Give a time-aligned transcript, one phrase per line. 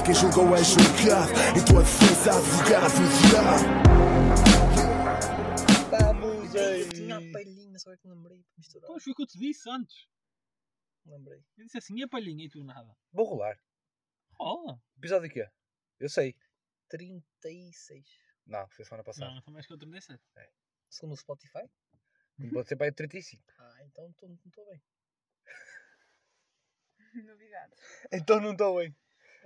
[0.00, 1.30] Quem julgou é julgado.
[1.52, 2.96] Em tua defesa, advogado,
[3.28, 3.92] diabo.
[5.90, 8.86] Vamos Eu tinha a palhinha, só é que me lembrei de misturar.
[8.86, 10.08] Pois foi o que eu te disse antes.
[11.04, 11.44] Lembrei.
[11.58, 12.96] Eu disse assim, e a palhinha e tu nada.
[13.12, 13.56] Vou rolar.
[14.40, 14.80] Rola.
[14.96, 15.48] Episódio de quê?
[16.00, 16.34] Eu sei.
[16.88, 18.04] 36.
[18.46, 19.32] Não, foi semana passada.
[19.32, 20.20] Não, também acho que é o 37.
[20.88, 21.70] Segundo o Spotify?
[22.52, 23.42] Pode ser para aí 35.
[23.58, 24.82] Ah, então não estou bem.
[27.24, 27.78] Novidades.
[28.10, 28.96] Então não estou bem.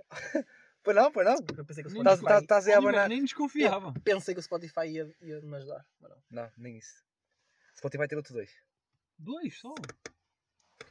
[0.83, 1.35] pois não, pois não.
[1.57, 2.43] Eu pensei que o Nem Estás- Spotify...
[2.43, 3.09] estás- Estás aí a abanar.
[3.09, 3.93] Nem desconfiava.
[4.03, 5.85] Pensei que o Spotify ia, ia me ajudar.
[5.99, 6.17] Mas não.
[6.29, 7.03] Não, nem isso.
[7.75, 8.51] Spotify ter outro dois.
[9.17, 9.73] Dois só.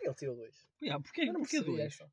[0.01, 0.67] Ele tirou dois.
[0.83, 1.93] Yeah, porquê, Eu não porquê percebi dois?
[1.95, 2.11] essa.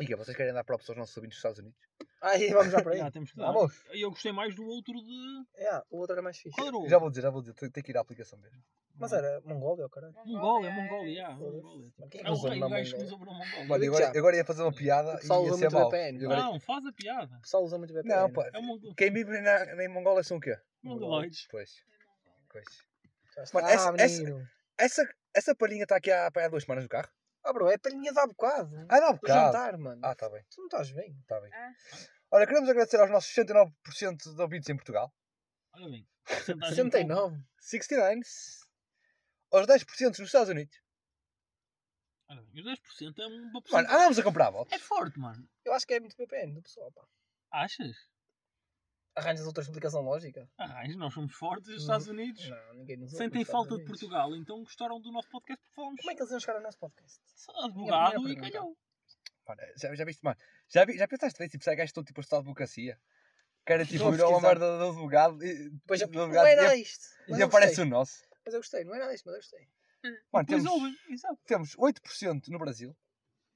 [0.00, 1.78] E que vocês querem dar props aos nossos ouvintes dos Estados Unidos?
[2.22, 2.96] Aí, vamos já para aí.
[2.98, 3.52] Yeah, temos que dar.
[3.52, 3.74] Vamos.
[3.92, 5.44] E eu gostei mais do outro de.
[5.56, 6.60] É, o outro era mais fixe.
[6.60, 6.88] O outro?
[6.88, 7.54] Já vou dizer, já vou dizer.
[7.54, 8.60] Tenho tenho que ir à aplicação mesmo.
[9.00, 10.12] Mas era Mongólia, ou caralho.
[10.24, 11.62] Mongólia, Mongólia, yeah, Foda-se.
[11.62, 11.92] Mongólia.
[11.98, 13.06] Mas quem É o usa rei, na o gajo que Mongólia?
[13.06, 13.72] usa para a Mongólia.
[13.72, 15.88] Olha, agora, agora ia fazer uma piada O e ia usa ser mau.
[15.90, 16.24] VPN.
[16.24, 17.36] Agora- Não, faz a piada.
[17.36, 18.14] O pessoal usa muito VPN.
[18.16, 18.50] Não, pá.
[18.52, 20.56] É Mongol- Quem vive na, em Mongola são o quê?
[20.82, 21.46] Mongoloides.
[21.48, 21.70] Pois.
[22.50, 22.64] pois.
[23.54, 24.48] Mano, essa- ah, essa-.
[24.80, 27.08] Essa, essa palhinha está aqui há, há duas semanas no carro?
[27.44, 28.74] Ah, bro, é palhinha de há bocado.
[28.88, 29.40] Ah, dá um Do bocado.
[29.52, 30.00] jantar, mano.
[30.04, 31.16] Ah, está bem, Tu não estás bem.
[31.20, 31.50] está bem.
[31.54, 31.72] Ah.
[32.30, 35.12] Olha, queremos agradecer aos nossos 69% de ouvintes em Portugal.
[35.72, 36.06] Olha bem.
[36.26, 37.42] porcentagem 69.
[37.58, 38.20] 69.
[39.50, 40.78] Aos 10% nos Estados Unidos.
[42.28, 43.96] Olha bem, Os 10% é uma Mano, porcentagem.
[43.96, 44.72] andamos a comprar votos.
[44.74, 45.48] É forte, mano.
[45.64, 47.02] Eu acho que é muito VPN do pessoal, pá.
[47.50, 47.96] Achas?
[49.18, 50.48] Arranjas outra explicação lógica?
[50.58, 52.48] Ah, nós somos fortes nos Estados Unidos.
[52.48, 54.00] Não, ninguém nos ouve Sentem nos falta Estados de Unidos.
[54.00, 56.62] Portugal, então gostaram do nosso podcast porque falamos Como é que eles iam chegar ao
[56.62, 57.20] nosso podcast?
[57.34, 58.76] só advogado e primeira calhou.
[59.46, 60.36] Mano, já, já viste, mano?
[60.68, 63.00] Já, vi, já pensaste bem, tipo, se é gajo todo tipo a estudar advocacia?
[63.66, 64.40] Que era tipo ir a uma pesquisar.
[64.48, 67.04] merda do advogado e, Pois, do não advogado é e- nada isto.
[67.26, 67.84] e, Mas eu aparece gostei.
[67.84, 68.22] o nosso.
[68.44, 69.68] Mas eu gostei, não é nada isto, mas eu gostei.
[70.04, 71.38] Mano, Pois temos, ouvem, exato.
[71.44, 72.96] temos 8% no Brasil.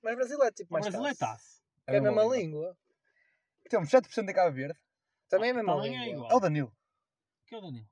[0.02, 1.26] Mas Brasil é tipo O mais Brasil é fácil.
[1.26, 1.62] taça.
[1.86, 2.76] É a mesma língua.
[3.70, 4.78] Temos 7% em Cabo Verde.
[5.36, 6.30] Também é a mesma é igual.
[6.30, 6.76] É o Danilo.
[7.46, 7.88] Que é o Danilo?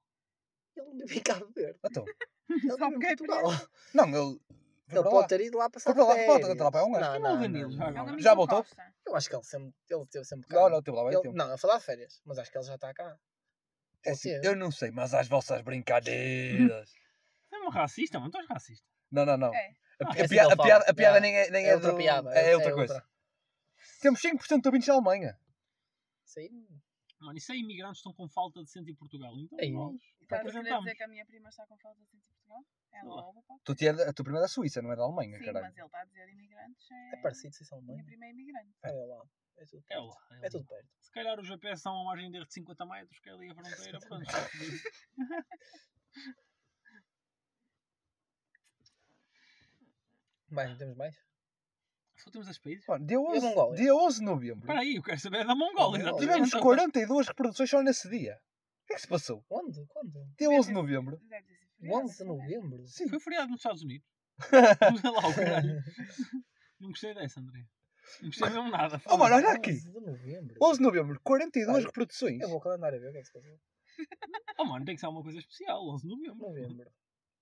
[0.77, 1.79] Ele não vive em Cabo Verde.
[1.85, 2.05] Então,
[2.49, 3.43] Ele vive porque em é Portugal.
[3.95, 4.41] não, ele.
[4.89, 6.33] Ele pode ter ido lá passar Foi para lá, férias.
[6.41, 7.05] volta, está lá para um gajo.
[7.05, 7.71] Não, é o não, Danilo?
[7.71, 8.01] não, Já não.
[8.03, 8.35] agora?
[8.35, 8.67] Voltou?
[9.07, 10.57] Eu acho que ele sempre, ele teve sempre cá.
[10.57, 11.37] Não, não, teve lá bem Ele- tempo.
[11.37, 13.05] não, ele foi lá de férias, mas acho que ele já está cá.
[14.05, 16.91] É Pode assim, eu não sei, mas às vossas brincadeiras.
[17.53, 18.31] É um racista, mano.
[18.31, 18.87] Tu és racista.
[19.11, 19.55] não, não, não.
[19.55, 19.75] É.
[20.03, 21.91] A, Ah, a piada, que a piada, a piada nem é, nem É é, outra
[21.91, 22.31] do- piada.
[22.33, 23.05] É, outra coisa.
[24.01, 25.39] Temos 5% de ouvintes da Alemanha.
[26.25, 26.67] Sim.
[27.21, 29.33] Mano, isso é imigrantes estão com falta de sentir Portugal.
[29.39, 29.73] Então Ei.
[29.73, 30.85] nós Estás a apresentamos.
[30.85, 32.65] dizer que a minha prima está com falta de sentir Portugal?
[32.93, 33.27] Ela Sei lá.
[33.27, 33.65] ouve o podcast.
[33.65, 35.67] Tu tinha, a tua prima é da Suíça, não é da Alemanha, Sim, caralho.
[35.67, 36.91] mas ele está a dizer imigrantes.
[36.91, 38.75] É, É parecido, se são Minha prima é imigrante.
[38.83, 39.23] É lá.
[39.59, 40.07] É tudo É perto.
[40.07, 40.17] lá.
[40.31, 40.49] É, É lá.
[40.51, 40.89] tudo perto.
[41.01, 43.33] Se calhar o GPS está a uma margem de erro de 50 metros, que é
[43.33, 43.99] ali a fronteira.
[44.09, 44.25] Pronto.
[50.51, 51.17] Mais, não temos mais?
[52.23, 52.85] Só temos esses países.
[52.87, 53.77] Mano, dia, a 11, Mongólia?
[53.77, 54.61] dia 11 de novembro.
[54.61, 56.01] Espera aí, eu quero saber da Mongólia.
[56.03, 56.27] Exatamente.
[56.27, 58.35] Tivemos 42 reproduções só nesse dia.
[58.35, 59.45] O que é que se passou?
[59.49, 59.87] Onde?
[59.89, 60.13] Quando?
[60.39, 61.19] Dia 11 de novembro.
[61.29, 62.39] Deve ter sido feriado, 11 de não é?
[62.39, 62.87] novembro?
[62.89, 63.09] Sim.
[63.09, 64.07] Foi feriado nos Estados Unidos.
[65.03, 65.83] Não lá o caralho.
[66.79, 67.67] Não gostei dessa, André.
[68.21, 69.01] Não gostei mesmo nada.
[69.07, 69.73] Oh, mano, olha aqui.
[69.73, 70.57] 11 de novembro.
[70.63, 72.41] 11 de novembro, 42 Ai, reproduções.
[72.41, 73.61] Eu vou calendário a ver o que é que se passou.
[74.59, 75.87] Oh, mano, tem que ser alguma coisa especial.
[75.89, 76.49] 11 de novembro.
[76.49, 76.91] Novembro.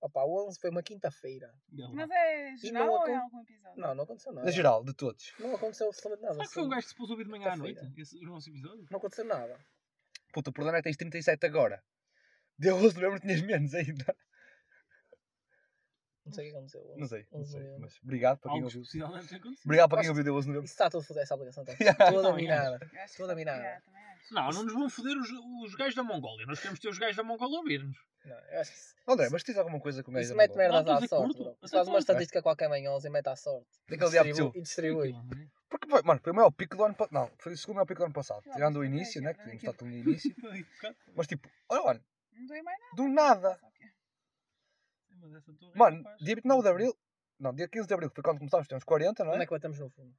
[0.01, 1.53] Opa, o 11 foi uma quinta-feira.
[1.93, 3.81] Mas é geral não ou é algum episódio?
[3.81, 4.45] Não, não aconteceu nada.
[4.45, 5.33] Na geral, de todos.
[5.39, 6.33] Não aconteceu absolutamente nada.
[6.35, 7.81] Será que foi um Só- gajo que se pôs a ouvir de manhã à noite?
[7.97, 8.89] Esse, os nossos episódios?
[8.89, 9.59] Não aconteceu nada.
[10.31, 11.83] Puta, o problema é que tens 37 agora.
[12.57, 14.15] Dia 11 de novembro tinhas menos ainda.
[16.25, 16.93] Não sei o que aconteceu.
[16.97, 17.61] Não sei, não 11 de sei.
[17.61, 17.81] novembro.
[17.81, 18.83] Mas obrigado para quem ouviu.
[19.65, 20.65] Obrigado para quem ouviu dia 11 de novembro.
[20.65, 21.65] Isso está tudo a fazer essa aplicação.
[22.11, 22.79] Toda minada.
[23.17, 23.83] Toda minada.
[24.31, 25.29] Não, não nos vão foder os,
[25.63, 26.45] os gajos da Mongólia.
[26.45, 27.97] Nós queremos ter os gajos da Mongólia a ouvir-nos.
[28.25, 30.69] Não, acho que André, mas tens alguma coisa com o gajo isso da mete Mongólia?
[30.71, 31.25] merdas Não, à dizer sorte.
[31.27, 31.43] curto.
[31.43, 31.51] bro.
[31.53, 33.67] Até faz uma estou- estatística qualquer manhosa e mete à sorte.
[33.89, 34.51] Daquele dia distribu- apeteceu.
[34.55, 35.13] E distribui.
[35.69, 37.13] Porque, foi- mano, foi o maior pico do ano passado.
[37.13, 38.41] Não, foi o segundo maior pico do ano passado.
[38.43, 39.33] Tirando o mas início, né?
[39.33, 40.35] Que tínhamos estado no início.
[41.15, 42.95] Mas tipo, olha, olha, Não dei mais nada.
[42.95, 43.59] do nada.
[45.11, 46.97] É Mano, dia 29 de Abril.
[47.39, 49.45] Não, dia 15 de Abril, que foi quando começámos, temos 40, não é é?
[49.45, 50.13] que batemos no fundo?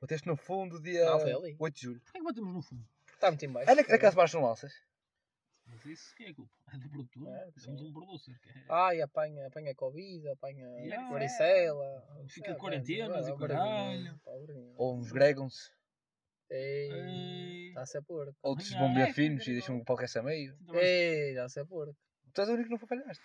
[0.00, 1.56] Bateste no fundo dia Não, foi ali.
[1.58, 2.00] 8 de julho.
[2.00, 2.84] Porquê que batemos no fundo?
[3.16, 3.70] Está muito em baixo.
[3.70, 4.72] Olha aquelas baixas não lanças.
[5.66, 6.54] Mas isso quem é culpa?
[6.72, 7.28] É do produtor.
[7.28, 7.70] É, sim.
[7.72, 8.64] um producer que é.
[8.68, 11.10] Ai, apanha, apanha Covid, apanha Yeah.
[11.10, 12.02] varicela.
[12.28, 14.20] Fica Ah, quarentenas é, e é, caralho.
[14.76, 15.72] Ou uns Gregons.
[16.50, 17.68] Ei, Ei.
[17.68, 18.36] está a ser porco.
[18.42, 20.56] Outros Ah, vão ver é, finos e deixam o podcast a meio.
[20.60, 21.96] Então, Ei, está a ser porco.
[22.32, 23.24] Tu és o único que não falhaste.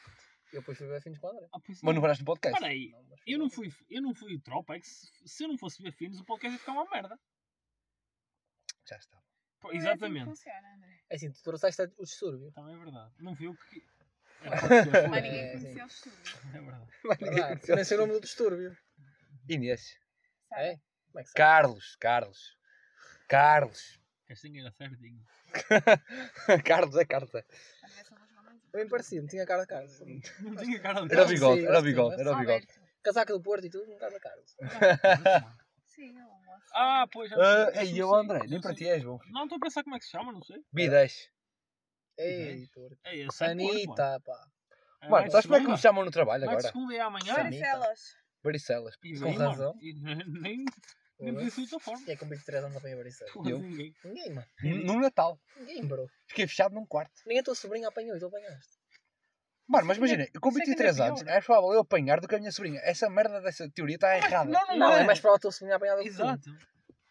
[0.53, 1.47] Eu depois fui ver fins com o André.
[1.53, 2.01] Ah, pois Mas não é.
[2.01, 2.59] falhaste no podcast.
[2.59, 2.91] Para aí.
[3.27, 5.81] Eu não fui fui, eu não fui tropa, é que se, se eu não fosse
[5.83, 7.17] ver finos, o podcast ia ficar uma merda.
[8.87, 9.21] Já está.
[9.61, 10.25] Pô, Não é assim que Exatamente.
[10.25, 10.99] funciona, André.
[11.09, 12.51] É assim, tu trouxeste o distúrbio.
[12.51, 13.13] Também é verdade.
[13.19, 13.83] Não eu que.
[14.43, 15.09] É verdade.
[15.09, 15.61] Mas É, ninguém sim.
[15.61, 16.19] conhecia o distúrbio.
[16.55, 16.91] É verdade.
[17.03, 17.53] Mas ninguém Verdade.
[17.53, 17.73] conheceu.
[17.73, 18.77] Eu nem sei o nome do distúrbio.
[19.47, 19.97] Inês.
[20.49, 20.61] Sabe?
[20.63, 20.79] É?
[21.07, 21.35] Como é que sabe?
[21.37, 22.57] Carlos, Carlos.
[23.27, 23.99] Carlos.
[24.27, 25.23] Castinho era certinho.
[26.65, 27.35] Carlos é Carlos.
[27.35, 27.45] É.
[28.73, 29.99] Bem parecido, tinha cara de Carlos.
[30.39, 32.67] Não tinha cara de Era o Acho que bigode, era o bigode, era o bigode.
[33.03, 34.55] Casaca do Porto e tudo, um cara de Carlos.
[35.95, 36.65] Sim, é um moço.
[36.73, 37.29] Ah, pois.
[37.29, 39.19] já Ah, sei, Ei, não eu André, nem para ti és bom.
[39.29, 40.63] Não, estou a pensar como é que se chama, não sei.
[40.73, 41.29] B10.
[42.17, 42.97] Ei, Porto.
[43.03, 43.27] É é.
[43.31, 44.47] Sanita, pá.
[45.01, 46.61] É, Mano, sabes como é que me chamam no trabalho agora?
[46.61, 47.33] segunda e amanhã.
[48.43, 48.97] Varicelas.
[49.03, 49.75] E Com razão.
[49.81, 50.65] E nem,
[51.19, 52.05] nem, disse de outra forma.
[52.05, 53.31] Quem é que com 23 anos apanha varicela?
[53.31, 53.59] Porra, Eu?
[53.59, 53.93] ninguém.
[54.03, 54.47] Ninguém, mano.
[54.85, 55.39] No Natal.
[55.57, 56.09] Ninguém, bro.
[56.27, 57.21] Fiquei fechado num quarto.
[57.25, 58.70] Nem a tua sobrinha apanhou e tu apanhaste.
[59.71, 61.73] Mano, mas é imagina, eu com isso é que 23 ainda é anos, é provável
[61.73, 62.81] eu apanhar do que a minha sobrinha.
[62.83, 64.49] Essa merda dessa teoria está errada.
[64.51, 65.01] Não, não, Não, é.
[65.01, 66.09] é mais para a tua sobrinha apanhar do que.
[66.09, 66.49] Exato.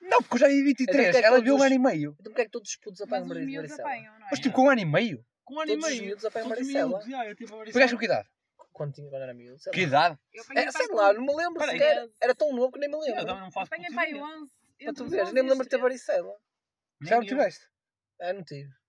[0.03, 2.17] Não, porque eu já vi Então, 23, porque é ela viu um ano e meio.
[2.21, 3.81] Então porquê é que todos os putos apanham Mas varicela?
[3.89, 4.29] apanham, não é?
[4.31, 5.25] Mas tipo, com um ano e meio?
[5.45, 6.19] Com um ano e Todos os meio.
[6.27, 8.29] apanham Todos os miúdos, já, eu tive a Pegaste com que idade?
[8.73, 10.19] Quando, tinha, quando era miúdo, sei Que idade?
[10.33, 11.79] Eu É, sei lá, não me lembro Peraí.
[11.79, 12.09] sequer.
[12.21, 13.27] Era tão novo que nem me Eu lembro.
[13.27, 14.25] não faço Apanhei pai ideia.
[14.25, 14.53] 11.
[14.85, 15.83] Para tu veres, 11 nem me e lembro de ter 13.
[15.83, 16.33] varicela.
[17.03, 17.29] Já não eu.
[17.29, 17.65] tiveste?
[18.21, 18.71] Ah, não tive.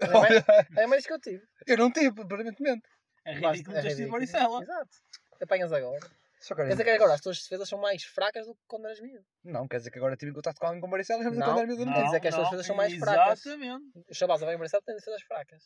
[0.00, 0.44] É mais,
[0.78, 1.42] é mais que eu tive.
[1.66, 2.82] Eu não tive, aparentemente.
[3.24, 4.12] É ridículo teres tido ridículo.
[4.12, 4.62] varicela.
[4.62, 4.96] Exato.
[5.42, 6.00] Apanhas agora.
[6.40, 9.00] Só Quer dizer que agora as tuas defesas são mais fracas do que quando eras
[9.00, 9.26] miúdo.
[9.44, 11.58] Não, quer dizer que agora tive contato com alguém com varicela, já me Não, quando
[11.58, 13.44] era miúdo não Quer dizer que as tuas defesas são mais fracas.
[13.46, 14.04] Exatamente.
[14.08, 15.62] Os chavalos apanham varicela têm defesas fracas.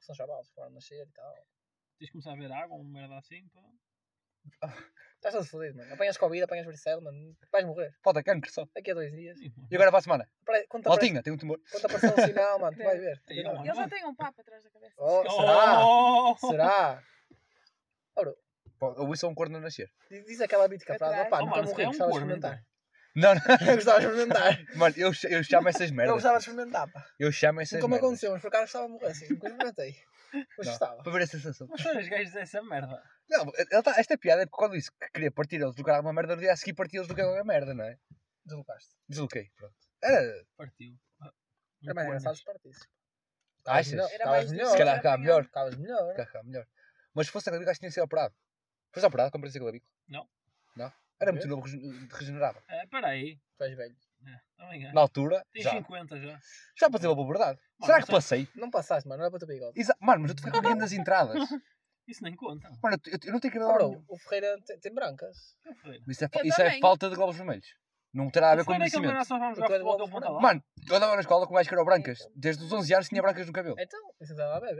[0.00, 1.34] São chavalos, foram nascer e tal.
[1.98, 3.48] Tens de começar a ver água, uma merda assim.
[3.48, 3.62] pá.
[5.18, 5.92] Estás todo fodido, mano.
[5.92, 7.36] Apanhas Covid, apanhas varicela, mano.
[7.50, 7.92] Vais morrer.
[8.04, 8.64] Falta cancro só.
[8.72, 9.36] Daqui a dois dias.
[9.36, 9.52] Sim.
[9.68, 10.28] E agora para a semana?
[10.86, 11.58] Latinha, tem um tumor.
[11.72, 13.20] quando aparecer um sinal, mano, tu vais ver.
[13.28, 14.94] Ei, ó, Ele já tem um papo atrás da cabeça.
[14.96, 15.84] Oh, será?
[15.84, 16.36] Oh!
[16.38, 17.02] Será?
[18.78, 19.90] Pô, Ou isso é um corno a nascer.
[20.08, 21.20] Diz, diz aquela bítica frase.
[21.26, 22.62] Opá, Oh, nunca morri, é um gostava de experimentar.
[23.16, 23.40] Não, não.
[23.68, 24.76] Eu gostava de experimentar.
[24.76, 26.14] Mano, eu, eu chamo essas Eu merdas.
[26.14, 27.06] gostava de experimentar, pá.
[27.18, 28.06] Eu chamo essas Nunca me merdas.
[28.06, 29.28] aconteceu, mas por acaso gostava de morrer assim.
[29.30, 29.96] Nunca experimentei.
[30.32, 31.02] Mas Não, gostava.
[31.02, 31.66] Para ver a sensação.
[31.70, 33.02] Mas só os gajos dessa merda.
[33.28, 36.02] Não, ele tá, esta piada é porque quando disse que queria partir eles do caralho
[36.04, 37.98] uma merda, no dia a seguir parti eles do caralho uma merda, não é?
[38.44, 38.94] Deslocaste.
[39.08, 39.74] Desloquei, pronto.
[40.02, 40.46] Era.
[40.56, 40.94] Partiu.
[41.20, 41.30] Ah,
[41.84, 42.86] Era mais engraçado se partisse.
[43.66, 43.92] Achas?
[43.92, 44.06] melhor.
[44.06, 44.70] Era Estavas mais melhor.
[44.70, 45.42] Se calhar ficava melhor.
[45.44, 46.16] Estavas melhor.
[46.16, 46.66] Ficava melhor.
[47.14, 48.34] Mas se fosse a clavícula, acho que tinha sido operado.
[48.92, 49.92] Foste operado quando parecia clavícula?
[50.08, 50.28] Não.
[50.76, 50.92] Não?
[51.20, 52.62] Era muito novo, regen- regenerava.
[52.68, 53.38] É, peraí.
[53.58, 53.96] Tu és velho.
[54.26, 54.92] É, também é.
[54.92, 55.70] Na altura, Tens já.
[55.72, 56.38] 50 já.
[56.78, 57.58] Já passei pela verdade.
[57.78, 58.48] Mano, Será que passei?
[58.56, 59.18] Não passaste, mano.
[59.18, 59.80] Não era para o teu bigode.
[59.80, 61.34] Exa- Mano, mas eu estou ficando das entradas.
[62.08, 62.68] Isso nem conta.
[62.82, 64.04] Mano, eu, eu- eu não tenho cabelo bro, nenhum.
[64.08, 65.36] o Ferreira tem, tem brancas.
[65.82, 66.00] Foi?
[66.08, 67.66] Isso, é, isso é falta de globos vermelhos.
[68.14, 69.18] Não terá a ver O com é aquele conhecimento.
[69.18, 69.28] és
[70.08, 70.40] futebol.
[70.40, 72.18] Mano, eu andava na escola com mais que eram brancas.
[72.34, 73.76] Desde os 11 anos tinha brancas no cabelo.
[73.78, 74.70] Então, isso não tem nada a?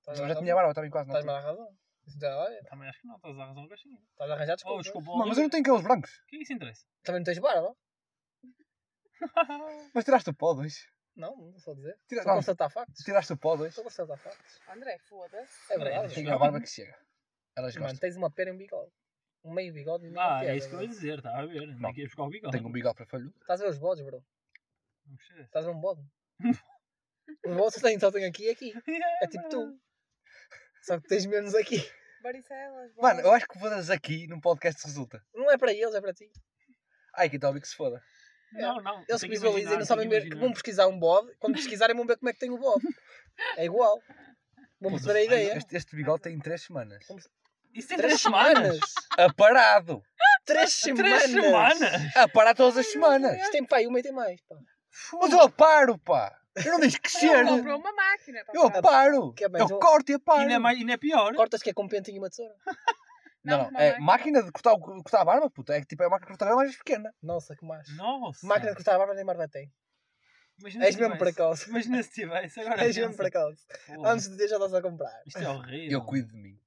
[0.00, 0.56] Estás Eu a já tinha razão.
[0.56, 1.08] barba também quase.
[1.08, 1.40] a altura.
[1.40, 1.68] dar razão.
[2.04, 2.62] Tem.
[2.68, 3.98] Também acho que não, estás a razão, gatinho.
[4.10, 4.82] Estás a arranjar Oh, desculpas.
[4.84, 5.26] desculpa.
[5.28, 6.10] Mas eu não tenho cabelos brancos.
[6.10, 6.82] O que é que isso interessa?
[7.04, 7.76] Também não tens barba?
[9.94, 10.86] Mas tiraste o pó dois.
[11.14, 11.98] Não, não vou dizer.
[12.08, 13.04] Tira- Estou a constatar factos.
[13.04, 13.70] tiraste o pó dois.
[13.70, 14.60] Estou a constatar factos.
[14.68, 15.72] André, foda-se.
[15.72, 16.14] É verdade.
[16.14, 16.96] Tenho a barba que chega.
[17.56, 18.00] Elas Mano, gostam.
[18.00, 18.90] tens uma pera em bigode.
[19.44, 21.44] Um meio bigode e meio Ah, pera, é isso que eu ia dizer, está a
[21.46, 21.66] ver.
[21.78, 22.56] Não é que ia buscar o bigode.
[22.56, 23.32] Tenho um bigode para falho.
[23.40, 24.24] Estás a ver os bodes, bro?
[25.04, 25.42] Não.
[25.44, 26.00] Estás a ver um bode?
[27.46, 28.72] os bodes têm, só tem aqui e aqui.
[29.22, 29.78] É tipo tu.
[30.82, 31.76] Só que tens menos aqui.
[32.22, 35.22] Varicelas, Mano, eu acho que fodas aqui num podcast resulta.
[35.34, 36.30] Não é para eles, é para ti.
[37.16, 38.00] Ai, que tal que se foda.
[38.54, 39.04] Não, não.
[39.08, 40.36] Eles visualizem imaginar, não sabem imaginar.
[40.38, 41.30] vão pesquisar um bode.
[41.38, 42.86] Quando pesquisarem vão ver como é que tem o bode.
[43.56, 43.98] É igual.
[44.80, 45.56] Vão perceber a ideia.
[45.58, 47.04] Este, este bigode tem 3 semanas.
[47.74, 48.62] Isso tem Três três semanas.
[48.62, 48.80] semanas.
[49.16, 50.02] Aparado!
[50.44, 51.22] Três semanas.
[51.22, 52.16] Três semanas.
[52.16, 53.34] A parar todas as semanas!
[53.40, 54.40] Isto tem pai, uma e tem mais.
[54.42, 54.56] Pá.
[55.20, 56.36] Mas eu aparo, pá!
[56.62, 57.30] Eu não deixo crescer!
[57.34, 58.44] Ele comprou uma máquina.
[58.44, 58.52] pá.
[58.54, 59.32] Eu aparo!
[59.32, 60.40] Que é mais Eu um- corto e E aparo!
[60.42, 61.34] ainda é, mais, ainda é pior.
[61.34, 62.54] Cortas que é com um pentinho e uma tesoura.
[63.44, 64.06] Não, Não, não, uma é máquina.
[64.06, 65.74] máquina de cortar, o- cortar a barba, puta.
[65.74, 67.14] É que tipo, é a máquina de cortar a barba mais pequena.
[67.22, 67.88] Nossa, que mais.
[67.96, 68.46] Nossa.
[68.46, 69.72] Máquina de cortar a barba nem barba tem.
[70.60, 71.68] Imagina És mesmo precoce.
[71.70, 72.60] Imagina se tivesse.
[72.60, 73.66] Agora És mesmo precoce.
[74.04, 75.22] Antes de ter já estás a comprar.
[75.26, 75.98] Isto é horrível.
[75.98, 76.60] Eu cuido de mim.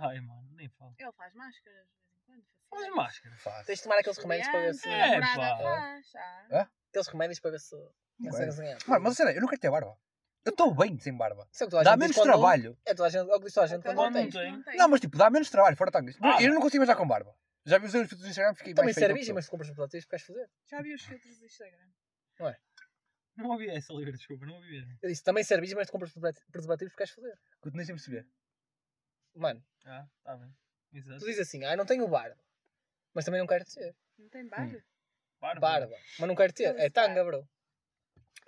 [0.00, 0.94] Ai, mano, nem falo.
[0.98, 2.44] Ele faz máscaras de vez em quando.
[2.70, 2.94] Faz faciais.
[2.96, 3.36] máscara.
[3.36, 3.66] Faço.
[3.66, 4.88] Tens de tomar aqueles remédios para ver se.
[4.88, 5.58] É, pá.
[5.58, 6.12] faz.
[6.88, 7.76] Aqueles remédios para ver se.
[8.86, 9.96] Mano, mas a cena, eu não quero ter barba.
[10.44, 11.48] Eu estou bem sem barba.
[11.50, 12.78] Isso é o que toda a Dá gente menos diz quando- trabalho.
[12.84, 14.34] É, toda a gente, é o que diz toda a gente quando não não tens.
[14.34, 14.76] tem.
[14.76, 16.16] Não, mas tipo, dá menos trabalho, fora tangas.
[16.20, 16.42] Ah.
[16.42, 17.34] Eu não consigo mais já com barba.
[17.66, 19.16] Já vi os filtros do Instagram fiquei Também mais feio.
[19.16, 20.50] serve, mas tu compras preservativos porque queres fazer.
[20.70, 21.88] Já vi os filtros do Instagram.
[23.36, 24.98] Não ouvi essa, Oliveira, desculpa, não ouvi essa.
[25.02, 27.38] Eu disse também serve, mas tu compras preservativos porque queres fazer.
[27.60, 28.26] Continuei sem perceber.
[29.34, 30.54] Mano, Ah, tá bem.
[30.92, 31.18] Exato.
[31.20, 32.36] tu dizes assim, ah, não tenho barba.
[33.12, 33.96] Mas também não quero ter.
[34.18, 34.78] Não tem barba?
[35.40, 35.60] Barba.
[35.60, 35.96] Barba.
[36.18, 36.78] Mas não quero ter.
[36.78, 37.48] É tanga, bro.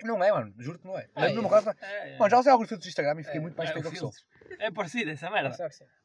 [0.03, 0.53] Não é, mano.
[0.59, 1.05] Juro que não é.
[1.15, 1.41] Ah, Mas no é.
[1.41, 1.75] meu caso, não é.
[1.81, 2.17] É, é.
[2.17, 3.91] Mano, já usei alguns filtros do Instagram e fiquei É, muito mais É, feio o
[3.91, 4.11] que sou.
[4.59, 5.55] É parecido essa merda.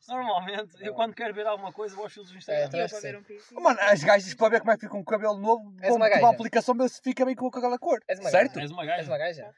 [0.09, 0.95] Normalmente, eu Não.
[0.95, 2.65] quando quero ver alguma coisa vou aos filtros do É, Instagram.
[2.71, 3.17] também Eu para ver sim.
[3.17, 3.55] um piercing.
[3.57, 5.89] Oh, Mano, as gajas para ver como é que fica com o cabelo novo, És
[5.89, 6.35] vão uma tipo, a gaja.
[6.35, 8.01] aplicação ver se fica bem com aquela cor.
[8.09, 8.55] És uma certo?
[8.55, 8.65] gaja.
[8.65, 9.11] És uma És gaja?
[9.11, 9.55] uma gaja?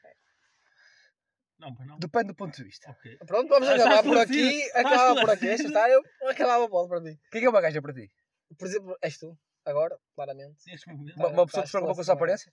[1.57, 1.97] Não, não.
[1.97, 2.91] Depende do ponto de vista.
[2.91, 3.17] Ok.
[3.25, 4.69] Pronto, vamos acabar por aqui.
[4.73, 5.45] Acabava por aqui.
[5.47, 7.11] Está, eu acabava pode para ti.
[7.27, 8.11] O que é é uma gaja para ti?
[8.59, 9.37] Por exemplo, és tu.
[9.63, 10.57] Agora, claramente.
[11.15, 12.51] Uma, uma pessoa que se preocupa com a sua aparência?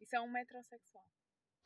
[0.00, 1.04] Isso é um metrosexual.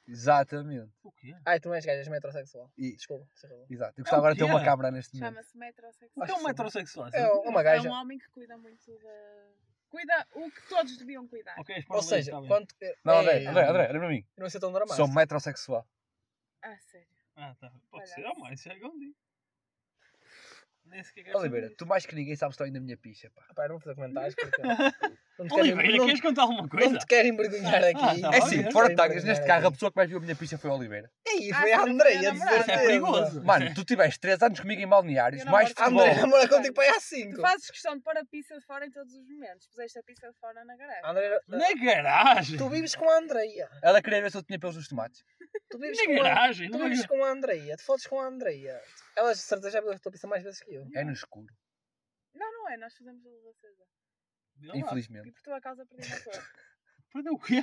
[0.06, 0.92] Exatamente.
[1.02, 1.32] O quê?
[1.46, 2.72] Ai, tu não és gajo, és metrosexual.
[2.76, 3.26] E- Desculpa.
[3.44, 3.66] errou.
[3.70, 3.92] Exato.
[4.00, 5.28] Eu gostava agora de ter uma câmara neste momento.
[5.34, 6.26] Chama-se O metrosexual.
[6.26, 7.08] que é um metrosexual?
[7.12, 7.86] É uma gaja.
[7.86, 9.48] É um homem que cuida muito da.
[9.88, 11.54] Cuida o que todos deviam cuidar.
[11.60, 12.48] Ok, Ou seja, tá bem.
[12.48, 12.74] quanto.
[13.04, 14.26] Não, André, Ei, André, André, olha para mim.
[14.36, 14.96] Não vai ser tão dramático.
[14.96, 15.86] Sou metrosexual.
[16.62, 17.08] Ah, sério.
[17.36, 17.70] Ah, tá.
[17.90, 18.24] Pode ser.
[18.26, 19.14] Ah, mas isso é contigo.
[20.84, 23.46] Nem sequer Oliveira, tu mais que ninguém sabes também da minha picha, pá.
[23.54, 24.60] Pá, não vou fazer comentários porque.
[25.48, 26.90] Não Oliveira, não, queres contar alguma coisa?
[26.90, 28.24] não te quero envergonhar aqui.
[28.24, 30.08] Ah, tá É assim, Olha, fora não de tagas, neste carro a pessoa que mais
[30.08, 31.10] viu a minha picha foi a Oliveira.
[31.26, 32.36] Ei, Ah, foi a foi a Andreia, de.
[32.36, 32.78] Isso é certeza.
[32.80, 33.44] perigoso.
[33.44, 36.00] Mano, tu tiveste 3 anos comigo em balneários, mais futebol.
[36.02, 37.40] André namora contigo para aí há Tu 5.
[37.40, 39.66] fazes questão de pôr a pizza de fora em todos os momentos.
[39.68, 41.02] Puseste a pizza de fora na garagem.
[41.04, 42.58] André, Na garagem.
[42.58, 43.68] tu vives com a Andreia.
[43.82, 45.22] Ela queria ver se eu tinha pelos nos tomates.
[45.70, 46.70] Tu vives Na com a garagem.
[46.70, 46.88] Tu não é?
[46.90, 48.80] vives com a Andreia, te fodes com a Andreia.
[49.16, 50.86] Ela de certeza já viu a tua pizza mais vezes que eu.
[50.94, 51.46] É no escuro,
[52.34, 52.76] Não, não é.
[52.78, 53.84] Nós fazemos a luz acesa.
[54.56, 54.76] Vê lá.
[54.76, 55.30] E infelizmente.
[55.32, 56.32] por tua causa perdi uma cor.
[57.12, 57.62] Perdeu o quê?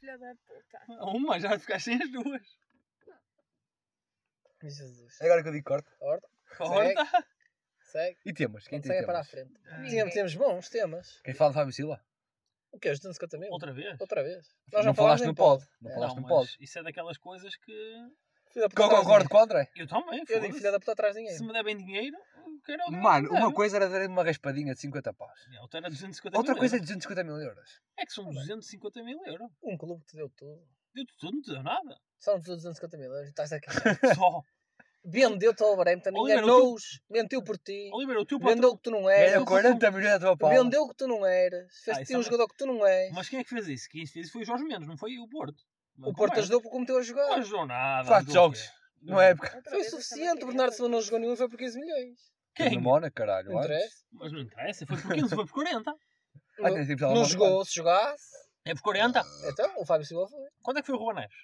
[0.00, 1.04] Filha da puta.
[1.16, 2.42] Uma, já ficaste sem as duas.
[4.62, 5.20] Jesus.
[5.20, 5.88] É agora que eu digo corte.
[5.98, 7.26] Corta, Corta.
[7.82, 8.18] segue.
[8.24, 8.66] E temas?
[8.66, 9.30] Quem tem Segue para a temas?
[9.52, 9.80] frente.
[9.82, 9.98] Ninguém.
[9.98, 11.20] Temos, temos bons temas.
[11.22, 12.04] Quem fala de Fábio Silva?
[12.72, 12.92] O que é?
[12.92, 13.52] Os 250 mil?
[13.52, 14.00] Outra vez?
[14.00, 14.46] Outra vez.
[14.84, 15.64] Não falaste no pod.
[15.80, 16.56] Não É, falaste Não, no pod.
[16.60, 17.72] isso é daquelas coisas que.
[18.52, 19.68] Filha da Que eu concordo de com o André.
[19.76, 20.24] Eu também.
[20.28, 21.44] Eu digo filha da puta atrás de Se dinheiro.
[21.46, 22.16] me devem dinheiro,
[22.72, 25.30] eu quero o Mano, uma coisa era dar uma raspadinha de 50 paus.
[25.54, 26.88] É, Outra era 250 Outra mil coisa é euros.
[26.88, 27.80] 250 mil euros.
[27.98, 29.50] É que são 250 mil euros.
[29.62, 30.62] Um clube que te deu tudo.
[30.94, 31.98] Deu-te tudo, não te deu nada.
[32.18, 33.28] Só não te deu 250 mil euros.
[33.28, 33.66] Estás aqui.
[34.16, 34.42] Só.
[35.06, 37.90] Vendeu-te ao Brampton, Oliveira, enganou-os, mentiu por ti.
[37.92, 38.70] Oliveira, o teu Vendeu patrão.
[38.70, 39.44] o que tu não eras.
[39.44, 40.48] 40 milhões da tua pau.
[40.48, 41.66] Vendeu o que tu não eras.
[41.66, 43.12] Ah, Fez-te isso um é jogador que tu não és.
[43.12, 43.88] Mas quem é que fez isso?
[43.90, 45.62] Quem fez isso foi o Jorge Mendes, não foi o Porto.
[45.98, 46.40] Uma O Porto conversa.
[46.40, 47.26] ajudou porque meteu a jogar.
[47.28, 48.08] Não ajudou nada.
[48.08, 48.58] Quatro ajudou o quê?
[48.58, 48.72] jogos.
[49.02, 49.62] Não é época.
[49.68, 50.42] Foi suficiente.
[50.42, 50.72] O Bernardo.
[50.72, 52.18] Silva não jogou nenhum e foi por 15 milhões.
[52.54, 52.68] Quem?
[52.68, 52.76] Quem?
[52.78, 53.50] No Mona, caralho.
[53.50, 54.04] Não interessa.
[54.12, 55.92] Mas não interessa, foi por 15, foi por 40.
[56.62, 58.30] Ah, tem sempre Não jogou, se jogasse.
[58.64, 59.20] É por 40.
[59.50, 60.40] Então, o Fábio Silva foi.
[60.62, 61.36] Quando é que foi o Ruben Neves?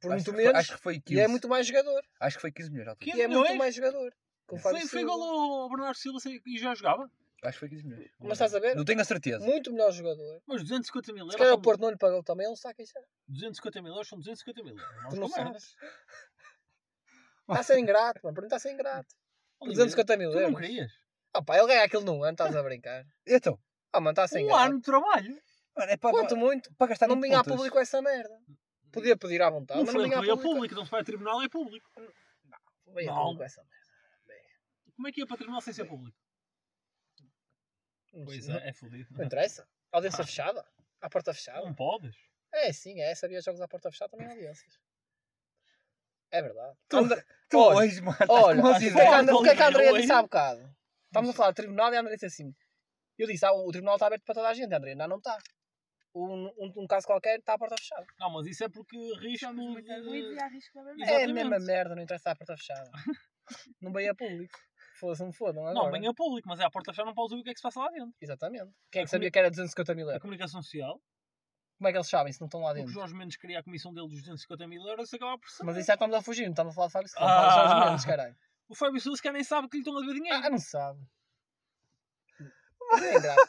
[0.00, 0.58] Por Acho muito que foi- menos.
[0.60, 1.14] Acho que foi 15.
[1.18, 2.02] E é muito mais jogador.
[2.20, 2.88] Acho que foi 15 milhões.
[2.88, 3.04] estou.
[3.06, 3.58] 15 E é muito milhões?
[3.58, 4.10] mais jogador.
[4.46, 5.14] Que o Fábio Foi, foi Silva.
[5.14, 5.22] igual
[5.62, 7.10] ao Bernardo Silva e já jogava?
[7.42, 8.10] Acho que foi 15 milhões.
[8.20, 8.76] Mas estás a ver?
[8.76, 9.44] Não tenho a certeza.
[9.44, 10.42] Muito melhor jogador.
[10.46, 11.32] Mas 250 mil euros.
[11.32, 13.02] Se calhar o são- Porto não lhe pagou também, ele está a queixar.
[13.28, 15.08] 250 mil euros são 250 mil euros.
[15.08, 15.74] Tu não Não sabes.
[17.48, 18.34] Está a ser ingrato, mano.
[18.34, 19.08] Para mim está a ser ingrato.
[19.60, 20.60] Oliveira, 250 mil Tu não euros.
[20.60, 20.92] querias?
[21.34, 23.04] Ah pá, ele ganha aquilo num ano, estás a brincar.
[23.26, 23.58] Então,
[23.92, 25.34] Ah, mano, está a ser Um ano de trabalho.
[25.76, 26.74] mano, é para, Quanto muito?
[26.76, 28.38] para gastar Não vinha a público essa merda.
[28.92, 30.54] Podia pedir à vontade, Não mas não vinha a veio a público.
[30.54, 31.90] público, então se vai a tribunal é público.
[32.94, 33.22] Veio a Não.
[33.24, 33.78] público essa merda.
[34.96, 36.16] Como é que ia para tribunal sem ser público?
[38.12, 39.08] Não Pois é, é fodido.
[39.12, 39.68] Não interessa.
[39.92, 40.64] Audiência fechada.
[41.00, 41.64] À porta fechada.
[41.64, 42.16] Não podes.
[42.52, 43.14] É, sim, é.
[43.14, 44.78] Sabia jogos à porta fechada também há audiências.
[46.30, 46.76] É verdade.
[46.88, 49.12] Tu- André- Tu Olha, hoje, mano, Olha, o que é que ideias.
[49.14, 50.70] a André- o que é que a Andrea disse há bocado?
[51.06, 52.54] Estamos a falar de tribunal e a André disse assim.
[53.16, 54.94] Eu disse, ah, o tribunal está aberto para toda a gente, André.
[54.94, 55.36] Não, não está.
[56.14, 58.04] Um, um, um caso qualquer está à porta fechada.
[58.18, 60.34] Não, mas isso é porque risco de...
[60.34, 62.90] e há risco de É a mesma merda, não interessa à porta fechada.
[63.80, 64.58] não veio a público.
[65.00, 65.74] Foda-se, não fodam agora.
[65.86, 67.54] Não, bem a público, mas é a porta fechada, não podes ouvir o que é
[67.54, 68.12] que se passa lá dentro.
[68.20, 68.70] Exatamente.
[68.90, 70.22] Quem é A que sabia comuni- que era 250 mil A euros?
[70.22, 71.00] comunicação social,
[71.78, 72.92] Como é que eles sabem se não estão lá porque o dentro?
[72.92, 75.64] Jorge Mendes queria a comissão dele dos 250 mil euros, acaba por ser.
[75.64, 77.26] Mas isso já estamos a fugir, não estamos a falar de Fábio Silva.
[77.26, 77.50] Ah.
[77.50, 78.36] Jorge Mendes, caralho.
[78.68, 80.44] O Fábio que nem sabe que lhe estão a dever dinheiro.
[80.44, 81.00] Ah, não sabe.
[82.40, 83.48] Mim é ingrato.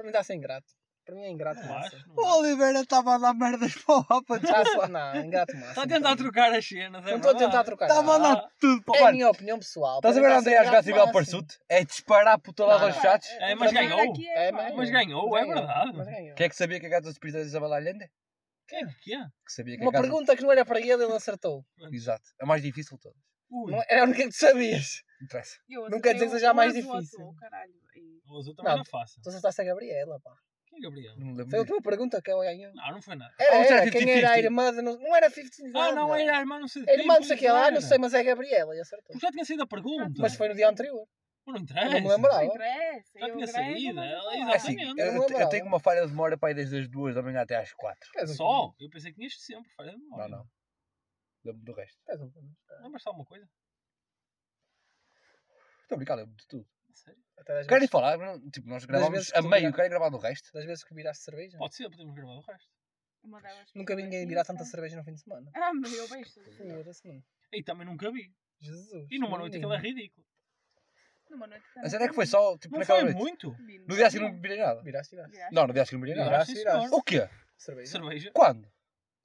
[0.00, 0.79] Mim está a ser ingrato.
[1.10, 1.96] Para mim é ingrato massa.
[1.96, 2.38] acho, O.
[2.38, 4.36] Oliveira estava a dar merdas para o Rafa.
[4.36, 5.68] Está a ser- Não, ingrato massa.
[5.70, 7.88] Está a tentar trocar as cenas, é Não estou a tentar trocar.
[7.88, 8.34] Estava a nada.
[8.42, 9.96] dar tudo para É a minha opinião pessoal.
[9.96, 11.12] Estás a ver a está André a jogar máximo.
[11.12, 11.58] Pursuit?
[11.68, 13.28] É disparar por todo lado aos chats.
[13.40, 13.98] É, mas ganhou.
[14.00, 15.92] É, é mas- ganhou, é verdade.
[15.96, 16.34] Mas ganhou.
[16.36, 18.08] Quem é que sabia que a gata dos Espíritos a Valhalhande?
[18.68, 19.18] Quem é que é?
[19.44, 21.64] Que sabia que Uma pergunta que não era para ele, ele acertou.
[21.90, 22.22] Exato.
[22.40, 23.18] A mais difícil de todas.
[23.50, 25.02] Não era a única que tu sabias.
[25.18, 25.56] Não interessa.
[25.90, 27.34] Não quer dizer que seja a o mais difícil.
[28.28, 28.80] o azul também Não.
[28.80, 28.84] é.
[29.24, 30.30] Tu acertaste a Gabriela, pá.
[30.80, 31.14] Gabriel?
[31.16, 32.72] Não me lembro Foi a última pergunta que ela ganhou.
[32.74, 33.34] Não, não foi nada.
[33.38, 33.90] Era, Ou será era.
[33.90, 34.44] Quem era a 50-50?
[34.44, 34.82] irmã de...
[34.82, 37.36] Não, não era 50 Ah, não, era a irmã, não sei A irmã não sei
[37.36, 37.70] que lá, era.
[37.74, 39.12] não sei, mas é a Gabriela e acertou.
[39.12, 40.12] Porque já tinha saído a pergunta.
[40.20, 41.06] Mas foi no dia anterior.
[41.46, 41.88] Não Eu interessa.
[41.94, 42.44] não me lembrava.
[42.44, 43.10] Não interessa.
[43.18, 44.04] Já eu tinha saído, eu.
[44.04, 45.00] É assim, Exatamente.
[45.00, 47.22] eu, Eu não eu tenho uma falha de memória para ir desde as 2 da
[47.22, 48.10] manhã até às 4.
[48.18, 48.74] És um Só?
[48.78, 49.70] Eu pensei que tinhas sempre.
[49.74, 50.28] Falha de Não, memória.
[50.36, 50.44] não.
[51.44, 51.98] Lembro do resto.
[52.08, 53.48] Lembras-te de alguma coisa?
[55.82, 56.66] Estou a brincar, lembro de tudo.
[56.92, 57.20] Sério?
[57.44, 58.18] Querem vezes, falar?
[58.52, 60.50] Tipo, nós gravamos vezes a meio, vira- querem gravar do resto?
[60.52, 61.56] das vezes que viraste cerveja?
[61.58, 62.68] Pode ser, podemos gravar o resto.
[63.22, 64.52] Uma delas Nunca vi ninguém virar tá?
[64.52, 65.50] tanta cerveja no fim de semana.
[65.54, 66.30] Ah, mas eu beijo.
[66.56, 67.22] Foda-se.
[67.52, 68.32] E também nunca vi.
[68.60, 69.06] Jesus.
[69.10, 70.26] E numa noite aquilo é ridículo.
[71.30, 73.18] Numa noite A cena é que foi só, tipo, Não naquela foi noite.
[73.20, 73.56] muito?
[73.86, 74.82] No dia seguinte não virei nada.
[74.82, 75.54] Viraste, viraste.
[75.54, 76.30] Não, no dia seguinte não virei nada.
[76.30, 76.94] Viraste, viraste.
[76.94, 77.28] O quê?
[77.56, 77.92] Cerveja.
[77.92, 78.30] Cerveja.
[78.34, 78.68] Quando?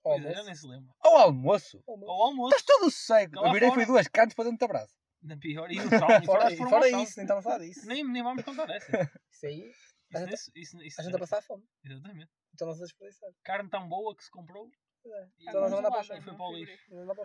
[0.03, 0.43] Ao é, almoço.
[0.45, 0.93] nem se lembra.
[1.00, 1.84] Ao almoço?
[1.88, 2.55] Ao almoço.
[2.55, 3.41] Estás todo cego.
[3.41, 4.93] Lá Eu virei fui duas cantos para dentro da brasa.
[5.25, 5.72] Na pior.
[5.72, 7.88] E fora, Fora, e foram fora isso, nem estamos a falar disso.
[7.88, 8.91] Nem, nem vamos contar essa.
[9.32, 11.63] Isso aí, Isso, isso, isso, isso, a gente a passar fome.
[11.84, 12.29] Exatamente.
[12.53, 13.29] Então não se desperdiçar.
[13.44, 14.67] Carne tão boa que se comprou.
[15.05, 15.10] É.
[15.10, 16.22] Tá Então nós vamos andar para chão.
[16.22, 16.84] Foi não para o lixo.
[16.91, 17.24] Não andar para.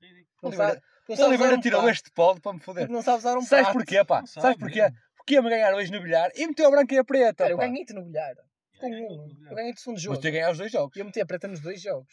[0.00, 0.26] Ridículo.
[0.42, 1.92] Não sabe- não Oliveira um tirou prato.
[1.92, 2.88] este polo para me foder.
[2.88, 4.20] Não sabes usar um Sabes porquê, pá?
[4.20, 4.58] Não Sabes sabe.
[4.60, 4.82] porquê?
[5.16, 7.34] Porque ia-me ganhar hoje no bilhar e meteu a branca e a preta.
[7.44, 8.34] Cara, eu ganhei-te no bilhar.
[8.78, 9.46] Com É, um.
[9.50, 10.20] Eu ganhei-te o segundo Mas jogo.
[10.20, 10.96] tu ia ganhar os dois jogos.
[10.96, 12.06] E eu meti a preta nos dois jogos.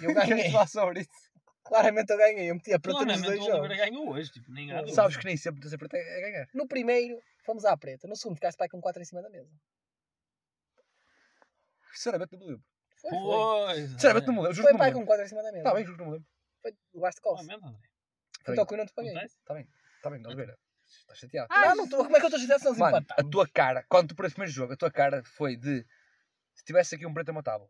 [0.00, 0.50] E eu ganhei.
[0.52, 1.10] falar sobre isso?
[1.64, 2.50] Claramente eu ganhei.
[2.50, 3.60] Eu meti a preta nos dois o jogos.
[3.60, 4.30] Oliveira ganhou hoje.
[4.30, 4.92] Tipo, nem dúvida.
[4.92, 6.48] Sabes que nem sempre meter a preta é ganhar.
[6.52, 8.06] No primeiro, fomos à preta.
[8.06, 9.50] No segundo, ficaste pai com 4 em cima da mesa.
[11.94, 12.64] Sinceramente não me lembro.
[13.00, 13.86] Foi, foi.
[13.88, 14.54] Sinceramente não me lembro.
[14.54, 15.06] Juro Foi não pai com lembro.
[15.08, 15.58] 4 em cima da mesa.
[15.62, 16.28] Está bem, juro que não me lembro.
[16.60, 17.46] Foi levaste costa.
[17.46, 17.88] Lamento, André.
[18.48, 19.12] Então que eu não te paguei.
[19.24, 19.68] Está bem.
[19.96, 20.58] Está bem, Oliveira.
[20.84, 21.48] Estás chateado.
[21.50, 23.48] Ah, Não, não tô, como é que eu estou chateado se nós Mano, a tua
[23.48, 25.84] cara, quando tu para esse primeiro jogo, a tua cara foi de.
[26.54, 27.66] Se tivesse aqui um preto, eu matava.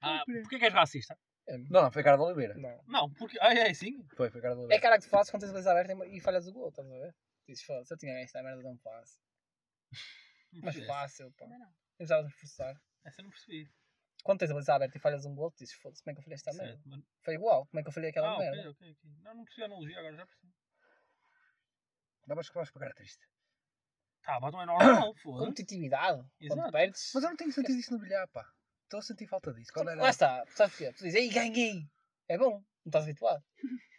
[0.00, 1.18] Ah, porquê que és racista?
[1.58, 2.54] Não, não, foi a cara da Oliveira.
[2.54, 2.82] Não.
[2.86, 3.38] Não, porque.
[3.40, 4.02] Ah, é assim?
[4.16, 4.82] Foi, foi a cara da É Oliveira.
[4.82, 6.98] cara que tu fazes quando tens a baliza aberta e falhas o gol, estás a
[6.98, 7.14] ver?
[7.46, 9.20] Dizes, foda se eu tinha ganho esta merda tão fácil.
[10.62, 11.46] Mas Essa- fácil, pá.
[11.46, 11.58] Não.
[11.60, 12.80] Eu precisava de.
[13.04, 13.70] Essa eu não percebi.
[14.22, 16.22] Quando tens a baliza aberta e falhas um gol, dizes, foda-se, como é que eu
[16.24, 16.74] falhei esta merda?
[16.74, 18.70] Certo, mas- Foi igual, como é que eu falhei aquela Ah, merda?
[18.70, 19.10] ok, ok.
[19.22, 20.52] Não, não percebi a analogia agora, já percebi.
[22.26, 23.26] Não, mas que vais cara triste.
[24.22, 25.44] Tá, mas não é normal, foda-se.
[25.46, 27.10] Competitividade, quando perdes.
[27.12, 28.48] Mas eu não tenho sentido isso no bilhar, pá.
[28.92, 29.72] Estou a sentir falta disso.
[29.72, 30.02] Quando era...
[30.02, 30.92] Lá está, tu sabes porquê?
[30.92, 31.88] Tu dizes, ei, ganhei!
[32.28, 33.42] É bom, não estás habituado.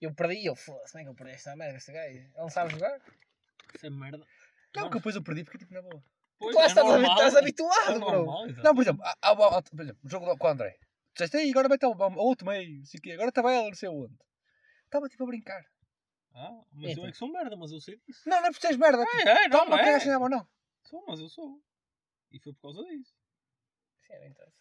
[0.00, 2.16] Eu perdi, eu foda-se, como é que eu perdi esta merda, este gajo?
[2.18, 3.00] Ele não sabe jogar?
[3.74, 4.24] Isso é merda.
[4.76, 6.00] Não, que depois eu perdi porque tipo na boa.
[6.38, 7.12] Pois, Tu lá é estás, normal.
[7.14, 8.62] estás habituado, É bro.
[8.62, 10.70] Não, por exemplo, há- há- há- por exemplo, o jogo com o André.
[11.14, 13.10] Tu disseste, aí, agora vai estar o o outro meio, não sei o quê.
[13.10, 14.14] Agora estava ela, não sei onde.
[14.84, 15.64] Estava tipo a brincar.
[16.32, 17.02] Ah, mas Então.
[17.02, 18.22] eu é que sou merda, mas eu sei disso.
[18.24, 19.04] Não, não é porque tens merda.
[19.04, 19.98] tipo, É, é, não, Toma, é.
[19.98, 20.48] que é bom, não.
[20.84, 21.60] Sou, mas eu sou.
[22.30, 23.12] E foi por causa disso.
[24.08, 24.56] Sim, não interessa.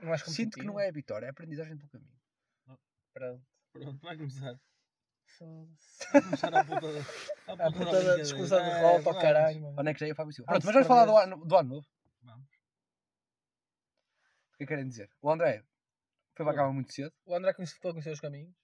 [0.00, 2.12] Não és Sinto que não é a vitória, é a aprendizagem pelo caminho.
[3.12, 3.42] Pronto.
[3.72, 4.60] Pronto, vai começar.
[5.38, 6.12] Foda-se.
[6.12, 7.00] Vai começar a puta da.
[7.46, 8.22] A A puta da brincadeira.
[8.22, 9.22] discussão de É, roupa, vamos.
[9.22, 9.66] caralho.
[9.78, 10.50] Onde é que já ia Fábio Silva?
[10.52, 11.86] Pronto, mas vamos falar do ano, do ano novo.
[12.22, 12.46] Vamos.
[12.46, 15.10] O que é que querem dizer?
[15.22, 15.64] O André
[16.36, 17.12] foi para a cama muito cedo.
[17.24, 18.54] O André ficou a conhecer os caminhos.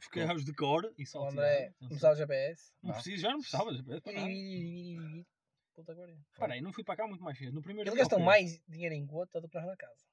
[0.00, 2.72] Fiquei aos de cor e O só André começava o GPS.
[2.82, 3.70] Não preciso, já não precisava.
[4.02, 4.28] para nada.
[5.74, 6.18] Puta que pariu.
[6.32, 7.54] Espera aí, não fui para cá muito mais cedo.
[7.54, 10.04] No primeiro Ele gastou mais dinheiro em gota do que nós na casa.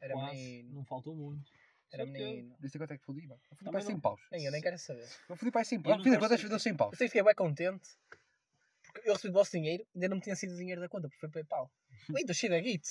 [0.00, 0.74] Era Quase, menino.
[0.74, 1.50] Não faltou muito.
[1.92, 2.54] Era menino.
[2.60, 3.40] Disse quanto é que fodi, mano.
[3.50, 4.00] Eu fodi para 100 não.
[4.00, 4.20] paus.
[4.30, 5.08] Nem eu nem quero saber.
[5.28, 6.02] Eu fodi para 100 Eu paus.
[6.02, 6.48] Fiz saber.
[6.48, 6.92] deu 100 paus.
[6.92, 7.88] Eu sei que fiquei bem contente.
[8.92, 11.20] Porque eu recebi o vosso dinheiro, ainda não me tinha sido dinheiro da conta, porque
[11.20, 11.70] foi PayPal.
[12.10, 12.88] Ui, estou cheio de guito.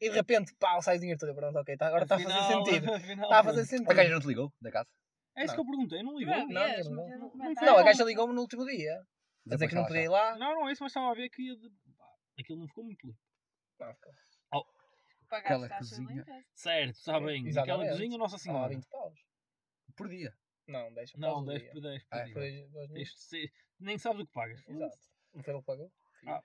[0.00, 1.34] e de repente, pau, sai o dinheiro todo.
[1.34, 2.86] Pronto, ok, tá, agora está a fazer sentido.
[3.24, 3.90] Está a fazer sentido.
[3.90, 4.88] A gaja não te ligou, da casa?
[5.36, 6.34] É isso que eu perguntei, não ligou?
[6.34, 9.04] Não, Não, não, Não, a gaja ligou-me no último dia.
[9.44, 10.36] Dizer Depois que não podia ir lá.
[10.38, 11.70] Não, não é isso, mas estava a ver que ia de...
[11.98, 12.04] Pá,
[12.38, 13.18] Aquilo não ficou muito limpo.
[13.78, 14.12] Não, ficou.
[15.28, 16.24] Pagaste Aquela cozinha.
[16.54, 17.48] Certo, está bem.
[17.58, 18.68] Aquela cozinha, Nossa Senhora.
[18.68, 19.18] 20 paus.
[19.96, 20.36] Por dia.
[20.66, 21.20] Não, 10 paus.
[21.20, 21.72] Não, o 10 dia.
[21.72, 22.32] por 10 Ah, por dia.
[22.34, 22.94] Foi dois mil.
[22.94, 24.62] Tens de ser- Nem sabes o que pagas.
[24.68, 24.98] Exato.
[25.34, 25.92] Não foi ele que pagou?
[26.26, 26.42] Ah,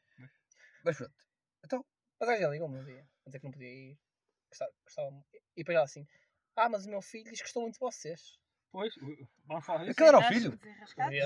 [0.83, 1.13] Mas pronto.
[1.65, 1.85] Então,
[2.19, 3.01] Mas a gaja ligou-me no dia.
[3.25, 3.97] A dizer que não podia ir.
[4.49, 6.07] Gostava, gostava E depois ela assim.
[6.55, 8.39] Ah, mas o meu filho diz que gostou muito de vocês.
[8.71, 8.93] Pois,
[9.45, 9.91] vamos falar disso.
[9.91, 10.59] Aquele era o filho?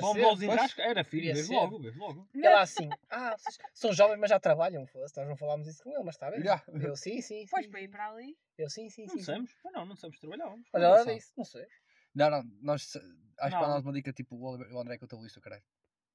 [0.02, 0.42] aos pois.
[0.42, 0.82] enrasca.
[0.82, 1.54] Era filho, vês ser.
[1.54, 2.28] logo, vês logo.
[2.34, 5.18] E ela assim, ah, vocês são jovens, mas já trabalham, foda-se.
[5.18, 6.42] Nós não falámos isso com ele, mas está bem.
[6.42, 6.64] Já.
[6.82, 7.46] Eu sim, sim.
[7.50, 7.72] Pois, sim.
[7.72, 8.38] para ir para ali.
[8.58, 9.24] Eu sim, sim, Não sim.
[9.24, 9.52] sabemos.
[9.64, 10.70] Mas não, não sabemos trabalhávamos.
[10.72, 11.68] Mas Não ela disse, não sei.
[12.16, 12.96] não, não, nós.
[13.40, 15.64] Acho que nós uma dica tipo o André é contabilista, caralho.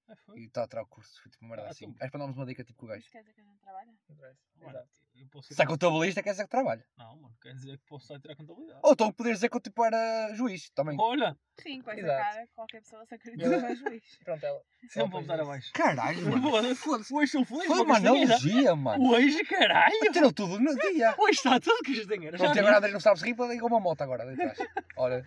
[0.09, 0.39] É, foi.
[0.39, 1.21] E está a tirar o curso.
[1.23, 1.85] Foi tipo uma merda Ah, assim.
[1.85, 1.97] então.
[2.01, 3.05] Acho que para nós uma dica tipo com o gajo.
[3.11, 3.93] quer dizer que a gente trabalha?
[4.09, 4.89] Exato.
[5.21, 6.85] Eu posso Se é contabilista, quer dizer que trabalha.
[6.97, 8.81] Não, mano, quer dizer que posso só tirar contabilidade.
[8.83, 10.97] Ou então poderes dizer que eu tipo era juiz também.
[11.01, 12.23] Olha, Sim, com essa Exato.
[12.35, 14.03] cara, qualquer pessoa se acredita Eu- que é juiz.
[14.25, 14.61] Pronto, ela.
[14.89, 15.33] sempre ela vou disse.
[15.43, 15.73] abaixo.
[15.75, 16.75] Caralho, mano.
[16.77, 17.15] Foda-se.
[17.15, 17.65] Hoje sou feliz.
[17.67, 19.11] Foi uma analogia, mano.
[19.11, 20.13] Hoje, caralho.
[20.13, 21.15] Tirou tudo no dia.
[21.19, 22.37] Hoje está tudo castanheira.
[22.39, 22.79] Já Pronto, e agora vi.
[22.79, 24.59] André não sabe se rir, liga uma moto agora ali atrás.
[24.97, 25.25] Ora.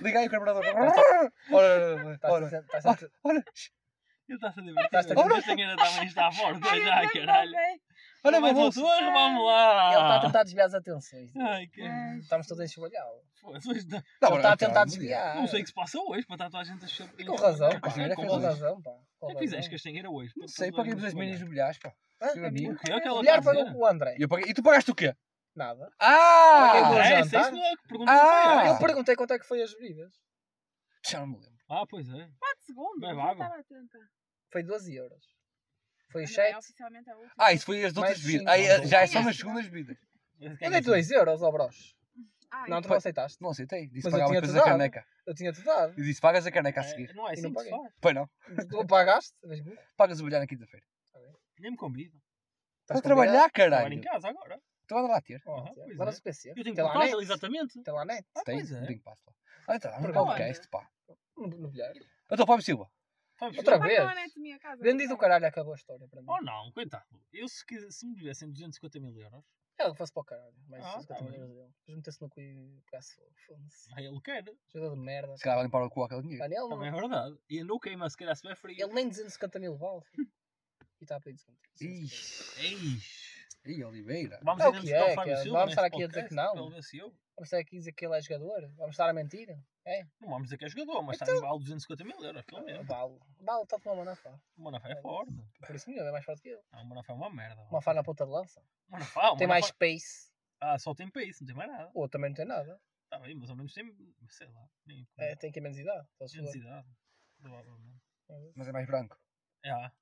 [0.00, 0.64] Liga aí o carburador.
[0.64, 2.76] Está ora, sempre.
[2.76, 3.14] Está sempre.
[3.22, 3.44] ora.
[4.28, 4.84] Ele está-se a divertir.
[4.86, 5.44] Estás-te a A divertir.
[5.46, 6.60] castanheira também está forte.
[6.84, 7.52] Já, caralho.
[8.24, 10.20] Olha, mais meu vamos Ele está a lá.
[10.20, 11.36] tentar desviar as atenções.
[11.36, 11.82] Ai, que...
[12.20, 13.20] Estamos todos a enxovalhá-lo.
[13.42, 15.36] Hoje Não, Ele está a tentar não, desviar.
[15.36, 17.12] Não sei o que se passa hoje para estar toda a gente a chamar.
[17.18, 17.80] E com razão, pá.
[17.80, 18.96] Castanheira Com razão, pá.
[19.20, 20.32] O que fizeste castanheira hoje?
[20.36, 21.02] Não sei, paguei os
[21.40, 21.92] no bilhares, pá.
[22.20, 22.32] É
[23.08, 24.16] ela Olhar está a para o André.
[24.16, 25.14] E, eu tu pagaste o quê?
[25.54, 25.92] Nada.
[25.98, 26.68] Ah!
[26.72, 28.66] Paguei Ah, é, isso que pergunta Ah!
[28.68, 30.14] Eu perguntei quanto é que foi as bebidas.
[31.04, 31.58] Já não me lembro.
[31.68, 32.30] Ah, pois é.
[32.38, 33.02] 4 segundos.
[33.08, 33.32] Água.
[33.32, 33.98] estava atenta.
[34.50, 35.24] Foi 12 euros.
[36.12, 36.56] Foi 7.
[36.56, 37.32] oficialmente a última.
[37.38, 38.40] Ah, isso foi as outras Mais vidas.
[38.40, 38.50] cinco.
[38.50, 39.24] Aí, eh, já é só Sim.
[39.24, 39.96] nas segundas vidas.
[40.60, 41.94] Eu dei 2 euros ao broche.
[42.50, 43.40] Ah, Não, tu então- não aceitaste.
[43.40, 43.86] Não aceitei.
[43.86, 44.72] Disse Mas eu pagava tinha-te depois a dado.
[44.78, 45.06] caneca.
[45.26, 45.98] Eu tinha-te dado.
[45.98, 47.14] E disse pagas a caneca a É, seguir.
[47.14, 47.92] Não é assim não que se faz.
[48.00, 48.30] Pois não.
[48.68, 49.32] Tu pagaste?
[49.96, 50.84] Pagas o bilhar na quinta-feira.
[51.58, 52.14] Nem me convido.
[52.82, 53.94] Estás Estou a trabalhar, Trabalho caralho.
[53.94, 54.60] em casa agora.
[54.82, 55.40] Estou a dar lá ter.
[55.46, 56.12] Aham, pois Agora é.
[56.12, 56.50] se PC.
[56.50, 57.24] Eu tenho Tem lá portátil, net.
[57.30, 57.82] exatamente.
[57.82, 58.26] Tem lá net.
[58.34, 58.56] Ah, Tem?
[58.56, 58.86] pois é.
[58.86, 59.32] Tenho passo lá.
[59.68, 60.88] Ah, então, um Por podcast, pá.
[61.36, 61.92] No, no bilhar.
[62.30, 62.90] Então, Fábio Silva.
[63.46, 63.98] Outra vez?
[64.00, 64.82] com a anatomia a casa.
[64.82, 66.26] Vendido o caralho, acabou a história para mim.
[66.30, 67.04] Oh não, coitado.
[67.32, 69.44] Eu se, quis- se me tivessem 250 mil euros,
[69.78, 70.54] Ela que fosse para o caralho.
[70.68, 71.40] Mas Ah, isso que eu tá tenho bem.
[71.40, 71.70] medo dele.
[71.80, 73.32] Depois metesse no cu e pegasse fogo.
[73.96, 74.44] Aí ele quer.
[74.72, 75.36] Jogador de merda.
[75.36, 76.42] Se calhar vai limpar o cu aquele dinheiro.
[76.42, 77.38] Daniel, Também é não, verdade.
[77.48, 78.76] E andou queima, se calhar se vai frio.
[78.78, 80.02] ele nem 250 mil vale.
[81.00, 82.04] E está a pedir 250 mil.
[82.04, 82.60] Ixi.
[82.60, 83.32] Eish.
[83.66, 84.38] Ih, Oliveira.
[84.42, 85.50] Vamos É o que é, o Fábio que é.
[85.50, 86.70] Vamos estar aqui a dizer que não.
[86.70, 88.60] ver se eu- Vamos estar aqui a dizer que ele é jogador?
[88.76, 89.48] Vamos estar a mentir?
[89.84, 90.04] É?
[90.20, 92.40] Não vamos dizer que é jogador, mas Então- está em vale 250 mil euros.
[92.40, 92.84] Aquilo mesmo.
[92.84, 93.18] Vale.
[93.40, 94.40] Vale, está a tomar uma Manafá.
[94.56, 95.32] O Manafá é forte.
[95.66, 96.60] Por isso mesmo, é mais forte que ele.
[96.72, 97.62] Não, o Manafá é uma merda.
[97.70, 98.60] Uma Fá na ponta de lança.
[98.88, 100.30] O Manafá, o Tem mais Manafá- pace.
[100.60, 101.90] Ah, só tem pace, não tem mais nada.
[101.94, 102.80] O outro também não tem nada.
[103.04, 103.84] Está bem, mas ao menos tem,
[104.28, 106.06] sei lá, nem É, tem que menos idade.
[106.28, 106.44] Se for.
[106.44, 106.88] densidade.
[107.40, 108.00] Provavelmente.
[108.54, 109.18] Mas é mais branco.
[109.64, 109.92] É, Ah,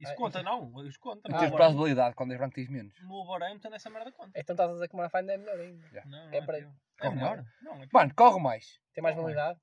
[0.00, 1.28] isso Ah, conta não, isso conta.
[1.32, 1.56] Ah, tens bom.
[1.56, 2.94] probabilidade, quando és branco tens menos.
[3.02, 4.32] No Wolverhampton essa merda conta.
[4.38, 5.86] Então estás a dizer que o Manafá ainda é melhor ainda.
[6.06, 6.72] Não, não É é, para- pior.
[7.00, 7.44] É Corre melhor?
[7.62, 7.88] Não, é pior.
[7.92, 8.80] Mano, corre mais.
[8.94, 9.22] Tem mais mãe.
[9.24, 9.60] mobilidade?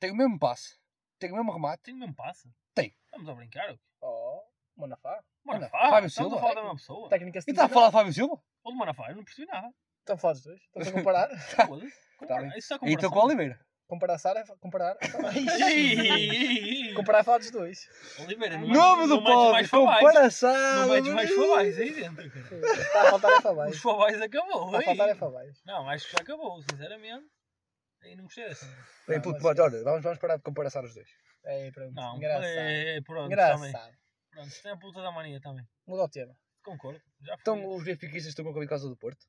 [0.00, 0.78] Tem o mesmo passe.
[1.18, 1.82] Tem o mesmo remate.
[1.84, 2.52] Tem o mesmo passe?
[2.74, 2.94] Tem.
[3.04, 3.68] Estamos a brincar?
[3.68, 3.78] quê?
[4.00, 4.42] Oh,
[4.76, 5.22] Manafá.
[5.44, 6.36] Manafá, Fábio estamos Silva.
[6.36, 7.08] a falar da mesma pessoa.
[7.08, 8.42] Técnica E está a falar de Fábio Silva?
[8.64, 9.72] Ou do Manafá, eu não percebi nada.
[10.00, 10.60] Estão a falar dos dois?
[10.60, 11.28] Estão a comparar?
[11.70, 11.90] Foda-se.
[11.90, 12.58] Tá Compara- bem.
[12.58, 13.24] Isso é E estou com o.
[13.24, 13.65] Oliveira.
[13.86, 14.96] Comparar Sara é comparar.
[16.96, 17.88] Comparar é falar dos dois.
[18.18, 19.46] Oliveira, não Nome do povo.
[19.46, 19.70] fabais.
[19.70, 20.74] Comparação.
[20.76, 22.72] Não metes mais fabais aí dentro, cara.
[22.72, 23.78] Está a faltar é Os Fabais.
[23.78, 24.66] fabais acabou.
[24.66, 25.62] Está a faltar é Fabais.
[25.64, 27.26] Não, acho que já acabou, sinceramente.
[28.02, 28.66] Aí não gostei dessa.
[29.06, 29.62] Bem, puto, mas é.
[29.62, 31.08] olha, vamos, vamos parar de comparação os dois.
[31.44, 31.94] É, pronto.
[31.94, 32.44] Não, Engraçado.
[32.44, 33.68] é, pronto, também.
[33.68, 33.94] Engraçado.
[34.32, 35.64] Pronto, tem a puta da mania também.
[35.86, 36.34] Muda o tema.
[36.64, 37.00] Concordo.
[37.22, 37.36] Já.
[37.40, 39.24] Então os benfiquistas estão com Covid por causa do Porto?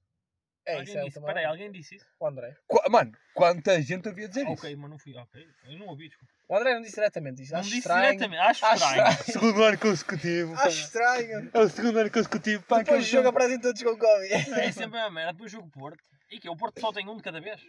[0.67, 2.06] É alguém isso, é o disse, peraí, alguém disse isso?
[2.19, 2.56] O André.
[2.67, 4.62] Qu- Mano, quanta gente havia a dizer Ah, isso?
[4.65, 5.15] ok, mas não fui.
[5.15, 6.34] Ok, eu não ouvi, desculpa.
[6.49, 7.51] O André não disse diretamente isto.
[7.53, 8.01] Não Acho disse estranho.
[8.17, 8.41] diretamente.
[8.41, 9.10] Acho Acho estranho.
[9.10, 9.23] estranho.
[9.34, 10.53] Segundo ano consecutivo.
[10.56, 10.63] pá.
[10.63, 11.51] Acho estranho.
[11.53, 12.63] É o segundo ano consecutivo.
[12.63, 14.34] Pá, Depois do jogo aparecem todos com Covid.
[14.34, 15.32] É sempre a merda.
[15.34, 16.03] Depois jogo Porto.
[16.30, 17.62] E que o Porto só tem um de cada vez.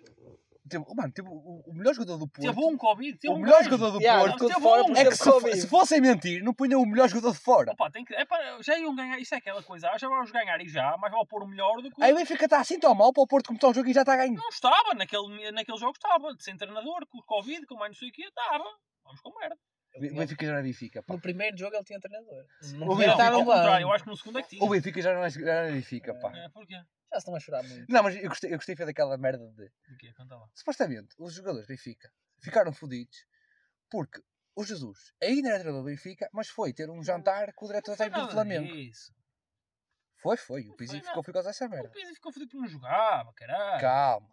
[0.68, 2.46] Tipo, mano, tipo, o, o melhor jogador do Porto.
[2.46, 3.18] Teve um Covid.
[3.18, 3.70] Teve o um melhor gajo.
[3.70, 4.32] jogador do Yeah, Porto.
[4.34, 4.84] ficou de teve fora um.
[4.86, 5.60] porque É que teve se, fo- Covid.
[5.60, 7.72] se fossem mentir, não punham o melhor jogador de fora.
[7.72, 9.18] Opa, tem que, é para, já iam ganhar.
[9.18, 9.88] Isso é aquela coisa.
[9.90, 10.96] Ah, já vamos ganhar e já.
[11.00, 12.04] Mas vale pôr o melhor do que o.
[12.04, 14.00] Aí o Benfica está assim tão mal para o Porto começar um jogo e já
[14.02, 14.34] está a ganhar.
[14.34, 14.94] Não estava.
[14.94, 16.28] Naquele, naquele jogo estava.
[16.38, 18.22] Sem treinador, com o Covid, com mais não sei o que.
[18.24, 18.64] Estava.
[19.04, 19.56] Vamos com merda.
[19.96, 21.14] O Benfica já não é Benfica, pá.
[21.14, 22.44] No primeiro jogo ele tinha treinador.
[22.74, 23.80] Não O ao no contrário, banco.
[23.80, 24.62] eu acho que no segundo é que tinha.
[24.62, 26.30] O Benfica já não é, já não é Benfica, pá.
[26.36, 26.76] É, porquê?
[27.10, 27.90] Já se estão a chorar muito.
[27.90, 29.70] Não, mas eu gostei, eu gostei foi daquela merda de...
[29.88, 30.12] De quê?
[30.14, 30.48] Conta lá.
[30.54, 33.24] Supostamente, os jogadores do Benfica ficaram fodidos
[33.90, 34.22] porque
[34.54, 37.96] o Jesus ainda era treinador do Benfica, mas foi ter um jantar com o diretor
[37.96, 38.66] técnico do Flamengo.
[38.72, 39.12] disso.
[40.16, 40.68] Foi, foi.
[40.68, 41.88] O Pizzi ficou causa dessa O merda.
[41.90, 43.80] Pizzi ficou fodido por não jogava, caralho.
[43.80, 44.28] Calma.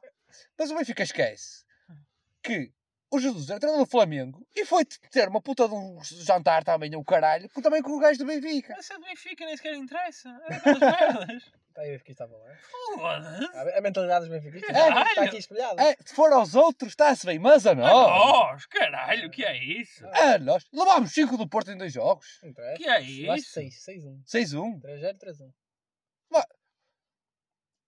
[0.57, 1.63] Mas o Benfica esquece
[2.43, 2.73] que
[3.11, 6.93] o Jesus era treinador do Flamengo e foi ter uma puta de um jantar também,
[6.95, 8.73] o caralho, com- também com o gajo do Benfica.
[8.73, 10.27] Essa é do Benfica, nem sequer interessa.
[10.49, 10.79] É aquelas
[11.29, 11.51] merdas.
[11.77, 12.55] Aí o Benfica estava lá.
[12.95, 13.57] Foda-se.
[13.57, 15.81] A a mentalidade dos benfiquistas É, está aqui espelhada.
[15.83, 17.91] É, se for aos outros, está-se bem, mas a A nós.
[17.91, 20.05] nós, caralho, o que é isso?
[20.07, 20.65] A nós.
[20.71, 22.39] Levámos 5 do Porto em dois jogos.
[22.41, 22.77] Não interessa.
[22.77, 23.49] que é isso?
[23.51, 24.23] 6, 6-1.
[24.25, 24.79] 6-1.
[24.81, 25.51] 3-0, 3-1.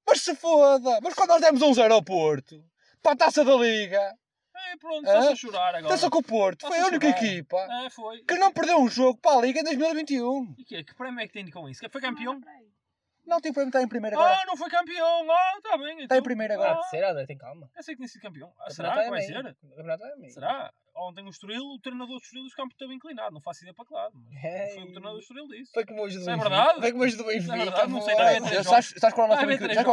[0.05, 0.99] Mas se foda.
[1.01, 2.63] Mas quando nós demos 1-0 ao Porto,
[3.01, 4.01] para a taça da Liga,
[4.55, 5.31] É, pronto, está-se Ah?
[5.31, 5.87] a chorar agora.
[5.93, 8.23] taça com o Porto, foi a Está-se a única equipa É, foi.
[8.23, 10.55] que não perdeu um jogo para a Liga em 2021.
[10.57, 11.79] E que, que prémio é que tem com isso?
[11.81, 12.39] Que foi campeão?
[13.27, 14.39] Não tem problema, está em primeiro agora.
[14.41, 15.29] Ah, não foi campeão.
[15.29, 15.87] Ah, está bem.
[16.01, 16.23] Está em então.
[16.23, 16.83] primeiro Agora agora.
[16.85, 17.69] de ser, André, tem calma.
[17.75, 18.53] Eu sei que tinha sido campeão.
[18.59, 19.37] Ah, O será que vai é ser?
[19.63, 20.33] O campeonato é meio.
[20.33, 20.71] Será?
[20.99, 23.31] Ontem o Estoril, o treinador do Estoril dos campos estava inclinado.
[23.33, 24.13] Não faço ideia para que lado.
[24.15, 24.73] Mas Ei.
[24.75, 25.71] foi o treinador do Estoril disso.
[25.73, 26.49] Foi como hoje do é Benfica.
[26.49, 26.79] verdade?
[26.81, 27.57] Foi como hoje do Isso é Benfica.
[27.65, 29.79] verdade, não sei, qual é o nosso haver inclinado?
[29.79, 29.83] é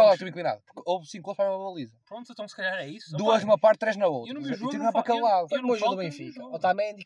[0.54, 0.62] o?
[0.74, 1.94] Porque houve 5 gols para uma baliza.
[2.06, 3.14] Pronto, então se calhar é isso.
[3.16, 4.30] Duas numa parte, três na outra.
[4.30, 5.48] Eu não vi o E jogo, não lá para aquele lado.
[5.48, 6.44] Foi Eu como não hoje do não o Benfica.
[6.46, 7.04] Otamendi.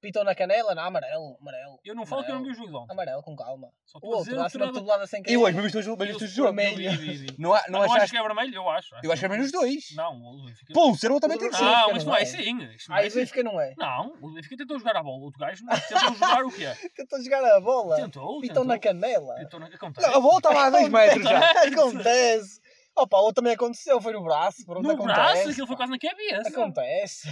[0.00, 0.74] Pitou na canela.
[0.74, 1.36] Não, amarelo.
[1.40, 1.78] Amarelo.
[1.84, 2.92] Eu não falo que eu não vi o jogo de ontem.
[2.92, 3.68] Amarelo, com calma.
[3.84, 5.36] Só O outro, treinador- tudo, lado sem E querer.
[5.36, 5.96] hoje, mas viste o jogo?
[5.98, 6.54] Mas Eu viste o jogo?
[6.54, 7.34] vermelho.
[7.38, 8.10] Não, há- Ah, não Não acho achaste?
[8.12, 8.94] que é vermelho, eu acho.
[9.02, 9.84] Eu acho que é menos dois.
[9.96, 10.72] Não, o Benfica.
[10.74, 11.62] Pô, o Cerro também tem O que ser.
[11.64, 12.22] Não, Benfica mas não é é.
[12.22, 12.36] assim.
[12.38, 13.18] É o assim.
[13.18, 13.74] Benfica não é.
[13.76, 15.18] Não, o Benfica tentou jogar a bola.
[15.18, 16.68] O outro gajo não tentou jogar o quê?
[16.96, 17.96] Tentou jogar a bola.
[17.96, 19.34] Tentou, Pitou na canela.
[19.36, 19.66] Tentou na...
[19.66, 20.06] Acontece.
[20.08, 21.38] A bola estava a 2 metros já.
[21.62, 22.60] Acontece.
[22.96, 24.00] Opa, o outro também aconteceu.
[24.00, 24.64] Foi no braço.
[24.64, 25.14] Pronto, No acontece.
[25.20, 26.48] braço, aquilo foi quase na cabeça.
[26.48, 27.28] Acontece.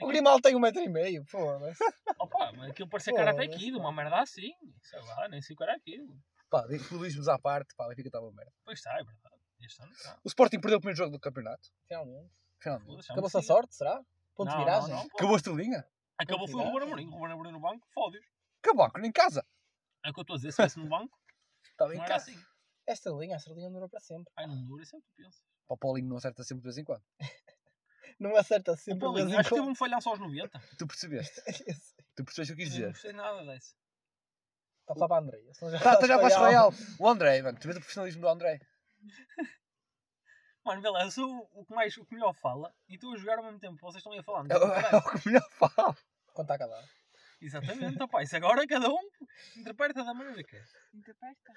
[0.00, 1.24] O Grimaldo tem um metro e meio.
[1.26, 1.82] Foda-se.
[2.20, 4.52] Opa, mas aquilo parecia Pô, karate mas- kid, uma merda assim.
[4.82, 6.16] Sei lá, nem sei o que era aquilo.
[6.50, 8.52] Pá, clubismos à parte, pá, o Benfica estava uma merda.
[8.64, 9.36] Pois está, é verdade.
[9.60, 10.18] Este ano está.
[10.24, 11.68] O Sporting perdeu o primeiro jogo do campeonato.
[11.86, 12.30] Finalmente.
[12.60, 13.06] Finalmente.
[13.08, 14.00] É Acabou-se a sorte, será?
[14.34, 14.88] Ponto de viragem?
[14.90, 15.16] não, não, pô.
[15.16, 15.84] Acabou a estrelinha?
[16.16, 17.06] Acabou foi o Ruben Amorim.
[17.08, 18.24] O Ruben Amorim no banco, fode-os.
[18.62, 19.44] Acabou, nem em casa.
[20.04, 21.18] É o que eu estou a dizer, se estivesse no banco,
[21.70, 22.30] Estava em casa.
[22.30, 22.38] assim.
[22.86, 24.32] Esta linha, esta linha durou para sempre.
[24.36, 25.40] Ai, não dura, isso é o que tu pensas.
[25.68, 27.02] Pá, O Paulinho não acerta sempre de vez em quando.
[28.18, 29.06] Não acerta O sempre.
[29.06, 30.60] em acho que teve um falhão só aos 90.
[30.78, 31.40] Tu percebeste?
[32.16, 32.92] Tu percebeste o que eu quis Eu não dizer?
[32.92, 33.74] gostei nada dessa.
[34.80, 35.38] Está a falar para a André.
[35.52, 36.48] senão Tá, já para algo.
[36.50, 36.72] Real.
[36.98, 38.60] O André, mano, tu vês o profissionalismo do André.
[40.64, 43.16] Mano, vê lá, eu sou o que, mais, o que melhor fala e estou a
[43.16, 43.78] jogar ao mesmo tempo.
[43.80, 44.44] Vocês estão aí a falar.
[44.50, 45.96] É, o- é o que melhor fala.
[46.34, 46.86] Quando está calado.
[47.40, 48.98] Exatamente, opá, isso agora cada um
[49.56, 50.64] interpreta da maneira que quer.
[50.92, 51.52] Interpreta.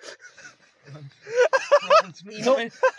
[1.79, 2.55] Pronto, E não-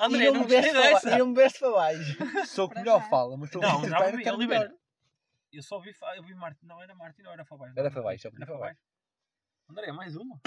[0.06, 1.10] André, e não gostei dessa.
[1.14, 2.16] e não me veste para baixo.
[2.46, 4.70] Sou o que melhor fala, mas estou a interpretar é melhor.
[5.52, 7.72] Eu só vi, eu vi Martin, não era Martin, não era Fabai.
[7.76, 8.74] Era Fabais, só Era podia Fabai.
[9.68, 10.40] André, mais uma.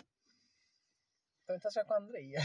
[1.46, 2.40] Também estás já com a Andreia.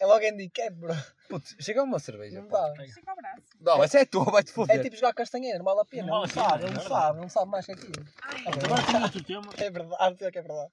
[0.00, 0.92] É logo handicap, bro.
[1.28, 2.40] Putz, chega uma cerveja.
[2.40, 2.68] Não pá.
[2.70, 2.84] dá.
[2.84, 3.42] Estica o braço.
[3.60, 4.82] Não, essa é tua, vai-te É foder.
[4.82, 6.06] tipo jogar castanheiro, não vale a pena.
[6.08, 6.88] Não Não, vale a pena, sabe, é não verdade.
[6.88, 7.92] sabe, não sabe mais que aquilo.
[8.22, 9.52] Ai, Ah, Agora tem outro tema.
[9.58, 10.72] É verdade, pior que é verdade.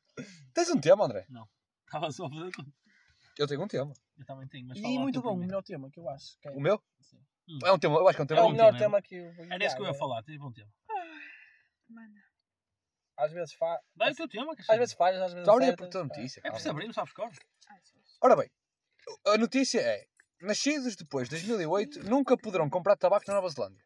[0.53, 1.25] Tens um tema, André?
[1.85, 2.71] Estava só a fazer conta.
[3.37, 3.93] Eu tenho um tema.
[4.17, 5.47] Eu também tenho, mas E lá muito tu bom, o primeiro.
[5.51, 6.37] melhor tema que eu acho.
[6.41, 6.81] que é- O meu?
[6.99, 7.19] Sim.
[7.63, 9.01] É um tema, eu acho que é um É tema o bom melhor tema, tema
[9.01, 10.69] que eu vou Era esse que eu ia falar, tens bom tema.
[11.89, 12.13] mano.
[13.17, 13.79] Às vezes faz.
[13.95, 15.77] Dá o teu tema, que Às vezes falhas, às vezes Está a olhar acertas.
[15.77, 16.39] para a tua notícia.
[16.39, 16.53] É calma.
[16.53, 17.29] preciso abrir, não sabes cor.
[18.21, 18.49] Ora bem,
[19.27, 20.07] a notícia é:
[20.41, 23.83] nascidos depois de 2008 nunca poderão comprar tabaco na Nova Zelândia.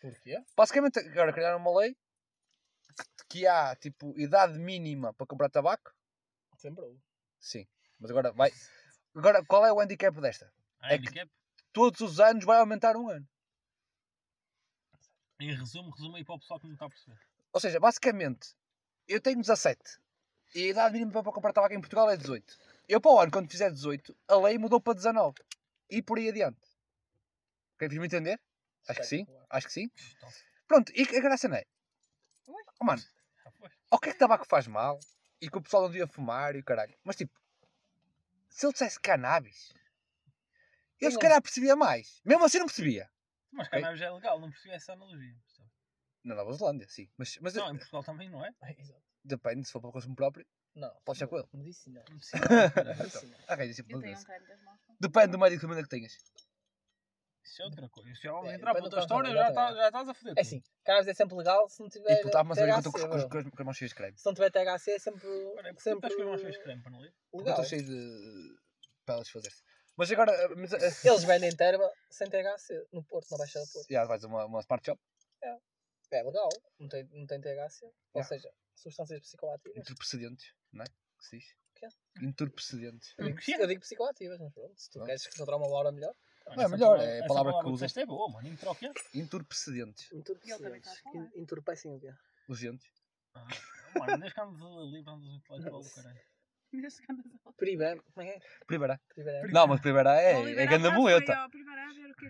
[0.00, 0.42] Porquê?
[0.56, 5.92] Basicamente, agora criaram uma lei que, que há tipo idade mínima para comprar tabaco.
[6.58, 7.00] Sempre houve.
[7.40, 7.66] Sim,
[7.98, 8.50] mas agora vai.
[9.14, 10.52] Agora, qual é o handicap desta?
[10.80, 11.30] Ah, É que- handicap.
[11.72, 13.26] Todos os anos vai aumentar um ano.
[15.38, 17.18] Em resumo, resumo aí para o pessoal que não está a perceber.
[17.52, 18.54] Ou seja, basicamente,
[19.06, 19.78] eu tenho 17
[20.54, 22.56] e a idade mínima para comprar tabaco em Portugal é 18.
[22.88, 25.34] Eu, para o ano, quando fizer 18, a lei mudou para 19
[25.90, 26.60] e por aí adiante.
[27.78, 28.40] Fiz-me entender?
[28.88, 29.90] Acho que sim, acho que sim.
[30.16, 30.28] Então,
[30.68, 31.64] Pronto, e a graça não é?
[32.80, 33.02] Oh, mano,
[33.44, 33.68] já foi.
[33.90, 34.98] ok que tabaco faz mal
[35.40, 37.32] e que o pessoal não devia fumar e o caralho, mas tipo,
[38.48, 39.72] se ele dissesse cannabis,
[41.00, 42.20] eu se calhar percebia mais.
[42.24, 43.10] Mesmo assim não percebia.
[43.50, 43.80] Mas Ok.
[43.80, 45.36] cannabis é legal, não percebi essa analogia.
[46.24, 47.08] Na Nova Zelândia, sim.
[47.16, 48.52] Mas, mas Não, em Portugal também não é?
[49.24, 50.46] Depende, se for para o consumo próprio.
[50.76, 50.94] Não.
[51.04, 51.48] Pode ser com ele.
[51.54, 52.04] Medicina.
[52.10, 53.36] Medicina.
[53.48, 54.24] Ok, isso é Eu tenho um beleza.
[54.26, 54.78] creme das mãos.
[55.00, 56.12] Depende do médico de família que tenhas.
[57.42, 58.14] Isso é outra coisa.
[58.14, 60.34] Se eu É, entrar para outra história, já, tá, já estás a foder.
[60.36, 62.12] É assim, cannabis é sempre legal se não tiver.
[62.12, 64.18] E tu estás-me a saber que eu estou com, as- mãos cheias de creme.
[64.18, 65.26] Se não tiver THC é sempre.
[65.28, 67.14] Olha, sempre estás com as mãos cheias de creme para não ler?
[67.32, 67.50] Legal.
[67.54, 68.56] estou cheio de
[69.06, 69.62] pelas fazer-se.
[69.96, 73.66] Mas agora, eh, mas, eh, Eles vendem terba sem THC no Porto, na Baixa do
[73.72, 73.86] Porto.
[73.90, 75.00] já vais a uma, uma smart shop,
[76.10, 77.90] É legal, não tem, não tem THC.
[78.12, 79.76] Ou seja, substâncias psicoativas.
[79.78, 80.86] entorpecedentes, não é?
[80.86, 81.46] Que se diz?
[81.74, 81.86] quê?
[82.22, 83.14] Entorpecedentes.
[83.18, 84.74] Eu digo, eu digo psicoativas, mas pronto.
[84.80, 85.06] Se tu Pronto.
[85.06, 86.14] queres encontrar uma palavra melhor.
[86.46, 87.72] Não, é melhor, palavra- é a palavra que usas.
[87.88, 88.48] disseste é boa, mano.
[88.48, 88.92] Entroquia.
[89.14, 90.10] Entorpecentes.
[90.12, 91.30] Ele também está a falar.
[91.34, 92.12] Entorpecem o quê?
[92.48, 92.86] Urgentes.
[93.34, 93.46] Ah,
[93.98, 94.60] mano, desde que andas
[94.92, 96.20] livre, andas intelectual do caralho.
[96.72, 97.22] Neste canto.
[97.56, 98.02] Primeiro.
[98.14, 98.64] Como é que é?
[98.66, 99.00] Primeira.
[99.14, 99.52] Primeiro.
[99.52, 101.48] Não, mas primeira é, é grande muleta.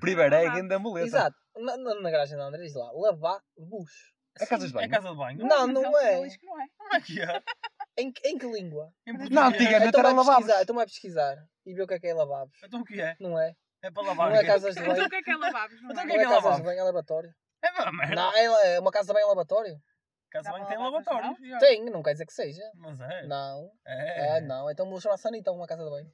[0.00, 0.66] Primeira é estava lá.
[0.66, 1.06] grande muleta.
[1.06, 1.36] Exato.
[1.56, 4.12] Na, na, na garagem da André diz lá, lavar bus.
[4.40, 4.90] É casas de É banho.
[4.90, 5.46] casa de banho?
[5.46, 6.18] Não, não é.
[6.18, 6.66] ele diz que não é.
[6.76, 7.26] Como é que é?
[7.98, 8.92] Em, que- em que língua?
[9.06, 9.46] Em Não, português.
[9.54, 10.44] antigamente então era vai lavabos.
[10.44, 12.58] pesquisar, então vai pesquisar e ver o que é que é lavabos.
[12.62, 13.16] Então o que é?
[13.18, 13.54] Não é?
[13.82, 14.28] É para lavar.
[14.28, 14.46] Não o é quê?
[14.46, 14.92] casas de banho.
[14.92, 15.82] Então o que é que é lavabos?
[15.82, 16.10] Não Então o é?
[16.10, 16.66] que é Não é que é casas de lavabos?
[16.66, 17.34] banho, é lavatório.
[17.62, 18.14] É uma merda.
[18.14, 19.82] Não, é, é uma casa de banho é lavatório?
[20.30, 21.58] Casa de Dá banho para tem já.
[21.58, 22.62] Tem, não quer dizer que seja.
[22.74, 23.26] Mas é.
[23.26, 23.70] Não.
[23.86, 24.36] É.
[24.38, 24.70] É, não.
[24.70, 26.12] Então vou chamar Sanita uma casa de banho.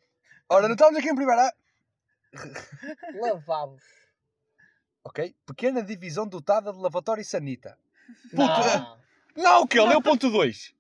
[0.49, 1.53] Ora, não estamos aqui em primeira.
[3.15, 3.83] Lavabos.
[5.05, 5.35] Ok?
[5.47, 7.77] Pequena divisão dotada de lavatório e sanita.
[8.33, 8.99] Não.
[9.35, 10.75] Não, que ele é o ponto 2.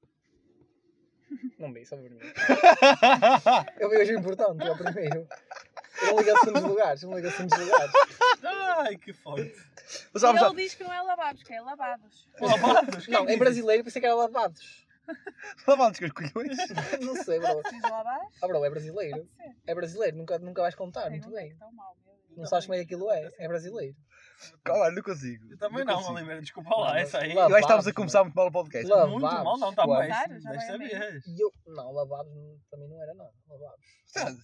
[1.59, 2.27] Não vi, só o primeiro.
[3.79, 5.29] Eu vi hoje o importante, é o primeiro.
[6.03, 7.92] Eu não ligo a segundos lugares, eu não ligo a segundos lugares.
[8.42, 9.55] Ai, que forte.
[10.12, 12.29] Mas E ele diz que não é lavados, que é lavados.
[12.40, 13.09] Lavados?
[13.09, 14.83] Não, em brasileiro pensei que era lavados.
[15.66, 16.57] Lavados com os colhões.
[17.03, 17.61] Não sei, bro.
[17.68, 18.35] Diz lavados?
[18.40, 19.29] Ah, bro, é brasileiro.
[19.66, 21.57] É brasileiro, nunca, nunca vais contar, muito bem.
[22.37, 23.97] Não sabes como é que aquilo é, é brasileiro.
[24.64, 25.50] Calma, não consigo.
[25.50, 26.14] Eu também não não, consigo.
[26.14, 26.40] Oliveira.
[26.40, 27.35] Desculpa lá, essa aí.
[27.35, 27.94] Lavados, Eu acho que estamos a mano.
[27.94, 28.88] começar muito mal o podcast.
[28.88, 29.11] Lavados.
[29.12, 30.09] Muito mal, não, está bem.
[30.09, 31.26] Já Desta vai a vez.
[31.26, 32.33] E eu, não, lavados
[32.70, 33.31] também não era, não.
[33.48, 33.87] Lavabos.
[34.07, 34.38] Sabe?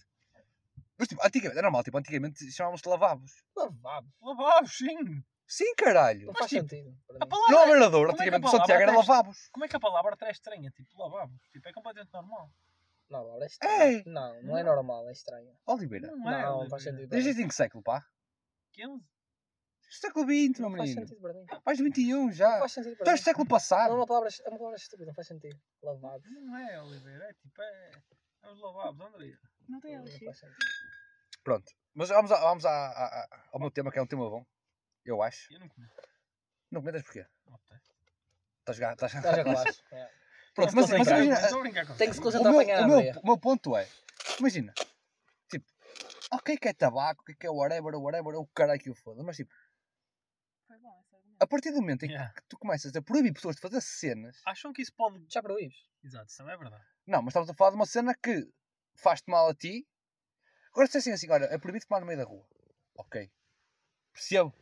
[0.98, 3.32] Mas tipo, antigamente, é normal, tipo, antigamente chamávamos-se lavabos.
[3.56, 4.10] Lavabos.
[4.20, 5.22] Lavados, sim.
[5.46, 6.26] Sim, caralho.
[6.26, 6.94] Não faz tipo, sentido.
[7.20, 9.48] A palavra Não, vereador, Como é antigamente palavra Santiago era lavabos.
[9.50, 10.70] Como é que a palavra até é estranha?
[10.70, 11.40] Tipo, lavabos.
[11.52, 12.50] Tipo, é completamente normal.
[13.08, 13.96] Não, lavabos é Ei!
[13.98, 14.14] estranho.
[14.14, 15.50] Não, não é normal, é estranho.
[15.66, 16.08] Oliveira.
[16.08, 17.08] Não é, Não, faz sentido.
[17.08, 18.04] Desde em que século, pá?
[18.72, 19.02] 15?
[19.90, 21.00] Século XX, meu Não faz menino.
[21.08, 21.46] sentido para mim.
[21.64, 22.58] Mais de 21 Não já.
[22.58, 23.22] faz sentido para és mim.
[23.22, 23.94] do século Não, é passado.
[23.94, 25.60] uma palavra, é uma palavra estúpida, não faz sentido.
[25.82, 26.30] Lavados.
[26.30, 27.24] Não é, Oliveira.
[27.24, 27.90] É tipo, é.
[28.42, 29.32] É os lavados, André.
[29.68, 30.26] Não tem Não, não elixir.
[30.26, 30.58] faz sentido.
[31.42, 31.72] Pronto.
[31.94, 34.44] Mas vamos, a- vamos a- a- a- ao meu tema, que é um tema bom.
[35.04, 35.52] Eu acho.
[35.52, 35.94] Eu não conheço.
[36.70, 37.26] Não comentas porquê?
[37.46, 37.76] Ok.
[38.60, 39.24] Estás ga- estás- Estás
[39.92, 39.96] a.
[39.96, 40.10] É.
[40.54, 41.40] Pronto, Não mas, mas a imagina.
[41.40, 43.12] Estou a brincar com Tem que se O concentrar meu, a apanhar o, a meu,
[43.22, 43.88] o meu ponto é.
[44.38, 44.74] Imagina.
[45.50, 45.64] Tipo.
[46.32, 49.22] Ok, que é tabaco, que é whatever, whatever, o caralho que eu foda.
[49.22, 49.50] Mas tipo,
[50.66, 51.27] Foi bom esse argumento.
[51.40, 52.32] A partir do momento em Yeah.
[52.34, 54.40] que tu começas a proibir pessoas de fazer cenas.
[54.46, 55.24] Acham que isso pode.
[55.28, 55.76] Já proíbes?
[56.04, 56.84] Exato, isso também é verdade.
[57.06, 58.48] Não, mas estamos a falar de uma cena que
[58.96, 59.86] faz-te mal a ti.
[60.72, 62.44] Agora se é assim assim, olha, é proibido fumar no meio da rua.
[62.96, 63.30] Ok.
[64.12, 64.54] Percebo.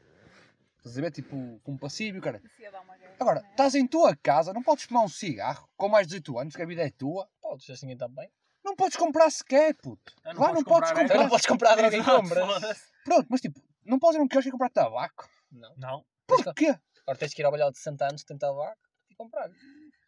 [0.79, 1.11] Estás a ver?
[1.11, 2.41] Tipo, com um passivo, cara.
[2.45, 3.51] Isso ia dar uma guerra, Agora, né?
[3.51, 6.62] estás em tua casa, não podes fumar um cigarro com mais de 18 anos, que
[6.62, 7.29] a vida é tua.
[7.41, 8.31] Podes, assim está bem.
[8.65, 10.15] Não podes comprar sequer, puto.
[10.25, 11.05] Ah, Lá não podes comprar?
[11.05, 11.23] Então comprar.
[11.23, 12.47] não podes comprar droga e Exato, compras.
[12.47, 12.93] foda-se.
[13.05, 15.29] Pronto, mas tipo, não podes ir a um quiosque e comprar tabaco.
[15.51, 15.75] Não.
[15.77, 16.07] Não.
[16.27, 16.75] Porquê?
[17.03, 18.79] Agora tens que ir ao balhão de 60 anos, tentar tabaco
[19.11, 19.49] e comprar.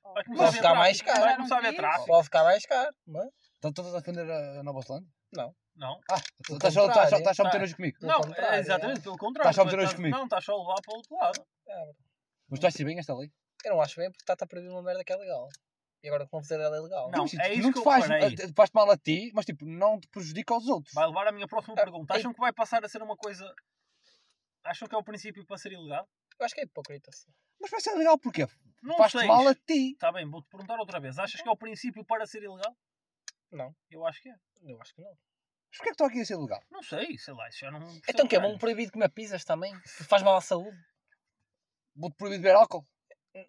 [0.04, 1.24] Oh, a ficar mais caro.
[1.24, 2.06] A tráfico.
[2.06, 3.28] Pode ficar mais caro, mas
[3.58, 5.10] Então estás a defender a Nova Zelândia?
[5.32, 5.54] não.
[5.76, 6.00] Não.
[6.10, 7.18] Ah, estás só, estás só, contrário.
[7.18, 7.62] estás só a meter Tá.
[7.62, 7.98] nojo comigo.
[8.02, 9.48] Não, contrário, é exatamente pelo contrário.
[9.50, 10.16] Estás só a meter estás- nojo comigo.
[10.16, 11.46] Não, estás só a levar para o outro lado.
[11.68, 11.92] É,
[12.50, 13.30] Mas tu achas bem esta lei?
[13.64, 15.48] eu não acho bem porque está-te a proibir uma merda que é legal.
[16.02, 17.10] E agora que vão fazer ela é legal.
[17.12, 19.30] Não, Mas, tipo, é isso não que te eu faz, eh, faz mal a ti,
[19.32, 20.92] mas tipo, não te prejudica aos outros.
[20.94, 22.12] Vai levar a minha próxima Ah, pergunta.
[22.12, 23.44] Acham que vai passar a ser uma coisa.
[24.64, 26.08] Acham que é o princípio para ser ilegal?
[26.38, 27.10] Eu acho que é hipócrita.
[27.12, 27.30] sim.
[27.60, 28.46] Mas vai ser legal porquê?
[28.82, 29.92] Não Faz-te mal a ti.
[29.92, 31.18] Está bem, vou-te perguntar outra vez.
[31.18, 32.76] Achas que é o princípio para ser ilegal?
[33.50, 33.74] Não.
[33.90, 34.34] Eu acho que é.
[34.62, 35.10] Eu acho que não.
[35.10, 36.62] Mas porquê é que estou aqui a ser legal?
[36.70, 37.80] Não sei, sei lá, isso já não.
[38.08, 39.74] Então que é bom proibido comer pizzas também?
[39.84, 40.76] Faz mal à saúde.
[41.94, 42.86] Vou-te proibir de beber álcool.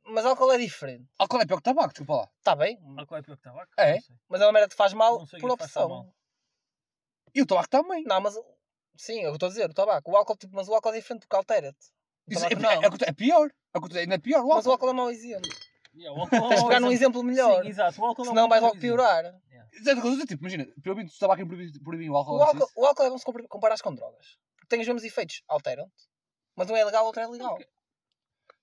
[0.06, 1.08] Mas álcool é diferente.
[1.18, 2.32] Álcool é pior que tabaco, desculpa lá.
[2.38, 3.72] Está bem, Álcool é pior que tabaco?
[3.78, 3.98] É?
[4.28, 5.90] Mas é uma merda que te faz mal o por tão opção.
[5.90, 6.16] mal.
[7.34, 8.04] E o tabaco também.
[8.04, 8.36] Não, mas
[9.00, 10.12] sim, é o que eu estou a dizer, o tabaco.
[10.12, 11.88] O álcool, tipo, mas o álcool é diferente porque altera-te.
[12.28, 12.70] O Isso é, não.
[12.72, 13.50] é, é, é pior.
[13.74, 14.88] É, ainda é pior o Mas o álcool.
[14.88, 15.50] álcool é mau exemplo.
[15.96, 17.64] Yeah, o álcool é Tens de um pegar num exemplo melhor.
[17.64, 18.02] Sim, exato.
[18.02, 19.26] O álcool é um Senão vais logo mau piorar.
[19.26, 19.40] Exato,
[19.72, 22.18] o que eu estou a dizer, tipo, imagina, proibindo o tabaco e proibindo proibindo o
[22.18, 22.38] álcool.
[22.38, 24.38] O álcool, o álcool é bom se compar- comparares com drogas.
[24.56, 25.42] Porque tem os mesmos efeitos.
[25.48, 26.10] Alteram-te.
[26.56, 27.58] Mas não é legal, outro é legal.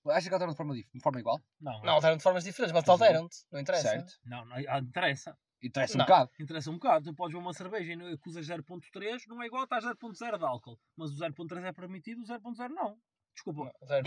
[0.09, 1.39] Acha que alteram de forma, de forma igual?
[1.59, 3.37] Não, Não, alteram de formas diferentes, mas alteram-te.
[3.51, 3.89] Não interessa.
[3.89, 4.13] Certo.
[4.23, 5.37] não, não, ah, interessa.
[5.61, 6.05] Interessa um Não.
[6.05, 6.31] bocado.
[6.39, 7.05] Interessa um bocado.
[7.11, 10.37] Tu podes ver uma cerveja e que usas 0.3, não é igual a estar 0.0
[10.37, 10.79] de álcool.
[10.95, 12.97] Mas o 0.3 é permitido, o 0.0 não.
[13.33, 13.71] Desculpa.
[13.81, 13.97] Não.
[13.97, 14.03] O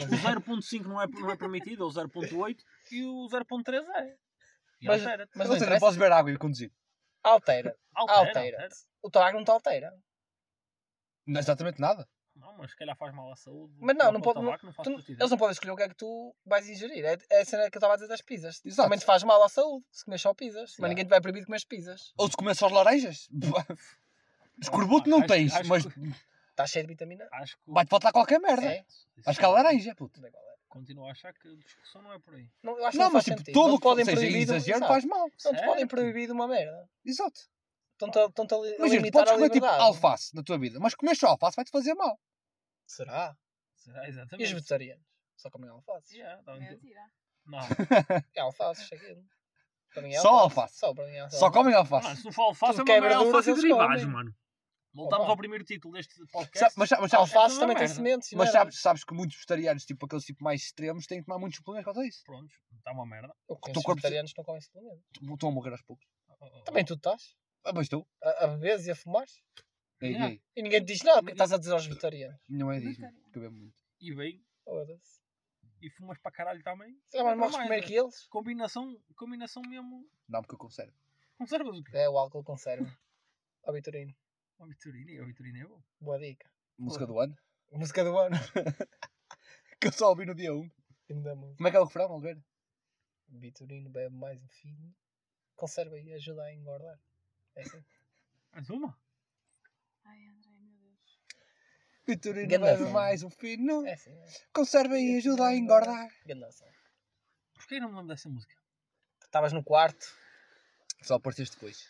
[0.57, 2.57] 0.5 não é, não é permitido, ou o 0.8,
[2.93, 4.17] e o 0.3 é.
[4.81, 5.03] E Mas-
[5.35, 6.73] mas não seja, não podes beber água e conduzir.
[7.23, 7.77] Altera.
[7.95, 8.69] Altera, Altera.
[9.03, 9.93] O tabaco não te altera.
[11.27, 12.09] Não é exatamente nada.
[12.41, 13.75] Não, mas se calhar faz mal à saúde.
[13.79, 14.41] Mas não, não pode.
[14.41, 16.69] tabaco Não, não faz tu- eles não podem escolher o que é que tu vais
[16.69, 17.05] ingerir.
[17.05, 18.61] É, é a cena que eu estava a dizer das pizzas.
[18.65, 18.87] Exato.
[18.87, 20.75] Também te faz mal à saúde se comes só pizzas.
[20.79, 22.13] Mas ninguém te vai proibir de comer pizzas.
[22.17, 23.29] Ou se comer só as laranjas.
[24.61, 26.01] Escorbuto não Acho- tens, acho mas que-
[26.51, 27.27] Está cheio de vitamina.
[27.33, 27.63] Acho que.
[27.73, 28.67] vai-te faltar qualquer merda.
[28.67, 28.85] É.
[29.25, 30.21] Acho que é laranja, puto.
[30.21, 30.51] Não é é.
[30.69, 32.49] Continuo a achar que a discussão não é por aí.
[32.63, 33.55] Não, eu acho que Não, não, mas faz tipo, sentido.
[33.69, 34.43] não o que podem seja proibir.
[34.43, 35.29] exagero faz mal.
[35.45, 36.89] Não te podem proibir de uma merda.
[37.05, 37.41] Exato.
[37.93, 41.29] Estão-te a, estão-te a Imagina, podes comer tipo alface na tua vida, mas comer só
[41.29, 42.19] alface vai-te fazer mal.
[42.95, 43.37] Será?
[43.77, 44.53] Será E os exatamente.
[44.53, 45.07] vegetarianos?
[45.37, 46.17] Só comem alface?
[46.17, 46.71] Yeah, tá bem.
[46.71, 47.01] Mentira.
[47.47, 47.59] Não.
[48.37, 49.17] É alface, cheguei.
[49.95, 50.79] Para mim é Só alface.
[50.79, 51.39] Só para mim é alface.
[51.39, 52.17] Só comem Mano, alface.
[52.17, 54.15] se não for alface, Tudo é que é uma verduras, alface e eles derivados, comem.
[54.17, 54.35] mano.
[54.93, 55.33] Voltamos Opa.
[55.33, 56.59] ao primeiro título deste podcast.
[56.75, 57.95] Sa- Mas, sa- mas, sabes, Alface é também tem merda.
[57.95, 58.33] sementes.
[58.33, 61.57] mas sabes, sabes que muitos vegetarianos, tipo aqueles tipo mais extremos, têm que tomar muitos
[61.59, 62.23] suplementos por causa disso.
[62.25, 63.33] Pronto, está uma merda.
[63.49, 65.05] Eu conheço corpo- vegetarianos que não comem suplementos.
[65.33, 66.05] Estão a morrer aos poucos.
[66.65, 67.37] Também tu estás?
[67.65, 68.05] Ah, mas estou.
[68.23, 69.27] A, a beberes e a fumar?
[70.01, 70.33] Ei, Yeah.
[70.33, 72.41] ei, E ninguém te diz nada, porque estás a dizer aos vegetarianos.
[72.49, 73.03] não é disso,
[73.35, 73.75] bebo muito.
[74.01, 75.21] E bem, Foda-se.
[75.83, 76.99] e fumas para caralho também.
[77.13, 78.27] Calhar mais Para morres mais, comer que eles.
[78.29, 80.09] Combinação, combinação mesmo.
[80.29, 80.95] Não, porque eu conservo.
[81.37, 81.97] Conservas o quê?
[81.99, 82.85] É o álcool conserva.
[83.65, 84.15] Ó Vitorino,
[84.59, 85.83] O Vitorino, o Vitorino é bom.
[86.01, 86.51] boa dica.
[86.79, 87.37] Música do ano.
[87.73, 88.37] Música do ano.
[89.81, 90.71] Que eu só ouvi no dia 1.
[91.11, 91.57] Ainda música.
[91.57, 92.45] Como é que é o refrão, Oliveira?
[93.29, 94.95] Vitorino bebe mais um fino.
[95.57, 96.99] Conserva e ajuda a engordar.
[97.55, 97.83] É assim.
[98.53, 98.99] Mais uma?
[100.05, 101.19] Ai, André, meu Deus.
[102.07, 103.87] Vitorino bebe mais um fino.
[103.87, 104.11] É assim.
[104.13, 104.27] É.
[104.53, 106.09] Conserva e ajuda a engordar.
[106.27, 106.65] Ganda-se.
[107.55, 108.55] Porquê não me lembro dessa música?
[109.23, 110.07] Estavas no quarto,
[111.03, 111.89] Só apareceste depois.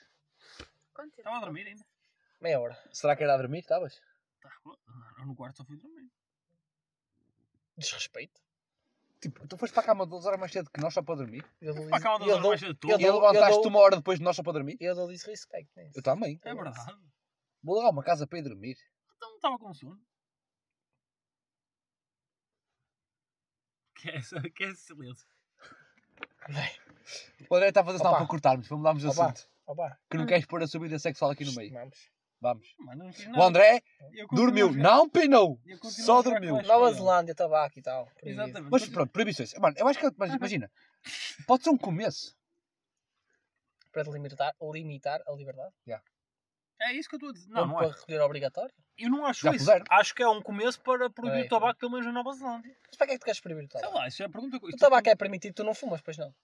[0.92, 1.20] Quanto tempo?
[1.20, 1.84] Estava a dormir ainda.
[2.40, 2.78] meia hora.
[2.92, 3.60] Será que era a dormir?
[3.60, 4.00] Estavas?
[4.40, 4.50] Tá.
[5.18, 6.10] Eu no quarto só fui dormir.
[7.76, 8.40] Desrespeito.
[9.20, 11.44] Tipo, tu foste para a cama 12 horas mais cedo que nós só para dormir?
[11.60, 12.98] Eu dou Para a cama duas horas mais cedo eu E tudo.
[12.98, 14.76] dou- levantaste dou- uma hora depois de nós só para dormir?
[14.80, 15.98] Eu dou-lhe respeito nisso.
[15.98, 16.38] Eu também.
[16.44, 16.78] É verdade.
[17.62, 18.76] Vou levar uma casa para ir dormir.
[19.16, 20.00] Então estava com sono.
[23.96, 24.20] Que é
[24.54, 25.26] que é esse silêncio?
[26.48, 28.20] Bem, O André está a fazer sinal Opa.
[28.22, 29.24] para cortarmos, para mudarmos de Opa.
[29.30, 29.48] assunto.
[29.66, 31.72] opa, Que não queres pôr a sua vida sexual aqui no meio.
[31.72, 32.10] vamos.
[32.42, 32.74] Vamos.
[32.78, 33.44] Mano, não fiz O nada.
[33.44, 33.82] André
[34.14, 34.68] Eu continuo dormiu.
[34.72, 35.60] jogar- Não pinou.
[35.66, 36.62] eu continuo Só a jogar dormiu.
[36.66, 36.92] Nova.
[36.94, 38.06] Zelândia, tabaco e tal.
[38.06, 38.42] proibido.
[38.42, 38.70] Exatamente.
[38.70, 39.52] Mas pronto, proibições.
[39.58, 40.10] Mano, eu acho que.
[40.16, 40.72] Mas imagina.
[41.46, 42.34] Pode ser um começo.
[43.92, 45.74] Para te limitar, limitar a liberdade.
[46.80, 47.48] É isso que eu estou a dizer.
[47.50, 47.86] Não, Não, não é.
[47.88, 48.74] para recolher obrigatório.
[48.96, 49.66] Eu não acho Já isso.
[49.90, 52.74] Acho que é um começo para proibir É, o tabaco pelo menos na Nova Zelândia.
[52.86, 53.98] Mas para que é que tu queres proibir o Sei tabaco?
[53.98, 56.34] lá, isso é a pergunta que O tabaco é permitido, tu não fumas, pois não.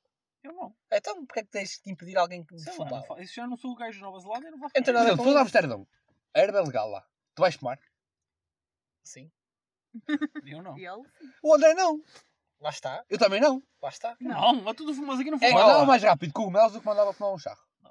[0.42, 0.76] Eu não.
[0.92, 2.90] Então, porque é que tens de impedir alguém de Sei lá, fumar?
[2.92, 4.92] não fa- isso já não sou o gajo de Nova Zelândia, não vou tenho Por
[4.92, 5.42] nada exemplo, com se fores a.
[5.42, 5.88] Amsterdão,
[6.34, 7.04] a erva é legal lá.
[7.34, 7.78] Tu vais fumar?
[9.02, 9.30] Sim,
[10.46, 10.76] Eu não.
[10.78, 11.02] E ele?
[11.18, 11.30] sim.
[11.42, 12.02] O André não.
[12.60, 13.62] lá está, Eu também não.
[13.82, 14.16] lá está.
[14.20, 15.50] Não, mas tu fumas aqui não É fumas.
[15.52, 15.66] igual.
[15.66, 17.60] Mandava mais rápido cogumelos do que mandava fumar um charro.
[17.82, 17.90] Não.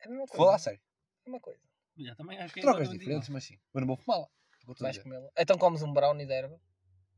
[0.00, 0.36] É a mesma coisa.
[0.36, 0.80] Fala a sério.
[1.30, 1.60] É mesma coisa.
[1.96, 3.58] Já, também acho que é Drogas diferentes, mas sim.
[3.72, 4.26] Mas não vou fumá-la.
[4.64, 5.04] Vou-te Vais dizer.
[5.04, 5.28] comê-la.
[5.38, 6.60] Então comes um brownie de erva.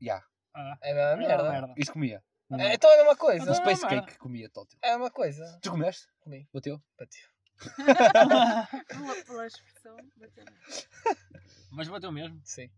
[0.00, 0.22] Ya.
[0.54, 1.50] Ah, É a mesma é uma merda.
[1.50, 1.74] merda.
[1.78, 2.22] Isto comia.
[2.50, 3.42] Um, É, então é a mesma um coisa.
[3.42, 4.06] Então- space merda.
[4.06, 4.78] cake comia tótil.
[4.82, 5.58] É a mesma coisa.
[5.62, 6.06] Tu comeste?
[6.20, 6.48] Comi.
[6.52, 6.82] Bateu?
[6.98, 7.22] Bateu.
[8.88, 10.44] Pela, pela expressão, bateu.
[11.70, 12.40] Mas bateu mesmo.
[12.44, 12.70] Sim.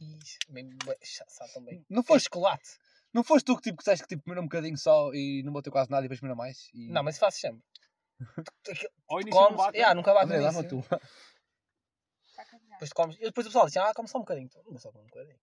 [0.00, 0.70] Ixi, bem,
[1.28, 1.86] sabe bem.
[1.88, 2.68] Não Foi foste, chocolate.
[3.12, 5.52] não foste tu que tipo, que disseste que tipo, comeram um bocadinho só e não
[5.52, 6.68] bateu quase nada e depois comeram mais?
[6.74, 6.88] E...
[6.90, 7.62] Não, mas isso faço sempre.
[8.62, 9.76] Tu- Ao início não Comes, bate.
[9.78, 10.82] yeah, nunca bate no André, dá-me a início.
[10.88, 11.00] tua.
[12.26, 12.72] Está a caminhar.
[12.78, 13.16] Depois tu comes.
[13.16, 14.48] E depois o pessoal diz, ah, come só um bocadinho.
[14.48, 15.38] Tu, Não só um bocadinho.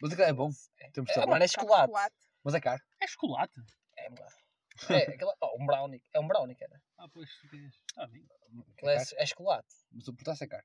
[0.00, 0.50] Mas aquilo é bom.
[0.92, 2.14] Temos É, mano, é Sabe chocolate.
[2.44, 2.82] Mas é caro.
[3.00, 3.60] É chocolate.
[3.96, 4.34] É um bocado.
[4.90, 6.02] É, aquela, oh, um brownie.
[6.14, 6.82] É um brownie, cara.
[6.98, 7.74] Ah, pois, tu queres.
[7.74, 8.26] Está bem.
[8.72, 9.74] Aquilo é, é chocolate.
[9.92, 10.64] Mas o portaço é caro.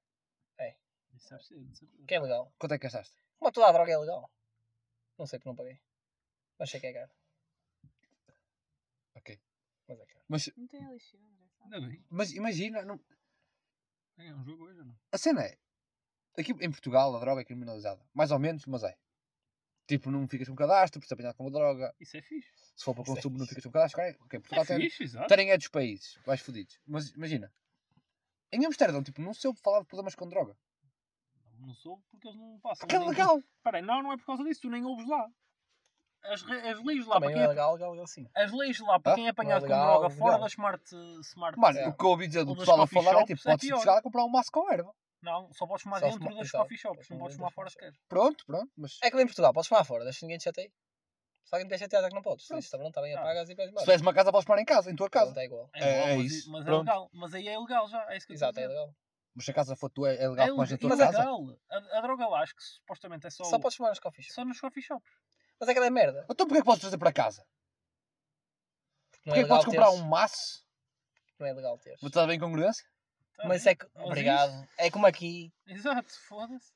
[1.18, 1.88] Certeza.
[2.08, 2.54] Que é legal.
[2.60, 3.16] Quanto é que gastaste?
[3.40, 4.32] Como toda a droga é legal.
[5.18, 5.80] Não sei porque não paguei.
[6.60, 7.12] Mas sei que é caro.
[9.88, 9.96] Ok.
[9.96, 10.26] Mas é caro.
[10.28, 10.82] Mas, Não tem?
[11.64, 12.06] Ainda bem.
[12.10, 13.00] mas imagina, não-
[14.18, 14.96] É um jogo hoje ou não?
[15.12, 15.58] a cena é.
[16.38, 18.04] Aqui em Portugal a droga é criminalizada.
[18.14, 18.98] Mais ou menos, mas é.
[19.88, 21.96] Tipo, não ficas com cadastro, por ser apanhado com uma droga.
[22.00, 22.52] Isso é fixe.
[22.76, 23.56] Se for para Isso é consumo, não fixe.
[23.56, 24.02] ficas com cadastro.
[24.26, 25.28] Ok, Portugal É tem, fixe, exato.
[25.28, 26.80] terem é dos países, vais fodidos.
[26.86, 27.52] Mas imagina,
[28.52, 30.58] em Amsterdão, tipo, não se ouve falar de problemas com droga.
[31.60, 32.82] Não sou porque eles não passam.
[32.88, 33.42] Porque é nem- legal.
[33.64, 34.62] Peraí, não, não é por causa disso.
[34.62, 35.28] Tu nem ouves lá.
[36.28, 38.28] As, as leis lá Também para é quem, legal, legal, legal sim.
[38.36, 39.16] as leis lá para Ah?
[39.16, 40.42] quem é apanhado Não é com legal, droga fora legal.
[40.42, 40.84] da smart,
[41.22, 41.88] smart Mano, É.
[41.88, 44.02] o que eu ouvi dizer do pessoal a falar é tipo, é podes chegar a
[44.02, 44.94] comprar um maço com erva.
[45.22, 46.64] Não, só podes fumar Só dentro fuma- dos exato.
[46.64, 47.94] coffee shops, não fumar podes fumar fora sequer.
[48.08, 50.72] Pronto, pronto, mas É que lá em Portugal, podes fumar fora, deixa ninguém te chateie.
[51.44, 52.44] Se alguém te deixa chateado é que não podes.
[52.44, 52.60] Se Pronto.
[52.60, 53.20] dizes, também não está bem, Ah.
[53.22, 53.84] apagas e vais se embora.
[53.86, 55.26] tiveres uma casa, podes parar em casa, em tua casa.
[55.28, 55.70] Pronto, é igual.
[55.74, 57.10] É, É- é isso, mas é legal.
[57.14, 58.06] Mas aí é legal já.
[58.12, 58.74] É isso que Exato, é dizer.
[58.74, 58.94] legal.
[59.34, 61.20] Mas se a casa for tua, é legal É, na tua mas mas é casa.
[61.20, 61.58] legal.
[61.72, 64.36] A, a droga lá acho que supostamente é só, Só podes fumar nos coffee shops.
[64.36, 65.10] só nos coffee shops.
[65.60, 66.26] Mas é que é merda.
[66.30, 67.46] Então porquê é que podes trazer para casa?
[69.26, 70.00] Não Porquê é é que podes comprar teres.
[70.00, 70.66] um maço?
[71.40, 72.00] Não é legal teres.
[72.00, 72.86] Vou estar bem congruência?
[73.36, 73.72] Tá Mas bem.
[73.72, 73.86] é que.
[73.96, 74.68] Mas Obrigado.
[74.78, 75.54] É como aqui.
[75.68, 76.72] isso- Exato, foda-se.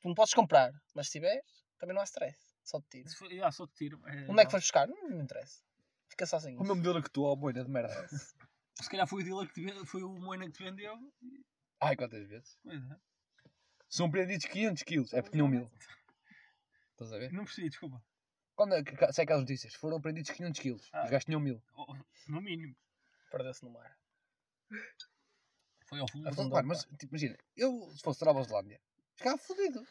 [0.00, 0.72] Tu não podes comprar.
[0.94, 1.44] Mas se tiveres,
[1.78, 2.38] também não há stress.
[2.62, 3.10] Só te tiro.
[3.16, 4.00] For- ah, só te tiro.
[4.06, 4.86] É, Onde é que foste buscar?
[4.86, 5.62] Não, não interessa.
[6.08, 6.60] Fica sozinho.
[6.60, 7.88] O meu modelo que tu, ó, boina de merda.
[8.80, 10.94] Se calhar foi o dealer que te, ve- foi o Moina que te vendeu.
[11.80, 12.56] Ai, quantas vezes?
[12.62, 12.96] Pois é.
[13.88, 15.68] São prendidos 500 quilos, é porque tinham mil.
[17.00, 17.32] Estás a ver?
[17.32, 18.02] Não percebi, desculpa.
[18.56, 19.74] Quando é que sai aquelas notícias?
[19.74, 20.88] Foram prendidos 500 quilos.
[20.92, 21.04] Ah.
[21.04, 21.62] Os gajos tinham mil.
[21.74, 21.94] Oh,
[22.28, 22.74] No mínimo.
[23.30, 23.96] Perdeu-se no mar.
[25.86, 26.28] Foi ao fundo.
[26.28, 28.80] Afundou, mano, mas tipo, imagina, eu se fosse da Nova Zelândia,
[29.14, 29.82] ficava fodido.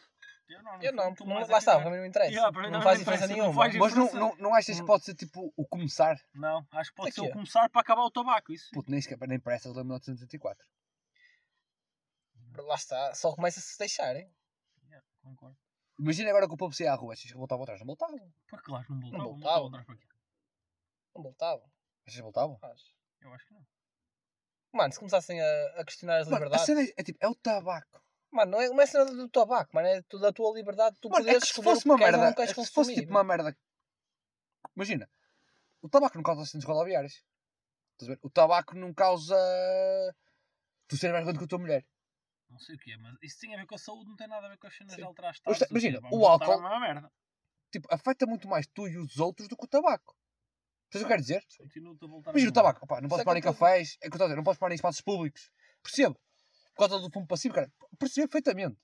[0.50, 2.32] Eu não, Eu não, tu não lá é está, que- para mim não interessa.
[2.32, 3.62] Yeah, para mim não também faz não diferença interessa, não nenhuma.
[3.64, 4.36] faz Mas não, diferença.
[4.38, 6.22] não, não achas que pode ser tipo o começar?
[6.34, 7.34] Não, acho que pode ser o aqui é.
[7.34, 8.54] começar para acabar o tabaco.
[8.54, 8.70] Isso.
[8.74, 10.66] Puto, nem, sequer, nem parece a de 1984.
[12.58, 14.34] Lá está, só começa a se deixar, hein?
[14.86, 15.58] Yeah, concordo.
[16.00, 17.80] Imagina agora que o povo saia à rua, achas que voltava atrás?
[17.80, 18.14] Não voltava.
[18.50, 19.18] Pá, claro, não voltava.
[19.18, 19.60] Não Não voltava.
[19.60, 20.06] voltava atrás para quê?
[21.16, 21.64] Não voltava.
[22.06, 22.60] Achas que voltavam?
[22.62, 22.96] Acho.
[23.22, 23.66] Eu acho que não.
[24.74, 26.66] Mano, se começassem a, a questionar as Mano, a liberdades.
[26.66, 28.02] cena é, é tipo, é o tabaco.
[28.30, 31.22] Mano, não é, não é cena do tabaco, mano, é da tua liberdade, tu Mano,
[31.22, 33.10] é poderes que se escolher fosse uma merda, não queres é que se fosse tipo
[33.10, 33.58] uma merda.
[34.76, 35.10] Imagina,
[35.82, 37.24] o tabaco não causa acidentes rodoviários.
[37.94, 38.20] Estás a ver?
[38.22, 39.36] O tabaco não causa.
[40.88, 41.86] Tu seres mais grande que a tua mulher.
[42.50, 44.28] Não sei o que é, mas isso tem a ver com a saúde, não tem
[44.28, 45.02] nada a ver com as cenas Sim.
[45.02, 45.62] de alterar estados.
[45.70, 47.12] imagina, o álcool-.
[47.72, 50.16] Tipo, afeta muito mais tu e os outros do que o tabaco.
[50.90, 51.46] Sabes o que eu quero dizer?
[51.58, 53.98] Continuo-te a voltar à Imagina o tabaco, opá, não posso Isso é parar em cafés,
[54.02, 55.52] é o que eu estou a dizer, não posso parar em espaços públicos.
[55.84, 56.16] Percebo.
[56.76, 57.70] Por causa do fumo passivo, cara.
[58.00, 58.78] Percebo perfeitamente.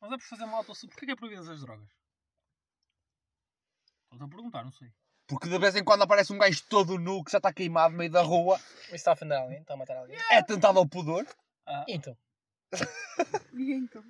[0.00, 0.94] Mas é por fazer mal tua saúde.
[0.94, 1.90] Porquê que é proibidas as drogas?
[4.04, 4.88] Estou-te a perguntar, não sei.
[5.26, 7.98] Porque de vez em quando aparece um gajo todo nu que já está queimado no
[7.98, 8.56] meio da rua,
[8.86, 10.18] Isso está a ofender alguém, está a matar alguém.
[10.30, 11.26] é tentado ao pudor.
[11.66, 12.16] Ah, Então,
[13.54, 14.02] E então?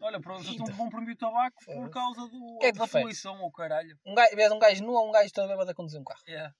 [0.00, 0.74] olha, pronto, então Então.
[0.76, 3.02] vão proibir o tabaco por causa do, Que é que da fez?
[3.02, 3.98] poluição ou caralho.
[4.04, 6.20] um gajo, vês um gajo nu ou um gajo todo bêbado a conduzir um carro.
[6.26, 6.48] É.
[6.48, 6.52] O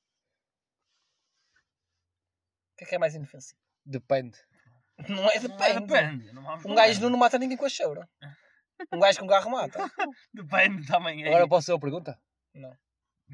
[2.78, 3.59] que é que é mais inofensivo?
[3.84, 4.38] Depende.
[5.09, 5.86] Não é Não é, depende.
[5.86, 6.32] depende.
[6.32, 6.74] Não vamos Um falar.
[6.86, 8.09] gajo nu não mata ninguém com a cheira.
[8.92, 9.78] Um gajo com carro mata.
[10.32, 11.22] Depende também.
[11.22, 11.48] É Agora isso.
[11.51, 12.18] posso fazer a pergunta?
[12.55, 12.76] Não.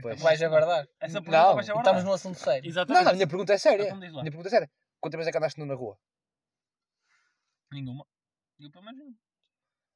[0.03, 0.21] Pois.
[0.43, 0.89] É verdade.
[1.01, 2.05] Essa Não, pergunta vai ser Estamos verdade.
[2.05, 2.63] num assunto sério.
[2.63, 3.05] Não, Exatamente.
[3.05, 3.85] não, a minha pergunta é séria.
[3.85, 4.23] Então diz lá.
[4.23, 4.71] Minha pergunta é séria.
[5.01, 5.97] Quantas vezes é que andaste nu na rua?
[7.81, 8.07] Nenhuma.
[8.59, 9.15] Eu pelo menos não.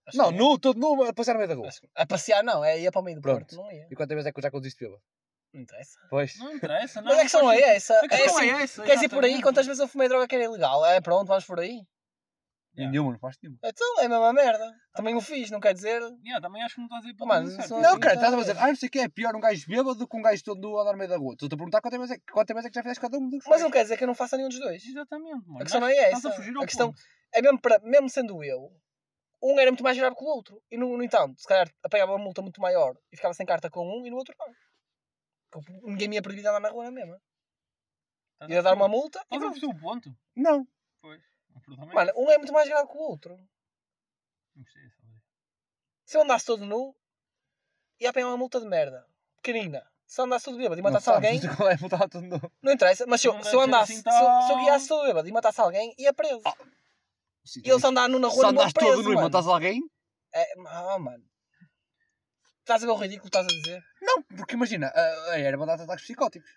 [0.07, 1.68] Acho Não, que- nu, todo nu a passear no meio da rua.
[1.68, 3.41] acho que- A passear não, é ia para o meio do Pronto.
[3.41, 3.87] Porto, não ia.
[3.91, 5.03] E quantas vezes é que eu já conduziste bêbado?
[5.53, 5.99] Não interessa.
[6.09, 6.39] Pois.
[6.39, 7.09] Não interessa, não.
[7.11, 7.95] Mas a questão é essa.
[7.95, 8.83] A É questão assim, é essa.
[8.85, 9.31] queres ir por aí?
[9.31, 9.43] exatamente.
[9.43, 10.85] Quantas vezes eu fumei droga que era ilegal?
[10.87, 11.83] É pronto, vamos por aí.
[12.77, 12.93] Yeah.
[12.93, 13.59] Nenhuma, não faz nenhuma.
[13.64, 14.75] Então é a mesma merda.
[14.95, 16.01] Também o fiz, não quer dizer.
[16.25, 17.71] Yeah, também acho que não estás a ir para Mano, o caminho certo.
[17.83, 19.41] não- Não, cara, estás a Então, dizer, ah, não sei o que é pior um
[19.41, 21.33] gajo bêbado do que um gajo todo nu a andar no meio da rua.
[21.33, 23.29] Estou-te a perguntar quantas vezes é, que- quantas vezes é que já fizeste cada um
[23.29, 24.85] dos Mas não quer dizer que eu não faça nenhum dos dois.
[24.85, 25.57] Exatamente, mano.
[25.59, 26.16] A questão não é essa.
[26.18, 27.03] Estás a fugir ao A questão ponto.
[27.35, 28.71] é mesmo, para, mesmo sendo eu,
[29.43, 30.62] um era muito mais grave que o outro.
[30.71, 33.68] E no, no entanto, se calhar apanhava uma multa muito maior e ficava sem carta
[33.68, 34.47] com um e no outro não.
[35.51, 37.21] Porque Ninguém me ia proibir de andar na rua na mesma.
[38.35, 39.61] Estás Ia dar uma multa e Estás a pronto.
[39.61, 40.16] perceber o ponto?
[40.37, 40.66] Não.
[41.03, 41.21] Pois.
[41.55, 43.37] É Mano, um é muito mais grave que o outro.
[44.55, 45.23] Não precisa saber.
[46.05, 46.95] Se eu andasse todo nu,
[48.01, 49.07] e apanhar uma multa de merda.
[49.37, 49.87] Pequenina.
[50.07, 52.53] Se andasse todo bêbado e matasse Não alguém, qual é multa de novo.
[52.63, 53.07] não interessa.
[53.07, 55.33] Mas se eu, se eu andasse, assim se, eu, se eu guiasse todo bêbado e
[55.33, 56.43] matasse alguém, ia preso.
[57.45, 59.17] Sim, E ele se andar nu na Se rua, não andas preso, todo nu e
[59.17, 59.81] matas alguém...
[60.33, 61.25] É, ah, mano.
[62.61, 63.83] Estás a ver o ridículo que estás a dizer?
[64.01, 66.51] Não, porque imagina, a, a erva dá ataques psicóticos.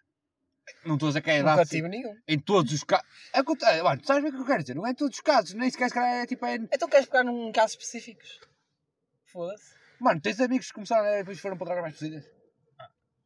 [0.85, 2.15] Não estou a dizer que é Nunca dá tive nenhum.
[2.27, 3.05] em todos os casos.
[3.33, 3.39] É,
[3.77, 4.75] é, mano, tu sabes bem o que eu quero dizer?
[4.75, 6.45] Não é em todos os casos, nem sequer se calhar é tipo.
[6.45, 6.55] É...
[6.55, 8.39] Então queres pegar num caso específicos?
[9.25, 9.73] Foda-se.
[9.99, 12.29] Mano, tens amigos que começaram a e depois foram para drogas mais pesadas.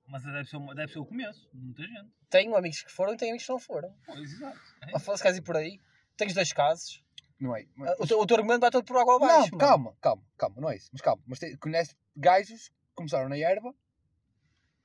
[0.07, 1.49] Mas deve ser, deve ser o começo.
[1.53, 2.09] Muita gente.
[2.29, 3.93] Tenho amigos que foram e tenho amigos que não foram.
[4.05, 4.57] Pois, exato.
[4.83, 4.91] É.
[4.95, 5.79] Ah, foda-se, queres ir por aí?
[6.15, 7.03] Tens dois casos.
[7.39, 7.65] Não é?
[7.81, 9.51] Ah, O teu, o teu argumento vai todo por água abaixo.
[9.51, 9.57] Não, mano.
[9.57, 10.89] calma, calma, calma, não é isso.
[10.93, 13.73] Mas calma, mas te, conhece gajos que começaram na erva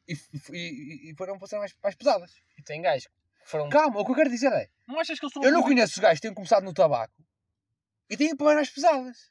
[0.09, 0.15] e,
[0.53, 2.33] e, e- foram para ser mais, mais pesadas.
[2.59, 3.69] E tem gajos que foram.
[3.69, 5.93] Calma, o que eu quero dizer é: Não achas que eles são eu não conheço
[5.95, 7.15] os gajos que têm começado no tabaco
[8.11, 9.31] e têm para mais pesadas.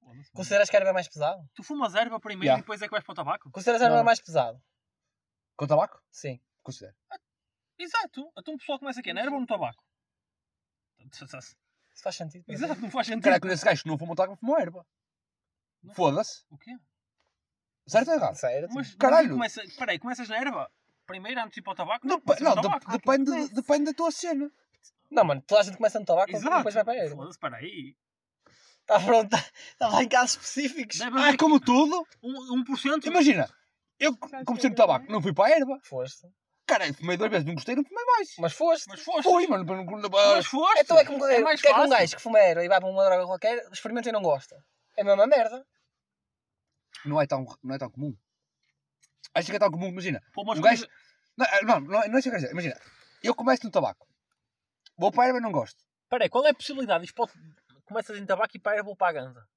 [0.00, 0.30] Foda-se.
[0.32, 1.48] Consideras que a erva é mais pesado?
[1.54, 2.58] Tu fumas erva primeiro Yeah.
[2.60, 3.50] e depois é que vais para o tabaco?
[3.50, 4.04] Consideras a erva Não.
[4.04, 4.60] mais pesado?
[5.56, 6.02] Com tabaco?
[6.10, 6.40] Sim.
[6.62, 6.96] Considero.
[7.78, 8.32] Exato.
[8.38, 9.82] Então o pessoal começa aqui na erva ou no tabaco?
[11.12, 11.26] Isso
[12.02, 12.44] faz sentido.
[12.48, 13.24] Exato, não faz sentido.
[13.24, 14.86] Caralho, conheço gajos que não fumam tabaco, fumam erva.
[15.82, 15.94] Não.
[15.94, 16.44] Foda-se.
[16.50, 16.76] O quê?
[17.90, 18.34] Certo ou errado?
[18.36, 18.68] Sério?
[18.72, 19.30] Mas Caralho.
[19.30, 20.70] Começa, peraí, começas na erva?
[21.06, 22.06] Primeiro antes de ir para o tabaco?
[22.06, 22.90] Dep- começa não, de- tabaco.
[22.92, 24.50] depende, depende da tua cena.
[25.10, 26.56] Não, mano, toda a gente começa no tabaco e Exato.
[26.58, 27.16] depois vai para a erva.
[27.16, 27.96] Foda-se, peraí.
[28.82, 30.98] Está pronto, está lá em casos específicos.
[30.98, 32.06] Deve Ah, é como tudo.
[32.22, 33.06] um, 1%.
[33.06, 33.48] Imagina,
[33.98, 34.16] eu
[34.46, 35.12] comecei no tabaco, né?
[35.12, 35.78] não fui para a erva.
[35.82, 36.26] Foste.
[36.66, 38.34] Caralho, fumei duas vezes, não gostei, não fumei mais.
[38.38, 38.88] Mas foste.
[38.88, 39.24] Mas foste.
[39.24, 39.66] Fui, mano.
[39.66, 40.80] para não- Mas foste.
[40.80, 41.96] Então é como é mais que é que um fácil.
[41.98, 44.56] gajo que fuma erva e vai para uma droga qualquer, experimenta e não gosta.
[44.96, 45.66] É a mesma merda.
[47.04, 48.16] Não é tão, não é tão comum.
[49.34, 50.22] Acho que é tão comum, imagina.
[50.32, 50.86] Pô, mas Um gajo-
[51.36, 52.52] Não, é- não, não, é- não é isso que eu quero dizer.
[52.52, 52.80] Imagina,
[53.22, 54.06] eu começo no tabaco.
[54.98, 55.82] Vou para a erva e não gosto.
[56.08, 57.04] Peraí, qual é a possibilidade?
[57.04, 57.32] Isto pode...
[57.84, 59.48] Começas em tabaco e para a erva ou para a ganza?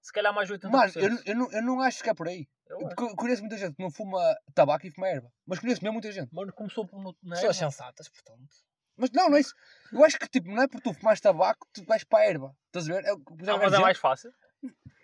[0.00, 0.70] Se calhar mais 80%.
[0.70, 2.48] Mano, eu, eu, não, eu não acho que é por aí.
[2.68, 4.20] Eu conheço muita gente que não fuma
[4.54, 5.30] tabaco e fuma erva.
[5.46, 6.32] Mas conheço mesmo muita gente.
[6.34, 7.70] Mano, começou por na Pessoas erva.
[7.70, 8.48] sensatas, portanto.
[8.96, 9.54] Mas não, não é isso.
[9.92, 12.26] Eu acho que tipo, não é porque tu fumaste tabaco que tu vais para a
[12.26, 12.56] erva.
[12.66, 13.04] Estás a ver?
[13.04, 14.32] É, Ah, mas é mais fácil.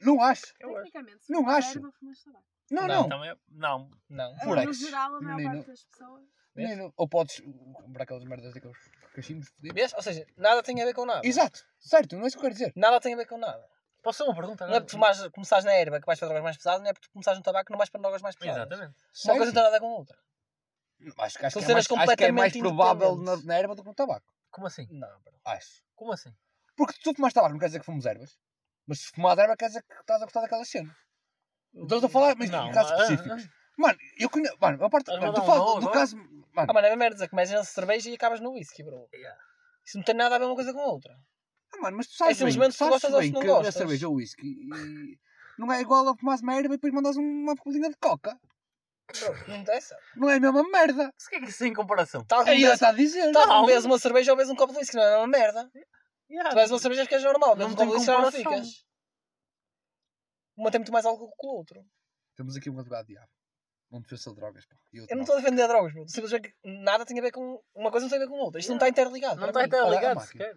[0.03, 0.55] Não acho.
[0.61, 0.85] Eu acho.
[0.93, 1.79] Tecnicamente, se Não acho.
[1.79, 2.45] erva, fumas tabaco.
[2.71, 3.09] Não, Não, não.
[3.09, 3.91] Também Não.
[4.09, 4.37] Não.
[4.39, 4.79] Por no ex.
[4.79, 6.25] geral, a maior parte das pessoas.
[6.55, 6.93] Nem-.
[6.97, 7.41] Ou podes
[7.75, 8.77] comprar aquelas merdas daqueles
[9.15, 9.49] cachimbos.
[9.51, 9.75] fodidos.
[9.75, 9.95] Vês?
[9.95, 11.21] Ou seja, nada tem a ver com nada.
[11.27, 12.73] Exato, certo, não é isso que eu quero dizer.
[12.77, 13.65] Nada tem a ver com nada.
[14.03, 14.67] Posso fazer uma pergunta?
[14.67, 16.93] Não é porque fumares, começares na erva que vais para drogas mais pesadas, não é
[16.93, 18.67] porque começares no tabaco que não vais para drogas mais pesadas.
[18.67, 18.97] Exatamente.
[19.25, 20.19] Uma coisa não tem nada a ver com a outra.
[21.19, 23.15] Acho, que- acho, São que é cenas mais, acho que é mais completamente provável na,
[23.17, 23.45] independentes.
[23.47, 24.27] na erva do que no tabaco.
[24.51, 24.87] Como assim?
[24.91, 25.35] Não, bro.
[25.45, 25.83] Acho.
[25.95, 26.33] Como assim?
[26.77, 28.39] Porque se tu fumas tabaco não quer dizer que fumas ervas.
[28.87, 30.97] Mas se fumas erva quer dizer que estás a gostar daquela cena.
[31.75, 33.49] Estou a falar, mas em casos ah, específicos.
[33.77, 34.57] Mano, eu conheço.
[34.61, 35.11] Mano, a parte.
[35.11, 36.17] Mano, a tu falas do, caso.
[36.17, 37.29] Ah, Mano, mano, é a mesma merda.
[37.29, 39.09] Começas na cerveja e acabas no whisky, bro.
[39.13, 39.39] Yeah.
[39.85, 41.15] Isso não tem nada a ver uma coisa com a outra.
[41.75, 42.37] ah, mano, mas tu sabes.
[42.37, 43.75] É simplesmente bem, se sabes gostas ou bem se não que a gostas.
[43.75, 45.19] cerveja ou whisky e-
[45.59, 48.39] não é igual a fumares uma erva e depois mandas uma bolinha de coca.
[49.19, 49.97] Bro, não interessa.
[50.17, 51.09] Não é a mesma merda.
[51.09, 52.25] O que é que isso tem em comparação?
[52.25, 53.33] Tal como Aí ela bebes, está a dizer.
[53.33, 53.67] tal como Não.
[53.67, 55.71] bebes uma cerveja ou bebes um copo de whisky, não é a mesma merda.
[56.31, 56.51] Yeah.
[56.51, 58.33] Tu bebes uma cerveja ficas normal, Não tem já não comparação.
[58.33, 58.85] ficas.
[60.57, 61.85] Uma tem muito mais álcool que o outro.
[62.35, 63.29] Temos aqui um advogado de diabo.
[63.93, 64.77] Um defensor de drogas, pá.
[64.93, 66.09] E outro Eu não estou a defender drogas, meu.
[66.09, 67.63] Simplesmente que nada tem a ver com.
[67.75, 68.59] Uma coisa não tem a ver com a outra.
[68.61, 69.41] Isto não está interligado.
[69.41, 70.57] Não está a interligado sequer.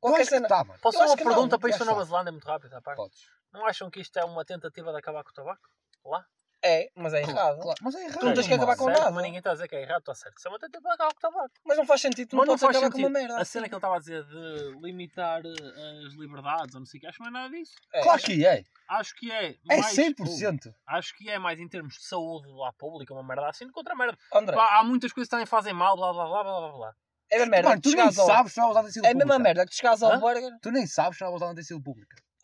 [0.00, 0.46] Qualquer cena.
[0.48, 0.64] tá.
[0.80, 2.04] Posso fazer uma pergunta para já isto na Nova.
[2.04, 2.96] Zelândia muito rápido à parte?
[2.98, 3.18] Podes.
[3.52, 5.68] Não acham que isto é uma tentativa de acabar com o tabaco?
[6.04, 6.24] Lá?
[6.62, 7.60] É, mas é errado.
[7.60, 8.18] Claro, Mas é errado.
[8.18, 9.10] Tu não tens que acabar com certo, nada.
[9.12, 10.38] Mas ninguém está a dizer que é errado, está certo.
[10.38, 11.54] Isso é tentativa de acabar com o tabaco.
[11.64, 12.28] Mas não faz sentido.
[12.30, 13.04] Tu não Mas não podes faz acabar sentido.
[13.04, 13.38] com uma merda.
[13.40, 16.98] A cena que ele estava a dizer de limitar eh, as liberdades ou não sei
[16.98, 17.72] o que, acho que não é nada disso.
[17.94, 18.02] É.
[18.02, 18.64] Claro que é.
[18.88, 19.94] Acho que é É mais...
[19.94, 20.74] 100%.
[20.86, 23.78] Acho que é mais em termos de saúde lá pública, uma merda assim, do que
[23.78, 24.18] outra merda.
[24.34, 26.94] André, Pá, há muitas coisas que também fazem mal, blá blá blá blá blá blá.
[27.30, 27.68] é a mesma merda.
[27.68, 29.64] Mano, que tu tu nem sabes se não usar tem sido É a mesma merda
[29.64, 30.18] que tu chegares ao Hã?
[30.18, 30.50] burger.
[30.60, 31.54] Tu nem sabes se não usar.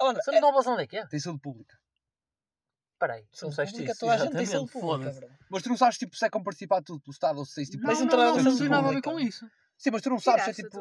[0.00, 0.40] Oh, André, Você é...
[0.40, 1.06] não está onde é que é?
[1.06, 1.38] Tem sido
[2.98, 3.06] pública.
[3.06, 4.00] Espera aí, tu Saúde disseste isso.
[4.00, 5.28] toda a gente tem saúde pública.
[5.50, 7.70] Mas tu não sabes tipo, se é como participar tudo pelo Estado ou se tens
[7.70, 7.84] tipo.
[7.86, 9.46] Mas Não, então não, não não, não tem nada a ver com isso.
[9.76, 10.78] Sim, mas tu não sabes se é tipo.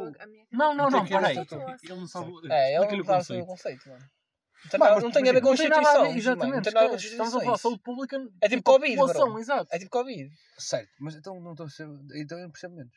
[0.51, 1.37] Não, não, não, que espera ir aí.
[1.37, 2.31] ao- Ele não sabe...
[2.51, 3.89] É, ele não saber o conceito.
[3.89, 4.03] mano.
[4.63, 5.93] Não tem Mano, mas não tu tem a ver com Não a.
[6.09, 6.63] Não exatamente.
[6.63, 9.67] tem nada a ver com Estamos a falar saúde pública É tipo Covid, população, exato.
[9.75, 10.31] É tipo Covid.
[10.57, 12.21] Certo, mas então não estou a perceber.
[12.21, 12.93] Então eu não percebo menos.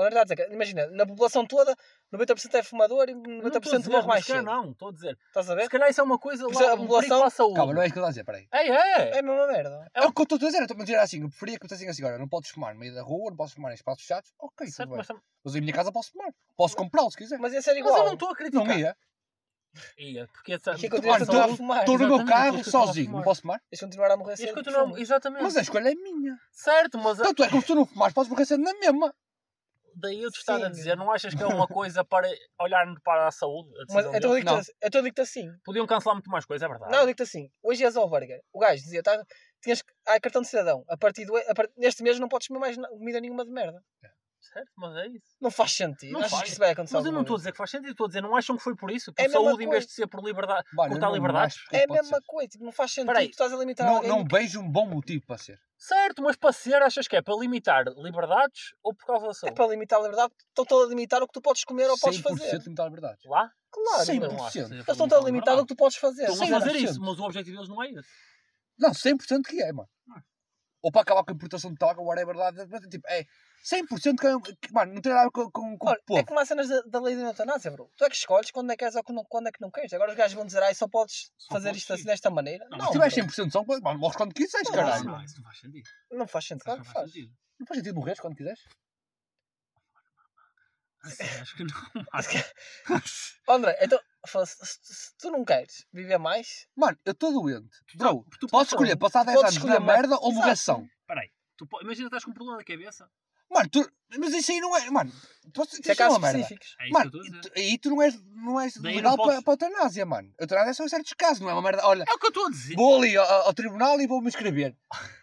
[0.00, 1.76] A verdade é imagina, na população toda,
[2.12, 4.42] 90% é fumador e Não estou a 90% dizer, morre mais cedo.
[4.42, 5.18] não, estou a dizer.
[5.28, 5.64] Estás a ver?
[5.64, 7.54] Se calhar isso é uma coisa Mas a lá, um população- a saúde.
[7.56, 8.48] Calma, não é isso que eu estou a dizer, peraí.
[8.50, 9.10] É, é.
[9.16, 9.86] É a mesma merda.
[9.92, 11.64] É o que eu estou a dizer, eu estou a dizer assim, eu preferia que
[11.64, 13.74] me dissessem assim, agora, não podes fumar no meio da rua, não podes fumar em
[13.74, 14.96] espaços fechados, ok, Certo, tudo bem.
[14.98, 17.38] mas, tam- Mas em minha casa posso fumar, posso comprá-lo se quiser.
[17.38, 17.98] Mas ia ser mas igual.
[17.98, 18.66] eu não estou a criticar.
[18.66, 18.96] Não ia.
[19.98, 20.56] Ia, porque E a
[21.44, 21.80] a fumar.
[21.80, 23.60] Estou no meu carro a sozinho, não posso fumar.
[23.70, 24.98] Tens de continuar a morrer cedo.
[24.98, 25.42] exatamente.
[25.42, 26.36] Mas a escolha é minha.
[26.50, 29.14] Certo, mas a- Tanto é que se tu não fumares, podes morrer sendo na mesma.
[29.94, 32.28] Daí eu te estava a dizer, não achas que é uma coisa para
[32.60, 33.70] olhar para a saúde?
[33.76, 34.36] a Mas então deles?
[34.44, 35.48] digo-te assim- então eu digo-te assim.
[35.64, 36.92] Podiam cancelar muito mais coisa, é verdade.
[36.92, 37.50] Não, eu digo-te assim.
[37.62, 38.40] Hoje ao burger.
[38.52, 39.22] O gajo dizia, tá,
[39.62, 40.84] tinhas ah, cartão de cidadão.
[40.88, 41.42] A partir do, a
[41.76, 43.82] neste mês não podes comer mais comida nenhuma de merda.
[44.42, 45.36] Certo, mas é isso.
[45.38, 46.12] Não faz sentido.
[46.12, 46.42] Não Achas faz.
[46.44, 48.08] que isso vai acontecer Mas eu não estou a dizer que faz sentido, estou a
[48.08, 49.12] dizer, não acham que foi por isso?
[49.12, 51.10] Por É saúde, em vez de ser por liberdade, Mano, cortar
[51.70, 52.22] que É a mesma ser.
[52.26, 52.48] coisa.
[52.48, 53.08] Tipo, não faz sentido.
[53.08, 53.26] Peraí.
[53.28, 54.08] Tu estás a limitar Não, alguém.
[54.10, 55.58] não vejo um bom motivo para ser.
[55.82, 59.34] Certo, mas para ser, achas que é para limitar liberdades ou por causa da É
[59.34, 59.54] saúde?
[59.56, 60.34] para limitar a liberdade.
[60.48, 62.58] Estão-te a limitar o que tu podes comer ou podes 100% fazer.
[62.58, 63.24] limitar liberdades.
[63.24, 63.50] Lá?
[63.70, 64.04] Claro.
[64.04, 64.28] Sim, meu.
[64.32, 64.62] Não acho que 100%.
[64.64, 66.28] seja Eles para estão-te a limitar o que tu podes fazer.
[66.28, 66.82] Estão a fazer 100%.
[66.90, 68.08] isso, mas o objetivo deles não é esse.
[68.78, 69.88] Não, 100% que é, mano.
[70.82, 73.24] Ou para acabar com a importação de tabaco, whatever, lá, mas, tipo, é
[73.64, 76.04] 100% que, é- que, mano, não tem nada a ver com, com, com Olha, o
[76.04, 76.20] povo.
[76.20, 77.90] é como as cenas da, da lei da eutanásia, bro.
[77.96, 79.92] Tu é que escolhes quando é que queres ou quando, quando é que não queres.
[79.92, 82.08] Agora os gajos vão dizer, ai, só podes Só fazer podes isto assim sim.
[82.08, 82.66] desta maneira.
[82.70, 83.24] Não, Não, Se tiveres bro.
[83.26, 83.64] 100% de som,
[83.98, 85.04] morres quando quiseres, Não, caralho.
[85.04, 85.88] Não, isso não faz sentido.
[86.10, 86.64] não faz sentido.
[86.64, 87.32] Claro não que faz sentido.
[87.58, 88.60] Não faz sentido morreres quando quiseres.
[91.02, 92.04] Assim, acho que não.
[92.12, 92.28] Acho
[93.48, 97.70] André, então, se, se- se tu não queres viver mais, Mano, eu estou doente.
[97.96, 100.86] Bro, tu podes escolher passar 10 podes anos escolher na merda ou morrer são.
[101.06, 101.30] Peraí,
[101.82, 103.10] imagina que estás com um problema na cabeça.
[103.50, 104.88] Mano, tu, mas isso aí não é.
[104.90, 105.12] Mano,
[105.52, 106.38] tu, se é isso é casos uma merda.
[106.40, 106.76] específicos.
[106.80, 107.52] É isso Mano, que eu estou a dizer.
[107.52, 110.06] tu- aí tu não és, não és Daí legal não podes- para, para a eutanásia,
[110.06, 110.32] mano.
[110.38, 111.86] A eutanásia é só em certos casos, não é uma merda.
[111.86, 112.74] Olha, É o que eu estou a dizer.
[112.76, 114.76] vou ali ao, ao tribunal e vou-me inscrever.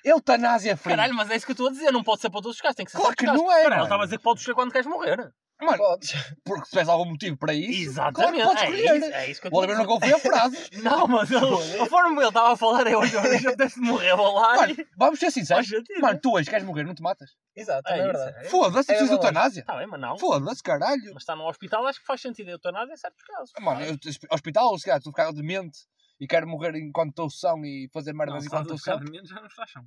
[0.03, 0.91] Eutanásia free.
[0.95, 2.61] Caralho, mas é isso que eu estou a dizer, não pode ser para todos os
[2.61, 3.41] casos, tem que ser Claro certos que casos.
[3.41, 5.34] não é, Caralho, ele estava a dizer que podes escolher quando queres morrer.
[5.62, 6.14] Mano, Podes.
[6.45, 8.43] porque se tiveres algum motivo para isso, Exatamente.
[8.43, 8.97] claro é, escolher.
[8.97, 10.58] isso, é isso que eu O Oliver não confia a frase.
[10.84, 11.45] Não, mas ele,
[11.82, 14.74] a forma como ele estava a falar é hoje, eu apetece morrer, vou lá Mano,
[14.74, 14.88] e...
[14.97, 15.68] vamos ser sinceros.
[15.99, 17.32] Mano, tu hoje queres morrer, não te matas.
[17.55, 18.36] Exato, É é verdade.
[18.45, 18.49] é.
[18.49, 19.28] Foda-se, É precisas de verdade.
[19.28, 19.60] eutanásia.
[19.62, 20.18] Está bem, mas não.
[20.18, 21.14] Foda-se, caralho.
[21.14, 23.51] Mas está no hospital, acho que faz sentido a eutanásia em certos casos.
[23.60, 23.97] Mano, eu,
[24.32, 25.80] hospital, se calhar, a ficar demente
[26.20, 28.99] e quero morrer enquanto estou são e fazer merdas enquanto estou são.
[29.03, 29.84] de menos, já não estás chão.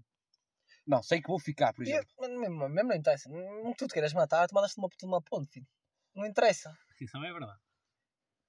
[0.87, 2.09] Não, sei que vou ficar, por exemplo.
[2.18, 3.28] mas mesmo, mesmo não interessa.
[3.28, 5.66] Não tu te queiras matar, tu mandas-te uma, uma ponte, filho.
[6.14, 6.76] Não interessa.
[7.01, 7.59] Isso não é verdade.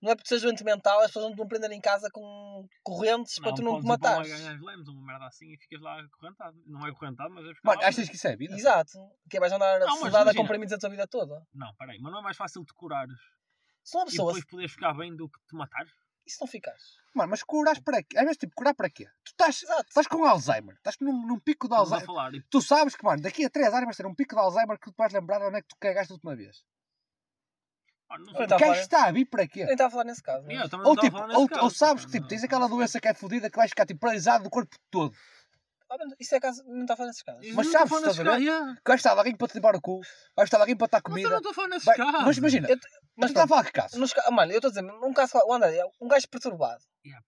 [0.02, 2.68] Não é porque sejas doente mental, as pessoas não te vão prender em casa com
[2.82, 4.32] correntes para tu não te para matares.
[4.32, 6.58] uma ganhas lemes ou uma merda assim e ficas lá acorrentado.
[6.66, 8.56] Não é acorrentado, mas é ficar Mano, achas que isso é vida?
[8.56, 8.98] Exato.
[9.30, 11.46] Que vais andar Não, mas sedada a comprimidos a tua vida toda.
[11.54, 13.20] Não, peraí, mas não é mais fácil te curares
[13.84, 15.92] Se uma e depois poderes ficar bem do que te matares?
[16.26, 16.82] E se não ficares?
[17.16, 18.18] Mano, mas curas para quê?
[18.18, 19.06] Às vezes, tipo, curar para quê?
[19.24, 19.86] Tu estás, Exato.
[19.90, 20.76] estás com Alzheimer.
[20.76, 22.06] Estás num, num pico de Estamos a Alzheimer.
[22.06, 24.42] falar e Tu sabes que, mano, daqui a 3 anos vais ter um pico de
[24.42, 26.64] Alzheimer que tu vais lembrar onde é que tu cagaste a última vez.
[28.10, 28.88] Ah, não Olha, sei.
[28.88, 29.64] tá a vir para quê?
[29.64, 30.42] Nem estava a falar nesse caso.
[30.44, 32.28] mas- Yeah, eu também Ou, tipo, a falar nesse ou, caso, ou sabes que tipo,
[32.28, 35.16] tens aquela doença que é fodida que vais ficar tipo, paralisado do corpo todo.
[35.92, 36.64] Ah, Isso é caso.
[36.66, 37.44] Não está a falar nesses casos.
[37.46, 38.40] Isso Mas não sabes, estás a ver?
[38.42, 38.76] yeah.
[38.76, 40.00] Que vais estar de alguém para te limpar o cu,
[40.36, 41.30] vais estar de alguém para te dar Mas eu comida.
[41.30, 42.26] não estou a falar nesse Vai- caso.
[42.26, 42.78] mas imagina, Eu-
[43.18, 44.00] mas estás a falar que caso?
[44.00, 45.38] nos Mano, eu estou a dizer, um caso.
[45.46, 46.82] O André é um gajo perturbado.
[47.06, 47.26] Yeah.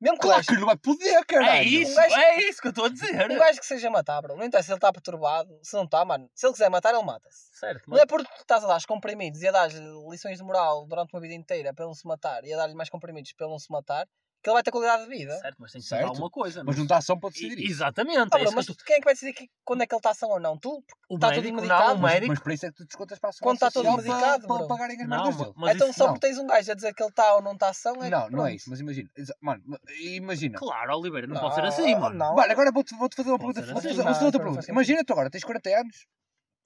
[0.00, 1.50] Mesmo que o Claro gajo, que não vai poder, caralho.
[1.58, 3.28] É isso, Um gajo- é isso que eu estou a dizer.
[3.32, 4.36] um gajo que seja matar, bro.
[4.36, 6.30] Não interessa se ele está perturbado, se não está, mano.
[6.36, 7.48] Se ele quiser matar, ele mata-se.
[7.58, 9.68] Certo, Não mas é porque estás a dar os comprimidos e a dar
[10.08, 12.74] lições de moral durante uma vida inteira para ele não se matar e a dar-lhe
[12.76, 14.06] mais comprimidos para ele não se matar,
[14.42, 15.36] que ele vai ter qualidade de vida.
[15.38, 16.00] certo, mas tem que Certo.
[16.02, 16.62] ser alguma coisa.
[16.64, 17.72] Mas não está ação para decidir isso.
[17.72, 18.18] Exatamente.
[18.32, 19.98] Ah, é bro, mas tu- quem é que vai decidir que, quando é que ele
[19.98, 20.56] está ação ou não?
[20.56, 20.70] Tu?
[21.10, 22.28] o está tudo médico, medicado, não, o mas- médico.
[22.32, 24.66] Mas por isso é que tu descontas para a Quando está Social medicado, para, para
[24.68, 25.52] pagarem as Não, merdas mas, dele.
[25.56, 26.12] mas então isso só não.
[26.14, 28.10] porque tens um gajo a dizer que ele está ou não está ação é que
[28.10, 29.10] Não, não é isso, mas imagina.
[29.40, 30.58] Mano, ma- imagina.
[30.58, 32.16] Claro, Oliveira, não, Não, pode ser assim, mano.
[32.16, 32.34] Não.
[32.36, 33.66] Mano, agora vou-te vou fazer uma Pode pergunta.
[33.66, 33.96] ser Vou-te assim.
[33.96, 34.70] fazer vou fazer Não, outra pergunta.
[34.70, 36.06] Imagina tu agora, tens 40 anos.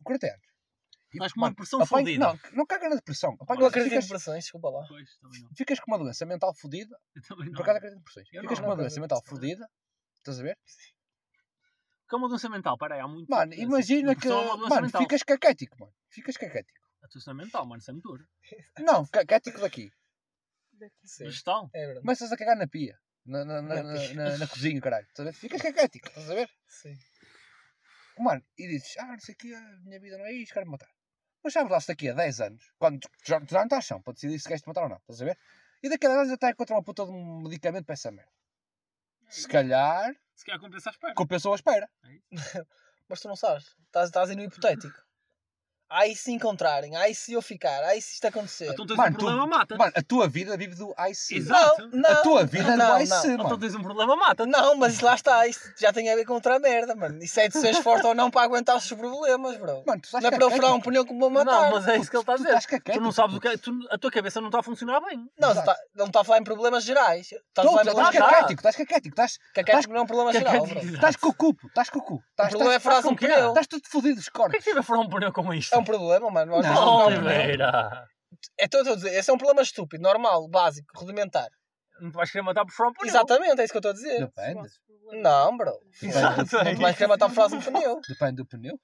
[0.05, 0.52] 40 anos.
[1.13, 2.25] Estás com uma depressão fodida.
[2.25, 3.37] Não, não caga na depressão.
[3.41, 4.87] Apanha- Não acredito em ficas, depressões, desculpa lá.
[4.89, 5.11] Pois,
[5.57, 6.97] ficas com uma doença mental fodida.
[7.15, 7.23] Eu.
[7.53, 8.29] Por acaso acredito em depressões.
[8.33, 9.69] Eu Ficas não, com uma doença mental fodida.
[10.17, 10.57] Estás a ver?
[12.09, 13.29] Que é uma doença mental, peraí, há muito.
[13.29, 14.23] Mano, imagina que.
[14.23, 15.03] Depressão é uma doença Mano, mental.
[15.03, 15.93] ficas caquético, mano.
[16.11, 16.79] Ficas caquético.
[17.03, 18.25] A doença mental, mano, isso é muito duro.
[18.79, 19.91] Não, caquético daqui.
[21.05, 21.71] Sim, Gestão.
[21.75, 22.01] é verdade.
[22.01, 22.97] Começas a cagar na pia.
[23.25, 24.15] Na, na, na, Na na, pia.
[24.15, 25.07] na- na cozinha, caralho.
[25.07, 25.37] Estás a ver?
[25.39, 26.09] Ficas caquético.
[26.09, 26.51] Estás a ver?
[26.67, 26.95] Sim.
[28.19, 30.73] Mano, e dizes, ah, não sei o que, a minha vida não é isto, quero-me
[30.73, 30.89] matar.
[31.45, 34.01] Mas lá se daqui a 10 anos, quando tu já, tu já não estás chão
[34.01, 35.39] para decidir se queres te matar ou não, estás a ver?
[35.83, 38.31] E daqui a 10 anos até encontrar uma puta de um medicamento para essa merda.
[39.29, 41.15] Se calhar, Se calhar compensa a espera.
[41.15, 41.91] compensou a espera.
[43.09, 43.77] Mas tu não sabes.
[43.87, 45.02] Estás, estás aí no hipotético.
[45.95, 48.71] Aí se encontrarem, aí se eu ficar, aí se isto acontecer.
[48.73, 49.77] Então tens Mano, um tu- problema, mata.
[49.77, 51.37] Mano, a tua vida vive do IC.
[51.37, 51.89] Exato.
[51.93, 52.11] Não, não.
[52.11, 53.25] A tua vida é não, do IC, não.
[53.35, 53.59] Então mano.
[53.59, 54.47] tens um problema, mata.
[54.47, 57.23] Não, mas lá está, isto já tem a ver com outra merda, mano.
[57.23, 59.83] Isso é de seres forte ou não para aguentar os problemas, bro.
[59.87, 60.67] Mano, tu estás Não é para eu caquético.
[60.67, 61.71] furar um pneu que me vou matar.
[61.71, 62.61] Não, mas é isso que ele está a Tu dizer.
[62.63, 62.93] caquético.
[62.99, 63.57] Tu não sabes o que é.
[63.59, 65.29] tu- a tua cabeça não está a funcionar bem.
[65.39, 67.31] Não, tu tá, ele não está a falar em problemas gerais.
[67.33, 68.31] Estás a Não, falar tu em problemas tá.
[68.31, 70.81] caquético, estás caquético, estás, Caquético não é um problema geral, Caquético.
[70.87, 70.95] bro.
[70.95, 72.15] estás com o cupo, estás com o cu.
[72.15, 73.49] O Estás, problema é furar um pneu.
[73.49, 75.82] estás tudo fodido dos O que é que tive a furar um pneu com isto?
[75.83, 76.53] É um problema, mano.
[76.53, 76.63] Não.
[76.63, 77.07] vezes não.
[77.07, 78.09] Oliveira.
[78.59, 79.13] É tudo a dizer.
[79.15, 81.49] Esse é um problema estúpido, normal, básico, rudimentar.
[82.01, 83.09] Não te vais querer matar por furar um pneu.
[83.09, 84.19] Exatamente, é isso que eu estou a dizer.
[84.21, 84.69] Depende.
[85.21, 85.79] Não, bro.
[86.03, 88.01] Exato, Não é te vais querer matar por frase um pneu.
[88.09, 88.79] Depende do pneu.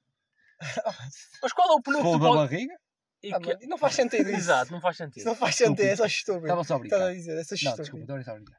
[1.42, 2.36] Mas qual é o pneu que tu da pode...
[2.42, 2.74] barriga?
[3.22, 4.38] e Ah, que- mas não faz sentido isso.
[4.38, 5.24] Exato, não faz Isso sentido.
[5.24, 6.46] não faz sentido, é só estúpido.
[6.46, 7.14] Estava só a Estás a brincar.
[7.18, 7.82] dizer, é só Não, estúpido.
[7.82, 8.58] desculpa, estou a brincar, estou a brincar.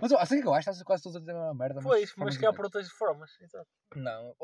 [0.00, 0.70] Mas o que eu acho?
[0.70, 1.80] Estás quase todos a dizer a mesma merda.
[1.82, 3.30] Pois, mas que há por outras formas.
[3.40, 3.66] Exato.
[3.96, 4.34] Não,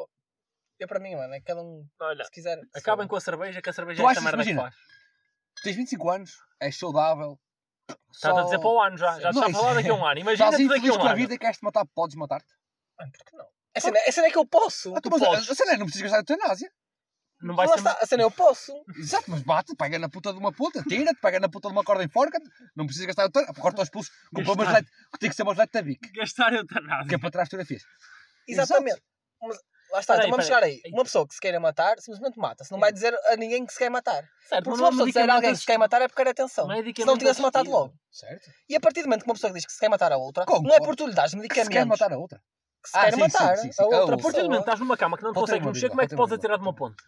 [0.78, 2.60] eu para mim, mano, é cada um, Olha, se quiser.
[2.74, 4.74] acabem com a cerveja, que a cerveja Tu é esta merda que imagina, faz.
[5.62, 7.38] Tens 25 anos, és saudável.
[8.12, 9.20] Está a dizer para o ano já.
[9.20, 10.18] Já está a falar é- daqui a um ano.
[10.30, 11.16] Estás Imagina-te daqui a um com a ano.
[11.16, 12.52] vida e queres-te matar, podes matar-te.
[12.98, 13.46] Mano, por que não?
[13.76, 14.94] A cena, a cena é que eu posso.
[14.96, 15.50] Ah, tu, tu mas, podes.
[15.50, 16.70] a cena é, não precisas gastar a eutanásia.
[17.42, 17.78] Não vai Lá ser...
[17.80, 18.72] está, a cena eu posso.
[18.96, 21.84] Exato, mas bate, pega na puta de uma puta, tira-te, pega na puta de uma
[21.84, 22.48] corda e enforca-te.
[22.74, 23.54] Não precisas gastar a eutanásia.
[23.60, 24.72] Corta os pulsos, compra umas Gastar.
[24.74, 26.12] leite, que tem que ser umas leite da Vic.
[26.12, 27.08] Gastar eutanásia.
[27.08, 27.82] Que é para trás fotografias.
[28.48, 29.02] Exatamente.
[29.42, 29.58] Mas,
[29.94, 30.72] lá está, Peraí, então vamos peraí.
[30.72, 30.92] chegar aí.
[30.92, 32.64] Uma pessoa que se queira matar, simplesmente mata.
[32.64, 34.22] Se não vai dizer a ninguém que se quer matar.
[34.48, 36.22] Certo, Porque se uma é pessoa disser a alguém que se quer matar é porque
[36.24, 36.66] quer atenção.
[36.66, 37.94] Medicamento Se não tivesse matado logo.
[38.10, 38.50] Certo?
[38.68, 40.44] E a partir do momento que uma pessoa diz que se quer matar a outra,
[40.44, 40.68] Concordo.
[40.68, 42.38] não é por tu lhe dares Que se medicamentos quer matar a outra.
[42.82, 43.82] que se Ah, quer sim, matar sim, sim, sim.
[43.82, 44.60] a outra A partir do momento pessoa.
[44.60, 46.74] estás numa cama que não te consegues mexer, como é que podes atirar de uma
[46.74, 47.02] ponte?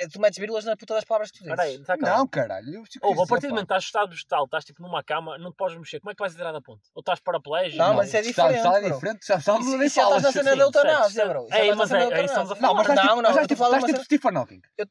[0.00, 1.52] É, tu metes vírgulas na puta das palavras que tu dizes.
[1.52, 2.16] Espera aí, está calmo.
[2.18, 2.78] Não, caralho.
[3.02, 5.50] Ou, quis a partir do momento que estás estado vegetal, estás tipo numa cama, não
[5.50, 6.82] te podes mexer, como é que vais atirar da ponte?
[6.94, 7.78] Ou estás paraplégico?
[7.78, 7.94] Não, pá.
[7.94, 9.26] mas isso é Está- está diferente, é diferente.
[9.26, 10.34] Já estamos Isso, nem isso já estás na falas.
[10.34, 11.42] cena sim, da eutanásia, bro.
[11.44, 12.62] estás na mas é- é estamos a eutanásia.
[12.62, 14.60] Não, mas estás não, não, eu estás estou a tipo, falar estás tipo Stephen Hawking.
[14.78, 14.86] eu-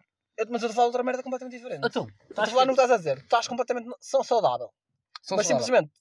[0.49, 1.87] mas eu estou a falar de outra merda completamente diferente.
[1.87, 3.17] Então, Estou a estás falar no que estás a dizer.
[3.17, 4.69] Tu estás completamente saudável.
[5.31, 5.91] Mas simplesmente.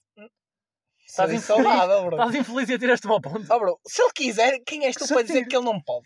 [1.07, 1.45] Estás infeliz.
[1.45, 2.17] saudável, bro.
[2.17, 3.49] estás infeliz e atiras-te uma ponte.
[3.51, 6.05] Oh, bro, se ele quiser, quem és tu para dizer que ele não pode?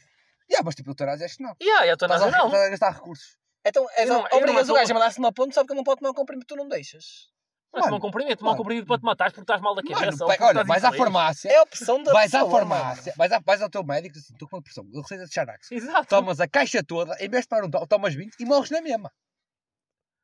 [0.52, 1.56] Yeah, mas tipo, eutanásia acho que não.
[1.62, 2.46] Yeah, e a Estás a, não.
[2.48, 3.38] estás a gastar recursos.
[3.66, 5.62] Então, és, Eu não- eu não obrigas sou- o gajo a mandar-se numa ponte só
[5.62, 7.30] porque ele não pode tomar um comprimido tu não deixas.
[7.74, 8.58] Mas tomar um comprimido, tomar um mano.
[8.58, 10.24] comprimido para te matares porque estás mal da Mano, cabeça.
[10.24, 11.04] ou pai, porque olha, estás vais à infeliz.
[11.04, 11.50] farmácia.
[11.50, 14.18] É a opção da Vais à pessoa, farmácia, vais, à, vais ao teu médico e
[14.20, 15.72] diz assim, estou com uma depressão, eu receita de Xanax.
[15.72, 16.06] Exato.
[16.10, 18.82] Tomas a caixa toda, em vez de tomar um, to- tomas 20 e morres na
[18.82, 19.10] mesma.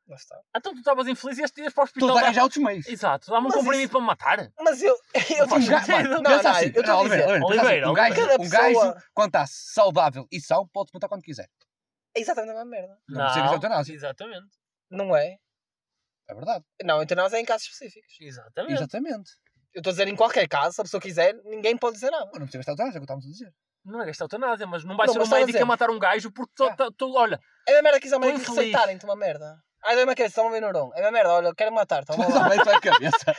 [0.07, 0.39] Lá está.
[0.55, 2.07] Então tu estavas infeliz e este ias para o Tu hospital.
[2.09, 2.87] vais dar- arranjar outros meios.
[2.87, 4.51] Exato, dá-me um comprimido isso- para me matar.
[4.61, 4.95] Mas eu.
[5.41, 5.65] eu mano,
[6.09, 8.39] Não, pensa não, assim, eu estou a Oliveira, dizer, Oliveira, pensa Oliveira, assim, um gajo,
[8.39, 11.49] um gajo, quando está saudável e são, pode-se matar quando quiser.
[12.15, 12.97] É exatamente a mesma merda.
[13.09, 13.93] Não precisa de eutanásia.
[13.93, 14.47] Exatamente.
[14.89, 15.35] Não é?
[16.29, 16.63] É verdade.
[16.83, 18.15] Não, eutanásia é em casos específicos.
[18.21, 18.73] Exatamente.
[18.73, 19.31] Exatamente.
[19.73, 22.25] Eu estou a dizer em qualquer caso, se a pessoa quiser, ninguém pode dizer nada.
[22.25, 23.53] Não precisa gastar eutanásia, é o que estávamos a dizer.
[23.85, 25.99] Não é gastar eutanásia, mas não vai Não, ser um a médico a matar um
[25.99, 28.57] gajo porque tu, tu, tu- olha, É a mesma merda que ao Tô médico infeliz.
[28.57, 29.61] receitarem-te uma merda.
[29.85, 30.91] Ai, dói-me a cabeça, toma Benuron.
[30.95, 32.47] É a mesma merda, olha, quero matar, toma lá.
[32.47, 33.35] a cabeça.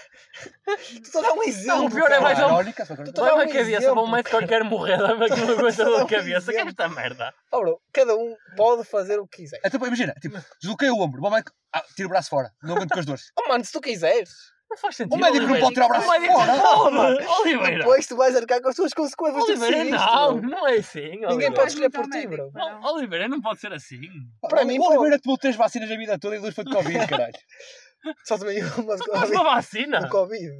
[0.64, 1.86] Tu estou a dar um exemplo.
[1.86, 2.64] o pior é mais um-
[3.04, 5.56] Tu- Tô a dá-me um cabeça, para um médico que quer morrer, dá-me aqui uma
[5.56, 6.52] coisa da um cabeça.
[6.52, 7.34] Que é esta merda?
[7.52, 9.60] Oh, bro, cada um pode fazer o que quiser.
[9.64, 12.92] Então, imagina, tipo, desloquei o ombro, o médico, ah, tira o braço fora, não aguento
[12.94, 13.24] com as dores.
[13.38, 14.30] Oh, mano, se tu quiseres,
[14.70, 15.14] Não faz sentido.
[15.14, 15.60] O médico não Oliveira.
[15.64, 16.56] pode tirar o braço O médico fora.
[16.56, 16.62] não
[16.92, 17.26] pode.
[17.40, 17.78] Oliveira.
[17.78, 19.44] depois tu vais arcar com as tuas consequências.
[19.44, 20.50] Oliveira, não, bro.
[20.50, 21.00] não é assim.
[21.00, 21.54] Ninguém Oliveira.
[21.54, 22.50] pode escolher por ti, bro.
[22.54, 22.80] não.
[22.80, 24.00] Não, Oliveira, não pode ser assim.
[24.48, 27.06] Para mim, o Oliveira tomou três vacinas a vida toda e duas foi de Covid,
[27.06, 27.32] caralho.
[28.24, 29.32] Só tomei uma tomas Covid.
[29.32, 30.00] uma vacina?
[30.00, 30.52] Do Covid.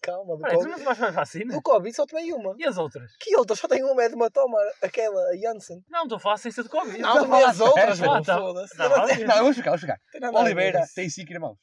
[0.00, 0.84] Calma, do Peraí, tu não Covid.
[0.84, 1.52] tomas mais vacina?
[1.54, 2.54] Do Covid só tomei uma.
[2.58, 3.10] E as outras?
[3.18, 3.56] Que outra?
[3.56, 5.82] Só tenho uma, é de uma toma, aquela, a Janssen.
[5.90, 6.98] Não, estou a falar sem ser de Covid.
[6.98, 8.38] Não, tomei as outras, tá.
[8.38, 8.78] Foda-se.
[8.78, 9.98] Não, não Não, vamos ficar, vamos ficar.
[10.40, 11.58] Oliveira tem cinco irmãos.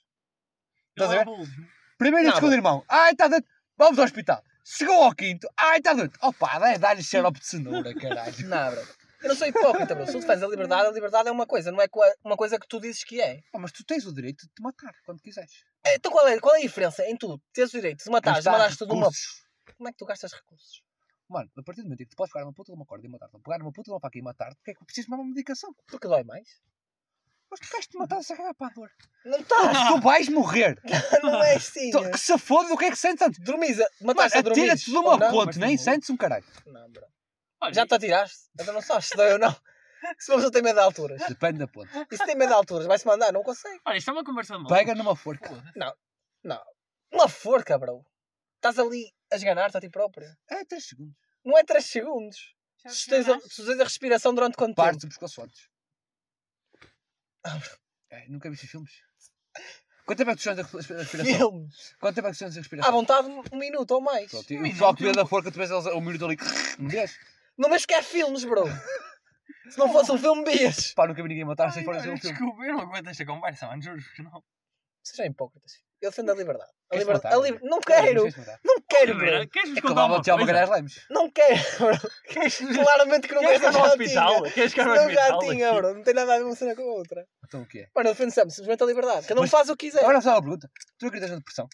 [0.97, 1.47] Ele Estás a ver?
[2.03, 2.35] Primeiro e Nada.
[2.35, 2.83] segundo irmão.
[2.89, 3.47] Ai, está doente.
[3.77, 4.43] Vamos ao hospital.
[4.65, 5.47] Chegou ao quinto.
[5.57, 6.15] Ai, está doente.
[6.21, 8.47] Opa, dá- dá-lhe xarope de cenoura, caralho.
[8.47, 8.81] Não, bro.
[9.21, 10.05] Eu não sou hipócrita, bro.
[10.05, 11.87] Se tu defendes a liberdade, a liberdade é uma coisa, não é
[12.25, 13.39] uma coisa que tu dizes que é.
[13.53, 15.63] Mas tu tens o direito de te matar quando quiseres.
[15.87, 18.49] Então qual é, qual é a diferença em tu teres o direito de matar, de
[18.49, 19.09] mandares tudo uma.
[19.77, 20.81] Como é que tu gastas recursos?
[21.29, 23.07] Mano, a partir do momento em que tu podes pegar uma puta de uma corda
[23.07, 25.07] e matar-te, pegar uma puta de uma faca e matar-te, porque é que eu preciso
[25.07, 25.73] de uma medicação?
[25.87, 26.47] Porque dói mais?
[27.53, 28.89] Mas tu queres te matar a cagar para a dor.
[29.25, 30.81] Não estás, Tu vais morrer.
[31.21, 31.91] não é assim.
[31.91, 33.39] Tu- que se foda, o que é que sentes antes?
[33.39, 34.61] Dormis, a- mataste a dormir.
[34.61, 36.43] atira-te de uma ponte, nem sentes um caralho.
[36.65, 37.05] Não, bro.
[37.61, 38.49] Olha, Já te atiraste?
[38.59, 39.51] Então não sabes se dói ou não.
[40.17, 41.21] Se uma pessoa tem medo de alturas.
[41.29, 41.89] Depende da ponte.
[42.11, 43.79] E se tem medo de alturas, vai-se mandar, não consegue.
[43.85, 44.67] olha, isto é uma conversa de mal.
[44.69, 45.63] Pega numa forca.
[47.11, 48.03] Uma forca, bro.
[48.55, 50.27] Estás ali a esganar-te a ti próprio.
[50.49, 51.15] É 3 segundos.
[51.45, 52.53] Não é 3 segundos.
[52.87, 54.75] Se tens a, se tens a respiração durante quanto tempo?
[54.87, 55.41] Partes o pescoço
[57.45, 57.77] antes.
[58.09, 58.91] É, nunca viste filmes?
[60.05, 61.37] Quanto tempo é que tu sentes a respi- a respiração?
[61.37, 61.69] Filme.
[61.99, 62.91] Quanto tempo é que tu sentes a À respiração?
[62.91, 64.29] vontade, um minuto ou mais.
[64.29, 66.37] Pronto, e o pessoal que vê da forca, tu vês eles um minuto ali.
[66.79, 67.17] Um vês?
[67.57, 68.63] Não mas que é filmes, bro.
[69.69, 70.93] Se não fosse um filme, vias.
[70.93, 72.35] Pá, nunca vi ninguém matar sem Ai, fora de olha, um filme.
[72.37, 73.81] Desculpa, eu não aguento esta conversa, mano.
[73.81, 74.43] Juro que não.
[75.01, 75.73] Sejam hipócritas.
[76.03, 76.69] Eu defendo a liberdade.
[76.91, 77.23] A liberdade.
[77.23, 77.37] matar?
[77.37, 78.23] a li- Não quero.
[78.63, 79.47] Não quero, bro.
[79.49, 80.65] queres-nos É que contar uma coisa?
[80.65, 81.05] Lemos.
[81.09, 82.83] Não quero, bro.
[82.83, 84.43] Claramente que não Queres eu no hospital?
[84.43, 85.93] Queres que eu Não já tinha, bro.
[85.95, 87.25] Não tem nada a ver uma cena com a outra.
[87.45, 87.87] Então o que é?
[87.95, 89.27] Mano, eu defendo sempre simplesmente a liberdade.
[89.27, 90.01] Cada um faz o que quiser.
[90.01, 90.69] Agora só uma pergunta.
[90.99, 91.67] Tu acreditas na depressão?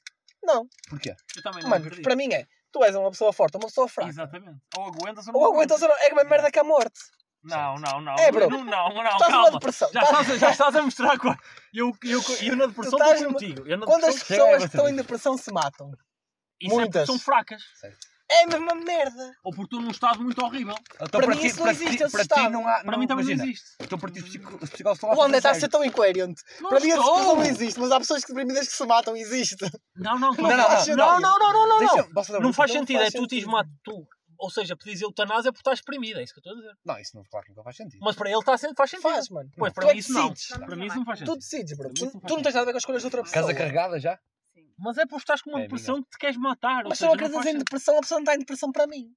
[0.44, 0.68] Não.
[0.90, 1.16] Porquê?
[1.36, 2.46] Eu também não Mano, para mim é.
[2.72, 4.10] Tu és uma pessoa forte ou uma pessoa fraca.
[4.12, 4.60] Exatamente.
[4.78, 5.96] Ou aguentas ou não Ou aguentas ou não.
[5.98, 7.00] É a mesma merda que a morte.
[7.44, 8.16] Não, não, não.
[8.20, 8.50] É, bro.
[8.50, 9.52] Não, não, não, Estás numa calma.
[9.52, 9.90] depressão.
[9.94, 11.36] Já Estás- estás, já estás a mostrar co-
[11.74, 13.68] eu, eu, eu na depressão estás estou numa- contigo.
[13.68, 15.88] Eu na Quando as pessoas é que estão em depressão se matam.
[15.90, 17.06] Isso é porque muitas.
[17.08, 17.62] são fracas.
[17.80, 17.98] Certo.
[18.32, 19.32] É a mesma merda.
[19.44, 20.76] Ou porque estou num estado muito horrível.
[20.96, 22.74] Então, Para para mim ti, isso não para existe, ti, esse para ti não há.
[22.82, 23.70] Para não, mim também imagina, não existe.
[23.80, 26.44] Então, para ti, os psicólogos estão lá O André está a ser tão incoerente.
[26.62, 27.06] Não Para mim, estou.
[27.16, 29.56] expressão não existe, mas há pessoas que deprimidas que se matam, existe.
[29.96, 30.96] Não, não, Não, não, não, não.
[30.96, 32.04] não, não, não, não, não, Deixa- não.
[32.12, 33.66] posso fazer uma Não faz sentido, é tu tens uma.
[33.84, 34.08] Tu,
[34.40, 36.78] ou seja, pedis eutanásia porque estás deprimido, é isso que eu estou a dizer.
[36.86, 38.00] Não, isso não, claro que não faz sentido.
[38.02, 39.10] Mas para ele está sendo, faz sentido.
[39.12, 39.52] Faz, mano.
[39.58, 40.30] Pois, Tu para é mim isso não.
[40.30, 40.58] decides.
[40.66, 41.40] Para mim isso não faz Tu sentido.
[41.40, 41.94] decides, bro.
[41.94, 43.42] Tu, não tu não tens nada a ver com as escolhas de outra pessoa.
[43.44, 44.18] Casa carregada já?
[44.54, 44.74] Sim.
[44.78, 46.84] Mas é porque estás com uma É, depressão que te queres matar.
[46.86, 48.88] Mas se não não acreditas faz em depressão, a pessoa não está em depressão para
[48.88, 49.14] mim.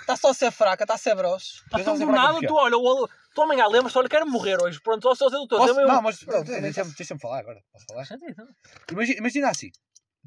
[0.00, 1.62] Está só a ser fraca, está a ser broche.
[1.72, 4.80] A tão do nada, tu olha, o- tu amanhã lembras-te, olha, quero morrer hoje.
[4.80, 5.78] Pronto, só só doutor, Posso?
[5.78, 7.62] um- Não, mas Pronto, deixa-me deixa falar agora.
[7.70, 8.04] Posso falar?
[8.36, 8.48] Não?
[8.90, 9.70] Imagina, imagina assim.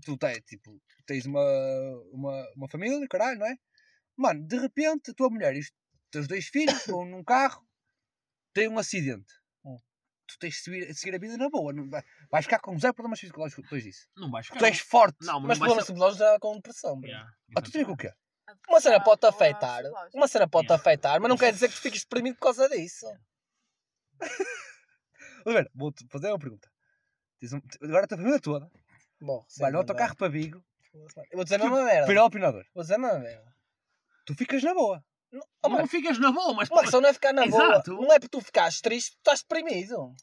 [0.05, 1.43] Tu tens, tipo, tu tens uma,
[2.13, 3.55] uma, uma família, caralho, não é?
[4.17, 5.71] Mano, de repente a tua mulher e os
[6.11, 7.65] teus dois filhos vão num carro,
[8.53, 9.33] têm um acidente.
[9.65, 9.77] Hum.
[10.27, 11.73] Tu tens de seguir, seguir a vida na boa.
[11.73, 14.07] Não, vai- vais ficar com zero problemas psicológicos depois disso.
[14.15, 14.59] Não vais ficar.
[14.59, 15.17] Tu és forte.
[15.21, 17.01] Não, Mas mas não problemas psicológicos já com depressão.
[17.03, 18.11] Yeah, Ah, tu tens com o quê?
[18.67, 19.83] Uma cena pode-te afetar.
[20.13, 23.05] Uma cena pode-te afetar, mas não quer dizer que tu fiques deprimido por causa disso.
[25.45, 26.69] Vamos ver, vou-te fazer uma pergunta.
[27.81, 28.69] Agora a tua família toda
[29.19, 32.05] Bom, sim, vai no autocarro para Vigo, Eu vou dizer a mesma merda.
[32.05, 32.65] para ir ao opinador.
[32.73, 33.55] Vou dizer a mesma merda.
[34.25, 35.03] Tu ficas na boa.
[35.31, 36.69] Não, oh, Não mano, ficas na boa, mas...
[36.69, 37.63] uma questão não é ficar na boa.
[37.63, 37.93] Exato.
[37.93, 40.13] Não é porque tu ficares triste, tu estás deprimido.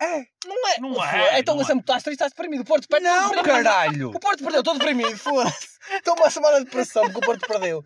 [0.00, 0.24] É.
[0.46, 0.80] Não é.
[0.80, 1.66] Não Pô, é, Então não é.
[1.66, 2.62] sempre que estás triste, estás deprimido.
[2.62, 3.44] O Porto perde Não, deprimido.
[3.64, 4.08] caralho!
[4.10, 5.68] O Porto perdeu, estou deprimido, foda-se.
[5.92, 7.84] Estou uma semana de depressão porque o Porto perdeu.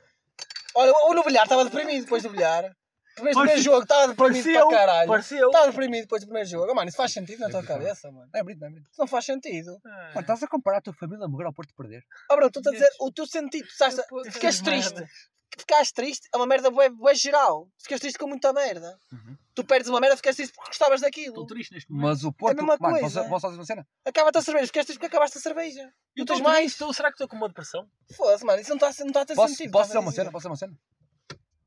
[0.74, 2.72] Olha, o no bilhar estava deprimido depois do bilhar.
[3.16, 5.08] Depois do primeiro jogo estava deprimido Pareceu, para caralho.
[5.08, 5.46] pareceu.
[5.48, 6.70] Estava deprimido depois do primeiro jogo.
[6.70, 8.30] Oh, mano, isso faz sentido na tua cabeça, mano.
[8.32, 8.88] Não é bonito, não é bonito.
[8.90, 9.80] Isso não faz sentido.
[9.84, 12.04] Mano, estás a comparar a tua família a morrer ao Porto perder.
[12.30, 13.66] Oh, Bruno, tu estás a dizer o teu sentido.
[13.66, 13.96] Tu estás
[14.32, 15.04] Ficas triste.
[15.50, 15.60] Merda.
[15.60, 17.68] Ficaste triste é uma merda bué, bué geral.
[17.78, 18.98] Ficas triste com muita merda.
[19.12, 19.36] Uhum.
[19.54, 21.28] Tu perdes uma merda, ficas triste porque gostavas daquilo.
[21.28, 22.06] Estou triste neste momento.
[22.08, 22.56] Mas o Porto.
[22.56, 23.20] mesma mano, coisa.
[23.20, 23.86] posso, posso fazer uma cena?
[24.04, 25.80] Acaba-te a cerveja, ficaste triste porque acabaste a cerveja.
[25.80, 25.88] Eu
[26.18, 26.58] Não tens estou mais.
[26.64, 27.88] triste, então será que estou com uma depressão?
[28.16, 29.72] Foda-se, mano, isso não está não tá a ter Posso, sentido.
[29.72, 30.30] posso dizer a uma cena?
[30.30, 30.78] Posso dizer uma cena?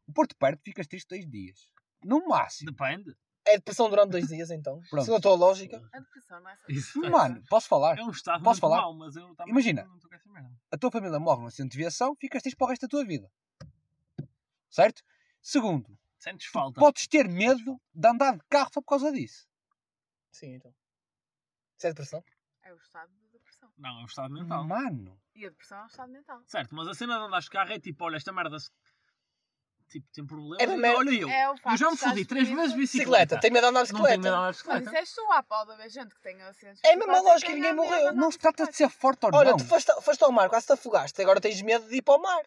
[0.08, 1.60] O Porto perde, ficas triste dois dias.
[2.04, 2.72] No máximo.
[2.72, 3.16] Depende.
[3.46, 4.80] É depressão durante dois dias, então.
[4.90, 5.04] Pronto.
[5.06, 5.78] Segundo a tua lógica.
[5.94, 7.00] A depressão não é Isso.
[7.00, 7.98] Mano, posso falar?
[7.98, 8.78] É um estado Posso falar?
[8.82, 9.84] mau, mas eu também Imagina.
[9.86, 10.50] não estou com essa merda.
[10.72, 13.04] A tua família morre num acidente de viação, ficas triste para o resto da tua
[13.06, 13.30] vida.
[14.72, 15.04] Certo?
[15.42, 16.80] Segundo, Sentes falta.
[16.80, 19.46] podes ter medo de andar de carro só por causa disso.
[20.32, 20.74] Sim, então.
[21.78, 22.24] Isso é depressão?
[22.64, 23.70] É o estado de depressão.
[23.78, 24.64] Não, é um estado mental.
[24.64, 25.20] Mano.
[25.36, 26.42] E a depressão é um estado mental.
[26.46, 28.70] Certo, mas a cena de andar de carro é tipo, olha, esta merda se-
[29.90, 30.62] tipo, tem problemas.
[30.64, 30.98] É merda.
[31.00, 31.28] Olha eu.
[31.30, 33.36] É o facto eu já me de estás fodi três vezes de Bicicleta.
[33.36, 33.40] bicicleta.
[33.42, 34.38] Tem medo de andar de Não tenho medo de bicicleta.
[34.38, 34.90] andar de Mas bicicleta.
[34.90, 36.82] isso és tu, há pode haver gente que tenha acidentes.
[36.86, 38.14] É a mesma lógica, que ninguém morreu.
[38.14, 39.58] Não se trata de ser forte ou Olha, não.
[39.58, 41.20] tu foste, foste ao mar, quase te afogaste.
[41.22, 42.44] Agora tens medo de ir para o mar.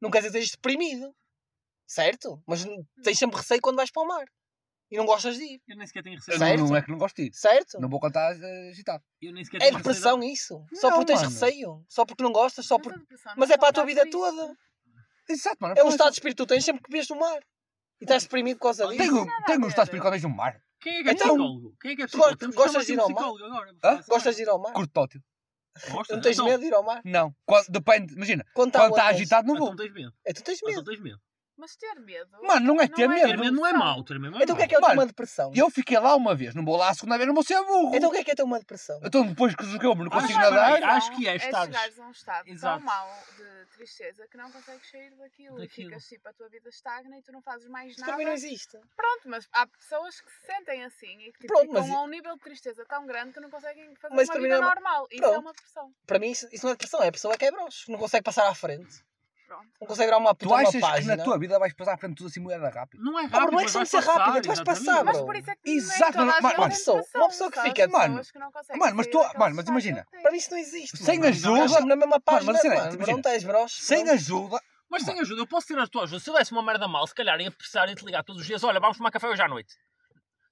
[0.00, 1.14] Não quer dizer que estejas deprimido.
[1.86, 2.42] Certo?
[2.46, 2.64] Mas
[3.02, 4.24] tens sempre receio quando vais para o mar.
[4.90, 5.60] E não gostas de ir.
[5.66, 6.38] Eu nem sequer tenho receio.
[6.38, 6.60] Certo.
[6.60, 7.34] não, não é que não gosto de ir.
[7.34, 7.80] Certo?
[7.80, 9.02] Não vou contar eh, agitado.
[9.20, 10.64] Eu nem sequer É tenho depressão receio isso.
[10.74, 11.30] Só Não, porque tens mano.
[11.32, 11.84] receio.
[11.88, 12.66] Só porque não gostas.
[12.66, 13.00] Só porque...
[13.36, 14.56] Mas é para a tua vida toda.
[15.28, 15.74] Exato, mano.
[15.76, 17.38] É um estado de espírito que tu tens sempre que vês no mar.
[18.00, 18.98] E estás deprimido por causa disso.
[18.98, 20.60] Tenho, tenho um estado espiritual desde um mar.
[20.80, 21.76] Quem é que é Então, psicólogo?
[21.80, 22.36] Quem é que é psicólogo?
[22.36, 23.14] Temos que gostas de ir ao mar?
[23.16, 24.04] psicólogo agora.
[24.08, 24.72] Gostas de ir ao mar?
[24.72, 25.20] Curto tótil.
[25.90, 26.16] Gostas?
[26.16, 27.00] Não tens Então- medo de ir ao mar?
[27.04, 27.34] Não.
[27.44, 28.14] Quando, depende.
[28.14, 28.44] Imagina.
[28.54, 29.16] Quando Quando está aguentas?
[29.16, 29.76] agitado, não Então vou.
[29.76, 30.12] tens medo.
[30.24, 31.18] É, tu tens Então tens medo.
[31.58, 32.30] Mas ter medo.
[32.42, 33.26] Mano, não é ter medo.
[33.28, 34.04] Ter medo não é mau.
[34.04, 35.50] Ter medo não é Então o que é que é Mano, uma depressão?
[35.54, 36.54] Eu fiquei lá uma vez.
[36.54, 37.94] Não vou lá a segunda vez, não vou ser burro.
[37.96, 39.00] Então o que é que é ter uma depressão?
[39.02, 40.74] Então depois que joguei-me, não consigo mas nadar.
[40.74, 42.76] peraí, acho que é é estares- chegares a um estado Exato.
[42.78, 45.64] tão mau de tristeza que não consegues sair daquilo, Daquilo.
[45.64, 48.24] e ficas tipo, a tua vida estagna e tu não fazes mais Isso para mim
[48.24, 48.34] não nada.
[48.44, 48.78] existe.
[48.94, 52.02] Pronto, mas há pessoas que se sentem assim e que tipo, Pronto, ficam mas- a
[52.02, 54.60] um nível de tristeza tão grande que não conseguem fazer Mas uma para mim vida
[54.60, 55.06] não é normal.
[55.10, 55.34] Isso Pronto.
[55.34, 55.92] é uma depressão.
[56.06, 57.90] Para mim isso, isso não é depressão, é a pessoa que é broche.
[57.90, 59.02] Não consegue passar à frente.
[59.46, 59.68] Pronto.
[59.80, 61.16] Não consegue virar uma Tu puta uma achas que página.
[61.16, 63.02] na tua vida vais passar à frente de tudo assim moeda rápido?
[63.04, 65.16] Não é bro, rápido, não é mas que de ser rápido, tu vais passar, Mas
[65.16, 65.26] bro.
[65.26, 68.30] por isso é que Exato, toda mas- uma pessoa- uma pessoa que fica- Mano, pessoas
[68.32, 70.06] que não conseguem mano, mas tu- mano, mas imagina.
[70.22, 70.96] Para isso não existe.
[70.96, 71.30] Sem mano.
[71.30, 73.82] ajuda- na mesma página, mas Pronto, és broche.
[73.82, 74.14] Sem pronto.
[74.14, 74.60] ajuda.
[74.88, 76.20] Mas sem ajuda, eu posso ter a tua ajuda.
[76.20, 78.46] Se eu desse uma merda mal, se calhar ia precisar de te ligar todos os
[78.46, 78.62] dias.
[78.64, 79.72] Olha, vamos tomar café hoje à noite.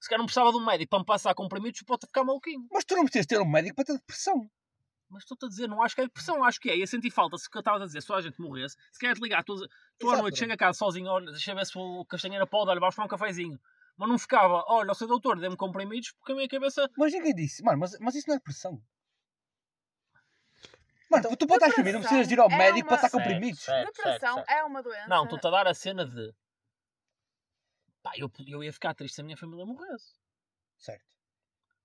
[0.01, 2.65] Se calhar não precisava de um médico para me passar comprimidos, pode ficar maluquinho.
[2.71, 4.47] Mas tu não precisas ter um médico para ter depressão.
[5.09, 6.77] Mas estou-te a dizer, não acho que é depressão, acho que é.
[6.77, 8.75] Ia sentir falta, se o que eu estava a dizer, se só a gente morresse.
[8.91, 9.55] Se calhar te ligar, tu,
[9.99, 12.69] tu à noite chega a casa sozinho, olha, deixa eu ver se o Castanheira pode,
[12.71, 13.59] olha, vamos tomar um cafezinho.
[13.97, 16.89] Mas não ficava, olha, o seu doutor, dê-me comprimidos, porque a minha cabeça.
[16.97, 17.63] Mas ninguém disse.
[17.63, 18.81] Mano, mas, mas isso não é depressão.
[21.09, 23.05] Mano, Então, tu podes estar deprimido, não precisas de ir ao é médico para uma-
[23.05, 23.65] estar comprimidos.
[23.65, 25.07] Depressão é uma doença.
[25.07, 26.33] Não, estou-te a dar a cena de.
[28.01, 30.13] Pá, eu, eu ia ficar triste se a minha família morresse.
[30.77, 31.05] Certo.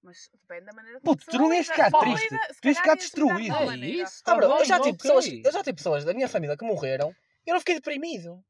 [0.03, 2.29] Mas depende da maneira Puto, como a tu não ias ficar triste.
[2.29, 3.55] Tu ias calhar ficar destruído.
[3.55, 4.23] É isso.
[4.25, 7.15] Ah, bro, eu já tive pessoas, eu já tive pessoas da minha família que morreram
[7.47, 8.43] e eu não fiquei deprimido.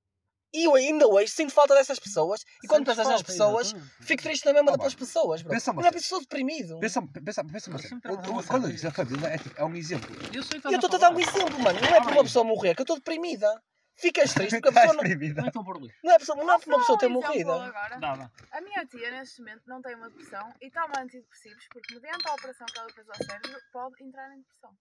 [0.52, 4.44] E eu ainda hoje sinto falta dessas pessoas e quando pensas nas pessoas, fico triste
[4.46, 5.06] na mesma daquelas mano.
[5.06, 5.52] pessoas, bro.
[5.52, 6.78] Pensa Eu não é pessoa deprimido.
[6.80, 10.10] Pensa, pensa, pensa uma Quando eu disse a família, é, tipo, é um exemplo.
[10.32, 11.80] Eu estou a dar um exemplo, mano.
[11.80, 13.62] Não é por uma pessoa morrer que eu estou deprimida.
[14.00, 15.34] Ficas triste porque a pessoa não.
[15.34, 15.92] Não é tão por ali.
[16.02, 17.34] não é, pessoa, não é uma pessoa ter morrido.
[17.52, 17.98] exemplo agora.
[17.98, 18.30] Dá.
[18.52, 22.34] A minha tia, neste momento, não tem uma depressão e toma antidepressivos porque, mediante a
[22.34, 24.76] operação que ela fez ao cérebro, pode entrar em depressão.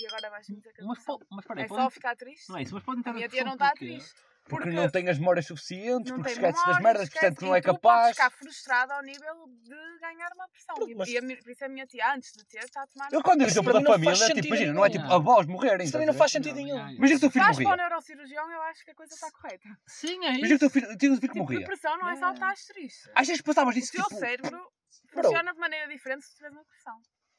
[0.00, 2.48] E agora vais-me dizer que a Mas, depressão mas peraí, é pode- só ficar triste?
[2.48, 4.14] Não é isso, mas pode entrar A minha tia não depressão está triste.
[4.44, 7.54] Porque não tem as memórias suficientes, não porque esquece das merdas, portanto esquece, que não
[7.54, 8.10] é capaz.
[8.16, 10.74] ficar frustrada ao nível de ganhar uma depressão.
[10.74, 12.86] Pronto, E- mas- E, a por isso a minha tia, antes de ter, está a
[12.88, 13.08] tomar.
[13.12, 15.84] Eu quando digo Isso exemplo para da família, tipo, imagina, não é tipo avós morrerem.
[15.84, 16.76] Isso também não a faz sentido Não, nenhum.
[16.90, 17.82] Imagina que o teu filho Vais para o morria.
[17.88, 19.68] neurocirurgião, eu acho que a coisa está correta.
[19.86, 20.58] Sim, é Imagina que o isso.
[20.58, 21.58] teu filho, o teu filho Tipo, morria.
[21.60, 23.10] depressão não é só estar triste.
[23.14, 24.18] Achas que passavas O disso teu tipo.
[24.20, 24.60] cérebro
[25.14, 25.22] Bro.
[25.24, 26.98] funciona de maneira diferente se tiveres uma depressão.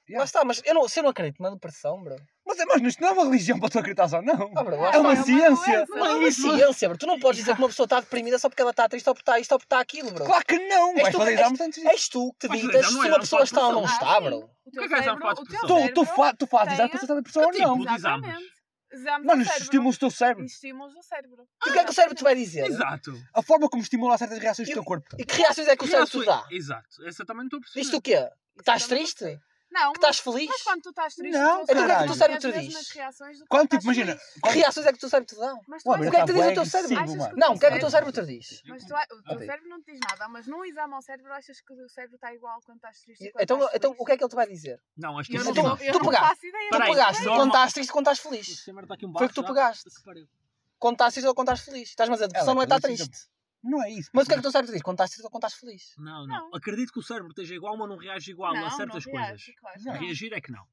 [0.10, 0.20] Yeah.
[0.20, 2.16] Lá está, mas eu não, se eu não acredito na depressão, bro.
[2.46, 4.52] Mas, mas isto não é uma religião para tu acreditar só, não.
[4.54, 5.86] Ah, bro, lá É uma É uma ciência.
[5.90, 6.98] Não é uma ciência, bro.
[6.98, 9.16] Tu não podes dizer que uma pessoa está deprimida só porque ela está triste ou
[9.16, 10.26] porque está isto ou porque está aquilo, bro.
[10.26, 10.94] Claro que não.
[10.98, 11.88] És tu- és- disso.
[11.88, 14.20] És tu que Mas ditas se é uma exame pessoa está ou não está, Ah,
[14.22, 14.50] bro.
[14.66, 15.44] O que é que é exame a o depressão?
[15.44, 17.76] Tu, tu, cérebro fa tu fazes exames para saber depressão ou Que tipo não.
[17.96, 18.00] exames?
[18.00, 18.54] Exatamente.
[18.92, 20.46] Exames Mano, estímulos do teu cérebro.
[20.46, 21.48] Estímulos do cérebro.
[21.66, 22.66] E o que é que o cérebro te vai dizer?
[22.68, 23.14] Exato.
[23.34, 25.16] A forma como estimula certas reações do teu corpo.
[25.18, 26.46] E que reações é que o cérebro te dá?
[26.52, 27.08] Exato.
[27.08, 27.82] Essa também não estou a perceber.
[27.82, 28.18] Isto o quê?
[28.56, 29.40] Que estás triste?
[29.74, 30.50] Não Que estás mas- feliz?
[30.50, 32.16] Mas quando tu estás triste, Não, o teu então o que é que o tem
[32.16, 32.90] cérebro as te diz?
[32.92, 34.20] reações do que Quando, tu tipo, imagina.
[34.44, 35.56] Que reações é que o teu cérebro te dá?
[35.68, 37.38] Mas tu Ué, achas O que é que te diz o Tá teu cérebro?
[37.38, 38.62] Não, o que é que o teu cérebro- te diz?
[38.68, 41.60] Mas tu, o teu cérebro não te diz nada, mas num exame ao cérebro achas
[41.60, 44.18] que o cérebro está igual quando estás triste e Então, estás então o que é
[44.18, 44.80] que ele te vai dizer?
[44.96, 45.78] Não, acho que Eu não, Então, não.
[45.78, 46.28] eu tu não pegaste.
[46.30, 46.70] faço ideia.
[46.70, 48.68] Tu Peraí, pegaste quando estás triste e quando estás feliz.
[48.68, 49.90] Um Foi o que tu pegaste.
[50.06, 50.28] Pariu.
[50.80, 51.90] Quando estás triste ou quando estás feliz.
[51.90, 53.10] Estás-me a dizer, a depressão não é estar triste.
[53.64, 54.10] Não é isso.
[54.14, 54.82] Mas o que é que o teu cérebro diz?
[54.82, 55.94] Quando estás triste ou quando estás feliz?
[55.98, 56.56] Não, não, Não.
[56.56, 59.28] Acredito que o cérebro esteja igual, mas não reage igual não, a certas não coisas.
[59.30, 59.94] reage, claro que Não.
[59.94, 60.02] não.
[60.02, 60.68] Reagir é que não.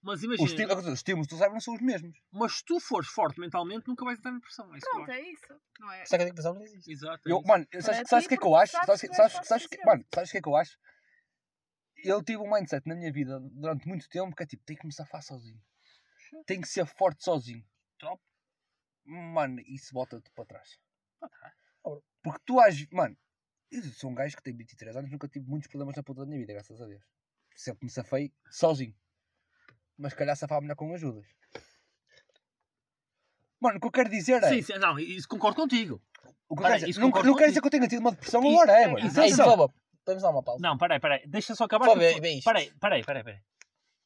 [0.00, 2.16] Mas Os imagina, os estímulos do teu cérebro não são os mesmos.
[2.30, 4.72] mas se tu fores forte mentalmente, nunca vais entrar na pressão.
[4.72, 5.60] É isso que Pronto, é isso.
[5.80, 6.06] Não é?
[6.06, 6.92] Só que a depressão não existe.
[6.92, 7.28] Exato.
[7.28, 8.72] é Eu, mano, sabes, ti, sabes o que é que eu acho?
[8.72, 9.32] sabes Sabes, que sabes,
[9.64, 9.84] suficiente.
[9.84, 10.78] mano, sabes o que é que eu acho?
[12.04, 14.86] Eu tive um mindset na minha vida durante muito tempo que é tipo, tenho que
[14.86, 15.60] me safar sozinho.
[16.46, 17.66] Tenho que ser forte sozinho.
[17.98, 18.22] Top.
[19.04, 20.78] Mano, isso bota-te para trás.
[21.18, 21.54] Para trás.
[22.28, 23.16] Porque tu ages, mano,
[23.70, 26.26] eu sou um gajo que tem 23 anos, nunca tive muitos problemas na puta da
[26.26, 27.02] minha vida, graças a Deus.
[27.54, 28.94] Sempre me safei sozinho.
[29.96, 31.26] Mas calhar safava melhor com ajudas.
[33.60, 34.48] Mano, o que eu quero dizer é.
[34.48, 36.00] Sim, sim, não, isso concordo contigo.
[36.48, 38.00] O que eu Peraí, quero dizer, não, concordo não quero dizer que eu tenha tido
[38.00, 39.06] uma depressão agora, é, é, mano.
[39.06, 39.20] isso.
[39.20, 39.72] Ei, Atenção.
[40.04, 40.62] podemos dar uma pausa.
[40.62, 41.26] Não, peraí, peraí.
[41.26, 41.86] Deixa só acabar.
[41.86, 42.44] Pô, tô- vê isto.
[42.44, 43.40] Peraí, peraí, peraí, peraí.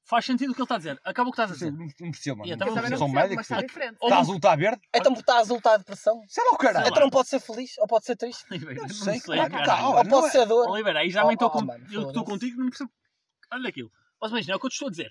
[0.04, 1.00] Faz sentido o que ele está a dizer.
[1.04, 1.72] Acaba o que estás a dizer.
[1.72, 2.48] não percebo, mano.
[2.48, 3.34] E eu também não percebo, médico.
[3.36, 3.98] mas está diferente.
[4.02, 4.82] Está azul, está verde?
[4.92, 6.20] Então está a resultar de depressão?
[6.26, 6.88] Sei lá o caralho.
[6.88, 8.44] Então não pode ser feliz ou pode ser triste?
[8.50, 9.54] Oliveira, Não sei, claro.
[9.86, 10.68] Ou não pode é- ser dor?
[10.70, 11.64] Oliveira, aí já Oh, estou oh, com...
[11.64, 12.24] mano, eu estou foda-se.
[12.24, 12.90] contigo não percebo.
[13.52, 13.90] Olha aquilo.
[14.20, 15.10] Mas imagina, é o que eu te estou a dizer.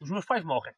[0.00, 0.74] Os meus pais morrem.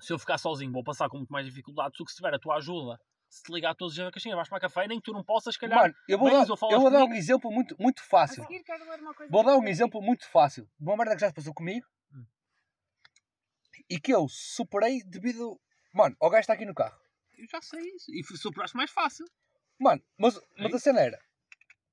[0.00, 2.38] Se eu ficar sozinho, vou passar com muito mais dificuldade do que se tiver a
[2.38, 2.98] tua ajuda.
[3.28, 5.22] Se te ligar todos os dias na caixinha, vais tomar café, nem que tu não
[5.22, 5.78] possas, se calhar.
[5.82, 7.18] Mano, eu vou, vens dar, ou falas eu vou dar um comigo.
[7.18, 8.42] exemplo muito, muito A fácil.
[8.42, 9.30] seguir quero ler uma coisa.
[9.30, 10.64] Vou dar um exemplo muito fácil.
[10.80, 11.86] De uma merda que já se passou comigo.
[13.90, 15.60] E que eu superei devido.
[15.92, 16.96] Mano, o gajo está aqui no carro.
[17.36, 18.14] Eu já sei isso.
[18.14, 19.26] E superaste mais fácil.
[19.78, 21.20] Mano, mas, mas a cena era.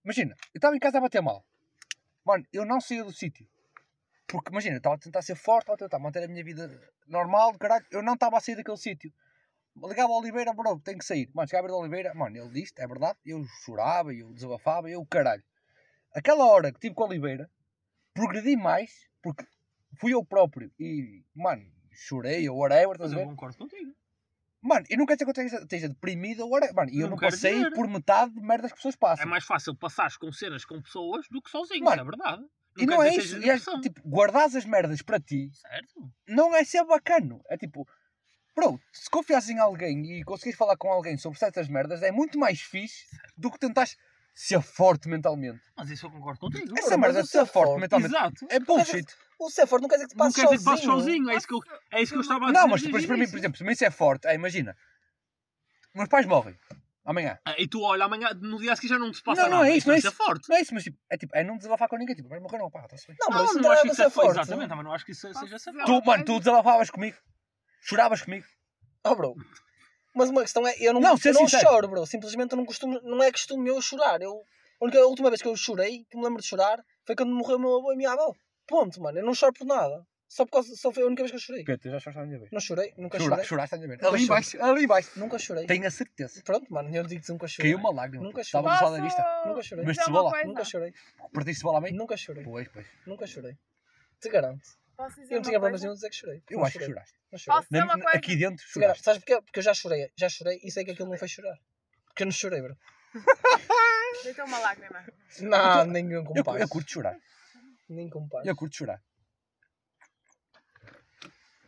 [0.06, 1.44] Imagina, eu estava em casa a bater mal.
[2.24, 3.50] Mano, eu não saía do sítio.
[4.28, 6.70] Porque imagina, eu estava a tentar ser forte, estava a tentar manter a minha vida
[7.08, 7.86] normal, caralho.
[7.90, 9.12] Eu não estava a sair daquele sítio.
[9.76, 11.30] Ligava ao Oliveira, bro, tenho que sair.
[11.34, 13.18] Mano, chegava ao Oliveira, mano, ele disse, é verdade.
[13.26, 15.44] Eu chorava, eu desabafava, eu caralho.
[16.14, 17.50] Aquela hora que tive com o Oliveira,
[18.14, 19.46] progredi mais, porque
[20.00, 23.92] fui eu próprio e, mano, chorei ou whatever, estás Mas eu concordo contigo.
[24.62, 26.76] Mano, e não quer dizer que eu esteja, esteja deprimido ou whatever.
[26.76, 27.72] Mano, e eu Não não quero passei dizer.
[27.74, 29.24] por metade de merdas que as pessoas passam.
[29.24, 31.84] É mais fácil passares com cenas com pessoas do que sozinho.
[31.86, 32.44] Mano, é verdade.
[32.78, 33.38] E não é isso.
[33.40, 36.12] E é, tipo, guardares as merdas para ti Certo?
[36.28, 37.42] não é ser bacano.
[37.50, 37.88] É tipo,
[38.56, 42.38] bro, se confiasses em alguém e conseguires falar com alguém sobre certas merdas, é muito
[42.38, 43.98] mais fixe do que tentares
[44.40, 45.60] ser forte mentalmente.
[45.76, 46.78] Mas isso eu concordo contigo.
[46.78, 48.46] Essa mas merda o ser ser forte mentalmente Exato.
[48.50, 49.08] é bullshit.
[49.40, 50.76] O ser forte não quer dizer que Não passes quer dizer que sozinho.
[50.92, 51.30] passes sozinho.
[51.32, 51.60] É isso que eu,
[51.92, 52.60] é isso que eu estava a dizer.
[52.60, 54.28] Não, mas desde para o mim, por exemplo, para mim isso é forte.
[54.28, 54.78] É, imagina,
[55.96, 56.56] meus pais morrem
[57.04, 57.40] amanhã.
[57.46, 59.58] Ah, E tu olha amanhã, no dia a seguir já não te passa Não, não
[59.60, 59.70] nada.
[59.72, 60.48] é isso, não é Isso é forte.
[60.50, 62.16] Não é isso, mas tipo, é tipo, é não desabafar com ninguém.
[62.16, 63.16] Tipo, vai morrer não, pá, está-se bem.
[63.20, 64.40] Não, mas Não, isso não não acho é que de isso é forte.
[64.40, 65.86] Exatamente, mas não acho que isso seja Não.
[65.86, 65.86] forte.
[65.86, 67.18] Tu, mano, tu desabafavas comigo,
[67.82, 68.46] choravas comigo.
[69.04, 69.36] Oh, bro.
[70.18, 71.70] Mas uma questão é, eu não, Não, eu não sincero.
[71.70, 72.06] choro, bro.
[72.06, 74.22] Simplesmente eu não costumo, não é costume meu chorar.
[74.22, 74.42] Eu,
[74.82, 77.34] a, única, a última vez que eu chorei, que me lembro de chorar, foi quando
[77.34, 78.34] morreu o meu avô e a minha avó.
[78.68, 79.20] Ponto, mano.
[79.20, 80.04] Eu não choro por nada.
[80.28, 81.64] Só, por causa, só foi a única vez que eu chorei.
[81.64, 82.52] Pedro, já choraste a minha vez.
[82.52, 83.46] Não chorei, nunca Chora, chorei.
[83.46, 84.04] choraste a minha vez.
[84.04, 85.12] Ali embaixo, ali embaixo.
[85.18, 85.66] Nunca chorei.
[85.66, 86.42] Tenho a certeza.
[86.44, 87.72] Pronto, mano, eu digo que nunca chorei.
[87.72, 88.26] Caiu uma lágrima.
[88.26, 88.76] Nunca Estava chorei.
[88.76, 89.44] no sal da vista.
[89.48, 89.86] Nunca chorei.
[89.86, 90.32] Mas cebola?
[90.44, 90.94] Nunca chorei.
[91.32, 91.96] Partiste bola a meio?
[91.96, 92.44] Nunca chorei.
[92.44, 92.86] Pois, pois.
[93.06, 93.56] Nunca chorei.
[94.20, 94.68] Te garanto.
[94.98, 96.44] Posso dizer Eu não tinha problemas nenhum de dizer que chorei.
[96.50, 96.94] Eu Não acho que chorei.
[96.96, 97.16] choraste.
[97.32, 97.58] Não chorei.
[97.60, 98.18] Posso dizer uma coisa?
[98.18, 99.04] aqui dentro choraste.
[99.04, 99.42] Sabes porquê?
[99.44, 100.12] Porque eu já chorei.
[100.18, 101.56] Já chorei e sei que aquilo não foi chorar.
[102.08, 102.78] Porque eu não chorei, bro.
[104.24, 105.06] Deitou uma lágrima.
[105.42, 106.60] Não, nenhum Eu, compara.
[106.60, 107.18] eu curto chorar.
[107.88, 108.46] Nem compara.
[108.48, 109.02] Eu curto chorar.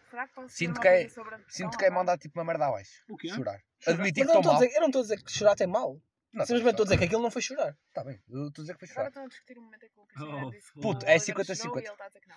[0.10, 1.08] Será que posso Sinto que é-
[1.48, 1.92] Sinto que é agora?
[1.92, 3.04] mandar tipo uma merda abaixo.
[3.08, 3.28] O quê?
[3.30, 3.62] Chorar.
[3.80, 3.94] Chorar.
[3.96, 4.62] Admitir que eu não estou mal.
[4.62, 6.02] dizer- eu não estou a dizer que chorar tem mal.
[6.34, 7.78] Não, Simplesmente estou a dizer que aquilo não foi chorar.
[7.88, 9.08] Está bem, eu estou a dizer que foi Agora chorar.
[9.10, 11.36] estão a discutir o momento em que o Oh, Cristiano disse que puto, é Oliver
[11.36, 11.56] 50-50.
[11.56, 12.36] chorou e ele está a dizer que não.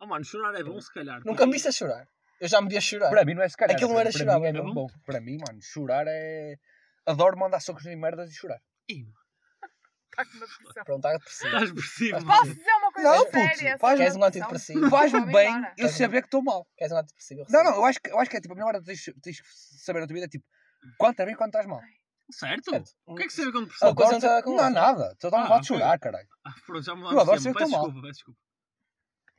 [0.00, 1.20] Oh, mano, chorar é bom, se calhar.
[1.24, 2.08] Nunca me viste a chorar.
[2.40, 3.10] Eu já me vi a chorar.
[3.10, 3.76] Para mim não é se calhar.
[3.76, 4.86] Aquilo não era chorar, mim é era mesmo bom.
[5.04, 6.56] Para mim, mano, chorar é.
[7.06, 8.60] Adoro mandar socos em merdas e chorar.
[8.88, 9.14] Ih, mano,
[10.10, 10.84] Está com uma depressão.
[10.84, 11.46] Pronto, está depressivo.
[11.48, 13.78] Estás depressivo, Posso dizer uma coisa Não, puto, séria?
[13.78, 14.90] faz- sobre Queres um antidepressivo?
[14.90, 16.66] Faz-me bem eu saber que estou mal.
[16.76, 17.44] Queres um antidepressivo?
[17.48, 19.04] Não, não, eu acho que, eu acho que é tipo a melhor hora que tens,
[19.22, 19.48] tens que
[19.84, 20.44] saber na tua vida é tipo
[20.96, 21.80] quando estás bem e quando estás mal.
[22.32, 22.70] Certo?
[22.70, 22.90] Certo.
[23.06, 23.88] O que é que você vê quando Ah, depressão?
[23.88, 24.20] Adoro não
[24.64, 25.12] tem nada.
[25.12, 25.64] Estou a dar Ah, um de ok.
[25.66, 26.28] chorar, caralho.
[26.44, 27.80] Ah, pronto, já Eu mudaste adoro tão Peço mal.
[27.82, 28.40] desculpa, peço desculpa.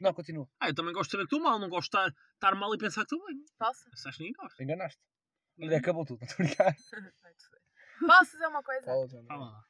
[0.02, 0.49] Não, continua.
[0.60, 2.74] Ah, eu também gosto de saber que estou mal, não gosto de estar, estar mal
[2.74, 3.38] e pensar que estou bem.
[3.60, 3.86] Posso?
[3.93, 4.64] Acho que ninguém gosta.
[4.64, 4.99] Enganaste.
[5.62, 6.24] Olha, acabou tudo.
[6.26, 6.76] Estou a brincar.
[8.08, 8.88] Posso dizer uma coisa?
[8.88, 9.26] Não.
[9.28, 9.64] Fala lá.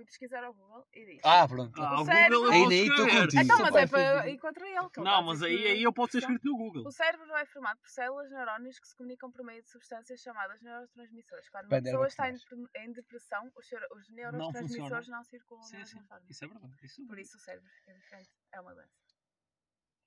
[0.00, 1.20] Fui pesquisar ao Google e disse.
[1.24, 1.78] Ah, pronto.
[1.78, 3.42] Ah, o cérebro- Google Aí nem estou contigo.
[3.42, 4.90] Então, mas é para contra ele.
[4.96, 6.36] Não, mas aí, aí eu posso ter depressão.
[6.36, 6.86] escrito no Google.
[6.86, 10.62] O cérebro é formado por células neurónios que se comunicam por meio de substâncias chamadas
[10.62, 11.50] neurotransmissores.
[11.50, 13.66] Quando uma pessoa está em, depre- em depressão, os,
[13.98, 16.00] os neurotransmissores não, circulam Sim, sim.
[16.04, 16.24] forma.
[16.30, 16.74] Isso é verdade.
[16.82, 18.30] Isso Por isso o cérebro é diferente.
[18.52, 18.94] É uma doença.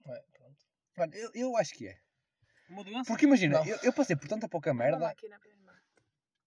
[0.08, 0.58] É, pronto.
[0.98, 2.00] Mano, eu, eu acho que é.
[2.68, 3.04] Uma doença.
[3.06, 3.66] Porque imagina, Não.
[3.68, 5.14] eu, eu passei por tanta pouca merda.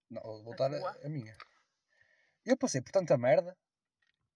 [0.09, 1.37] Não, vou voltar a, a minha.
[2.47, 3.57] Eu passei por tanta merda.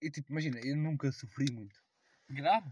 [0.02, 1.82] E tipo, imagina, eu nunca sofri muito.
[2.30, 2.70] Grave.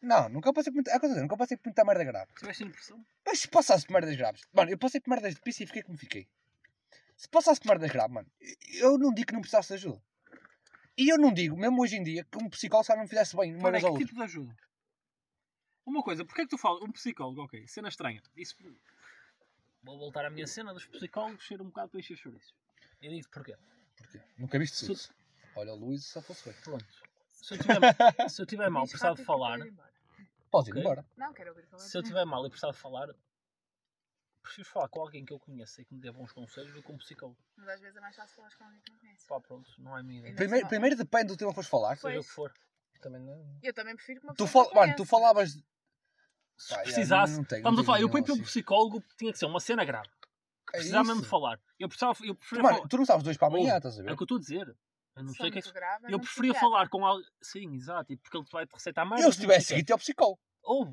[0.00, 0.92] Não, nunca passei por muita.
[0.92, 2.32] É o que eu estou a dizer, nunca passei por muita merda grave.
[2.34, 3.04] Tiveste em depressão?
[3.26, 4.42] Mas se passasse por merdas graves.
[4.52, 6.28] Mano, eu passei por merdas de pista e fiquei como fiquei.
[7.16, 8.30] Se passasse por merdas graves, mano,
[8.74, 10.00] eu não digo que não precisasse de ajuda.
[10.96, 13.36] E eu não digo, mesmo hoje em dia, que um psicólogo só não me fizesse
[13.36, 14.56] bem uma Mano, é vez ou que tipo de ajuda?
[15.84, 16.82] Uma coisa, porquê é que tu falas?
[16.82, 18.22] Um psicólogo, ok, cena estranha.
[18.36, 18.56] Isso...
[19.82, 22.54] Vou voltar à minha cena dos psicólogos ser um bocado para encher chouriços.
[23.02, 23.56] Eu digo porquê.
[23.96, 24.20] Porquê?
[24.38, 25.12] Nunca viste isso.
[25.54, 26.58] Olha, o Luís só fosse bem.
[26.62, 26.84] Pronto.
[27.28, 27.80] Se eu tiver,
[28.30, 29.92] se eu tiver mal, precisar de falar, quero ir embora.
[30.50, 30.80] Podes ir Ok.
[30.82, 31.06] embora.
[31.16, 31.82] Não, quero ouvir falar.
[31.82, 33.08] se eu tiver mal e precisar de falar,
[34.42, 36.86] prefiro falar com alguém que eu conheça e que me dê bons conselhos do que
[36.86, 37.38] com um psicólogo.
[37.56, 39.26] Mas às vezes é mais fácil falar com alguém que não conhece.
[39.26, 40.34] Pá, pronto, não é a minha ideia.
[40.36, 41.96] Primeiro, primeiro depende do tema que fores falar.
[41.96, 42.52] Seja o que for.
[43.00, 43.58] Também não.
[43.62, 44.72] Eu também prefiro que uma Tu, pessoa fal...
[44.72, 45.10] que eu Mano, tu conheça.
[45.10, 45.50] falavas.
[46.58, 48.36] Se Pá, já, precisasse, não tenho- estamos não a falar, tenho eu fui nenhum pelo
[48.38, 48.44] assim.
[48.44, 50.08] psicólogo, tinha que ser uma cena grave.
[50.76, 51.10] É Precisava isso.
[51.12, 51.60] mesmo de falar.
[51.78, 52.88] Eu, precisava, eu preferia Mano, falar.
[52.88, 54.12] tu não sabes dois para amanhã, Oh, estás a É ver?
[54.12, 54.76] o que eu estou a dizer.
[55.16, 55.72] Eu não Se sei o que é que.
[55.72, 56.60] grave, é Eu preferia psiquiatra.
[56.60, 57.26] falar com alguém.
[57.42, 58.12] Sim, exato.
[58.12, 59.24] E porque ele vai te receitar mais.
[59.24, 60.38] Eu, se tivesse seguido, ao psicólogo.
[60.62, 60.86] Ou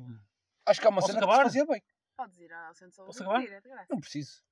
[0.66, 1.44] Acho que é uma Posso cena que te acabar?
[1.44, 1.82] fazia bem.
[2.16, 3.42] Podes ir ao centro de saúde Posso acabar?
[3.44, 3.86] é.
[3.90, 4.42] Não preciso.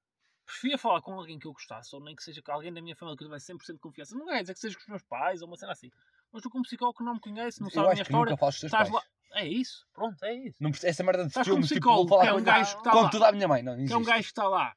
[0.45, 2.95] preferia falar com alguém que eu gostasse, ou nem que seja com alguém da minha
[2.95, 4.15] família que eu tivesse 100% de confiança.
[4.15, 5.91] Não quer dizer que seja com os meus pais ou uma cena assim.
[6.31, 8.37] Mas tu, com um psicólogo que não me conhece, não eu sabe a minha história,
[8.37, 8.91] com estás pais.
[8.91, 9.03] lá.
[9.35, 10.57] É isso, pronto, é isso.
[10.61, 12.79] Não, essa merda de Estás com um filmes, tipo, falar é com um gajo que
[12.81, 13.11] está Conto lá.
[13.11, 13.63] tudo à minha mãe.
[13.63, 14.77] Não, não Que é um gajo que está lá.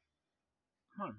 [0.97, 1.17] Mano,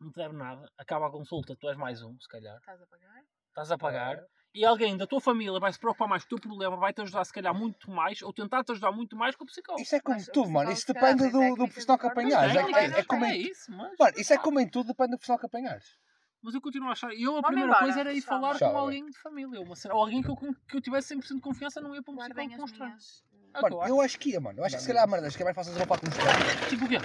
[0.00, 0.70] não te deve nada.
[0.78, 2.56] Acaba a consulta, tu és mais um, se calhar.
[2.56, 3.22] Estás a pagar?
[3.48, 4.24] Estás a pagar.
[4.52, 7.00] E alguém da tua família vai se preocupar mais com o teu problema, vai te
[7.02, 9.82] ajudar se calhar muito mais, ou tentar te ajudar muito mais que o psicólogo.
[9.82, 10.72] Isso é como Mas tudo, mano.
[10.72, 12.56] Isso depende do, do profissional que apanhares.
[12.56, 13.96] É, é, é como é em, isso, mas.
[13.96, 15.96] mano, isso é como em tudo, depende do profissional que apanhares.
[16.42, 17.12] Mas eu continuo a achar.
[17.12, 18.80] Eu a Vamos primeira embora, coisa era ir falar Tchau, com é.
[18.80, 19.60] alguém de família.
[19.60, 22.12] Uma cena, ou alguém que eu, que eu tivesse 100% de confiança, não ia para
[22.12, 23.24] um psicólogo minhas.
[23.52, 24.18] É Mano, eu acho.
[24.18, 24.60] que ia, mano.
[24.60, 26.68] Eu acho que se calhar, merda, acho que é mais fácil desabafar com os pais.
[26.68, 26.96] Tipo o quê?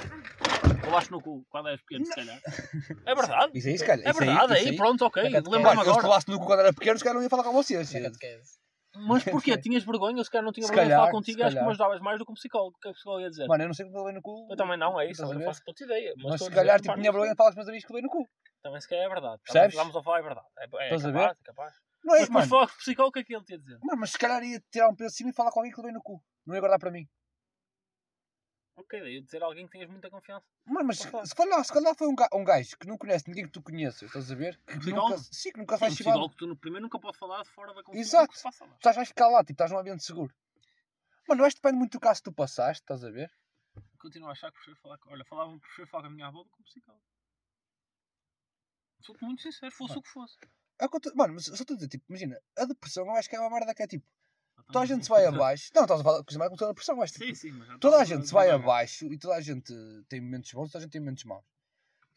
[0.88, 2.39] Eu acho no cu quando és pequeno, se calhar.
[3.06, 3.52] É verdade.
[3.58, 4.06] Isso aí, se calhar.
[4.08, 5.24] É isso aí, verdade, isso aí, pronto, ok.
[5.24, 6.02] Lembra-me Mano, eu se agora.
[6.04, 7.91] falasse no cu quando era pequeno, se calhar não ia falar com vocês.
[7.91, 8.60] Catequese.
[9.08, 9.58] Mas porquê?
[9.58, 10.24] Tinhas vergonha?
[10.24, 12.26] Se calhar não tinha vergonha de falar contigo e acho que me ajudavas mais do
[12.26, 12.76] que um psicólogo.
[12.78, 13.48] O que é que o psicólogo ia dizer?
[13.48, 14.48] Mano, eu não sei como eu levei no cu.
[14.50, 15.26] Eu também não, é isso.
[15.26, 16.14] A Eu faço puta ideia.
[16.18, 17.93] Mas, Mas se a calhar, tipo, tinha vergonha de falar com os meus amigos que
[17.93, 18.30] levei no cu.
[18.62, 19.41] Também se calhar é verdade.
[19.43, 19.76] Percebes?
[19.76, 20.48] Estamos a falar a verdade.
[20.60, 21.32] É, é Estás a capaz, ver?
[21.41, 21.74] é capaz.
[22.06, 22.48] Não é, Mas mano.
[22.48, 23.78] falar com o psicólogo, o que é que ele te ia dizer?
[23.84, 25.80] Mano, mas se calhar ia tirar um peso de cima e falar com alguém que
[25.80, 26.22] levei no cu.
[26.46, 27.08] Não ia guardar para mim.
[28.78, 30.46] Ok, daí eu dizer a alguém que tenhas muita confiança.
[30.66, 33.28] Mano, mas se, se calhar, se calhar foi um, ga- um gajo que não conhece
[33.28, 34.60] ninguém que tu conheças, estás a ver?
[34.65, 36.30] Que nunca, sim, que nunca faz chibado.
[36.30, 37.98] que tu no primeiro nunca pode falar de fora da consulta.
[37.99, 38.32] Exato.
[38.34, 38.72] que se passa lá.
[38.72, 40.34] Tu estás- vais ficar lá, tipo, estás num ambiente seguro.
[41.28, 43.32] Mano, eu acho que depende muito do caso que tu passaste, estás a ver?
[43.98, 45.10] Continuo a achar que prefiro falar com...
[45.10, 47.03] Olha, falava, prefiro falar com a minha avó do que com o psicólogo.
[49.02, 49.99] Sou-te muito sincero, fosse Mano.
[49.99, 50.38] o que fosse.
[50.80, 53.06] É o que eu tô- Mano, mas só estou a dizer, tipo, imagina, a depressão
[53.06, 54.06] eu acho que é uma merda que é tipo,
[54.64, 55.72] toda a gente se vai abaixo.
[55.76, 57.80] Não, estás a falar coisa mais com toda a depressão, mas tipo, Sim, sim, mas
[57.80, 59.73] toda a gente se vai abaixo e toda a gente
[60.10, 61.45] tem momentos bons, toda a gente tem momentos maus.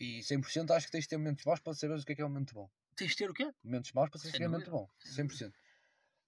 [0.01, 2.23] E 100% acho que tens de ter momentos maus para saberes o que é que
[2.23, 2.71] é um momento bom.
[2.97, 3.53] Tens de ter o quê?
[3.65, 4.89] Momentos maus para saberes o que é um momento bom.
[4.99, 5.53] Sem 100%.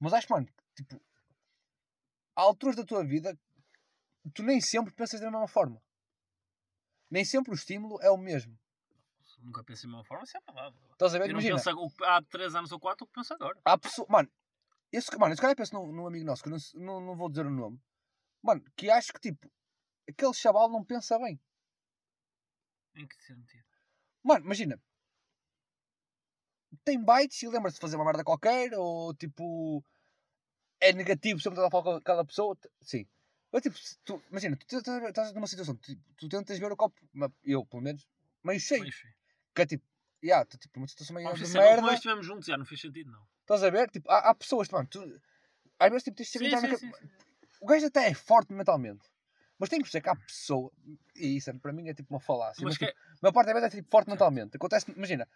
[0.00, 1.00] Mas acho, mano, tipo,
[2.34, 3.38] há alturas da tua vida
[4.34, 5.80] tu nem sempre pensas da mesma forma.
[7.10, 8.58] Nem sempre o estímulo é o mesmo.
[9.42, 10.40] Nunca pensei de uma forma, isso é.
[10.92, 11.24] Estás a ver?
[11.24, 13.58] Eu não Imagina, penso ag- o- há 3 anos ou 4 o que penso agora.
[13.64, 14.06] há pessoas.
[14.08, 14.30] Mano,
[14.92, 17.28] esse, mano, esse cara penso num, num amigo nosso, que eu não, não, não vou
[17.28, 17.80] dizer o nome.
[18.42, 19.50] Mano, que acho que tipo,
[20.08, 21.40] aquele chaval não pensa bem.
[22.96, 23.64] Em que sentido?
[24.22, 24.80] Mano, imagina.
[26.84, 29.84] Tem bytes e lembra-se de fazer uma merda qualquer, ou tipo.
[30.80, 32.56] É negativo sempre estar a falar com aquela pessoa.
[32.80, 33.06] Sim.
[33.52, 36.98] Mas, tipo, tu, imagina, tu estás- estás numa situação, tipo, tu tentas ver o copo,
[37.44, 38.08] eu pelo menos,
[38.44, 38.84] meio cheio.
[39.54, 39.84] Que é tipo,
[40.22, 41.82] yeah, tu, tipo, uma situação meio Ah, de merda.
[41.82, 43.26] Nós estivemos juntos, já não fez sentido, não.
[43.50, 43.90] Estás a ver?
[43.90, 45.00] Tipo, há, há pessoas, mano, tu,
[45.76, 46.92] às vezes tipo, tens de Sim, entrar sim, na sim.
[47.60, 49.10] O gajo até é forte mentalmente.
[49.58, 50.70] Mas tem que perceber que há pessoa,
[51.16, 52.64] e isso é- para mim é tipo uma falácia.
[52.64, 54.56] Mas Mas, que tipo, a maior parte das vezes é tipo forte mentalmente.
[54.56, 55.28] Acontece, imagina,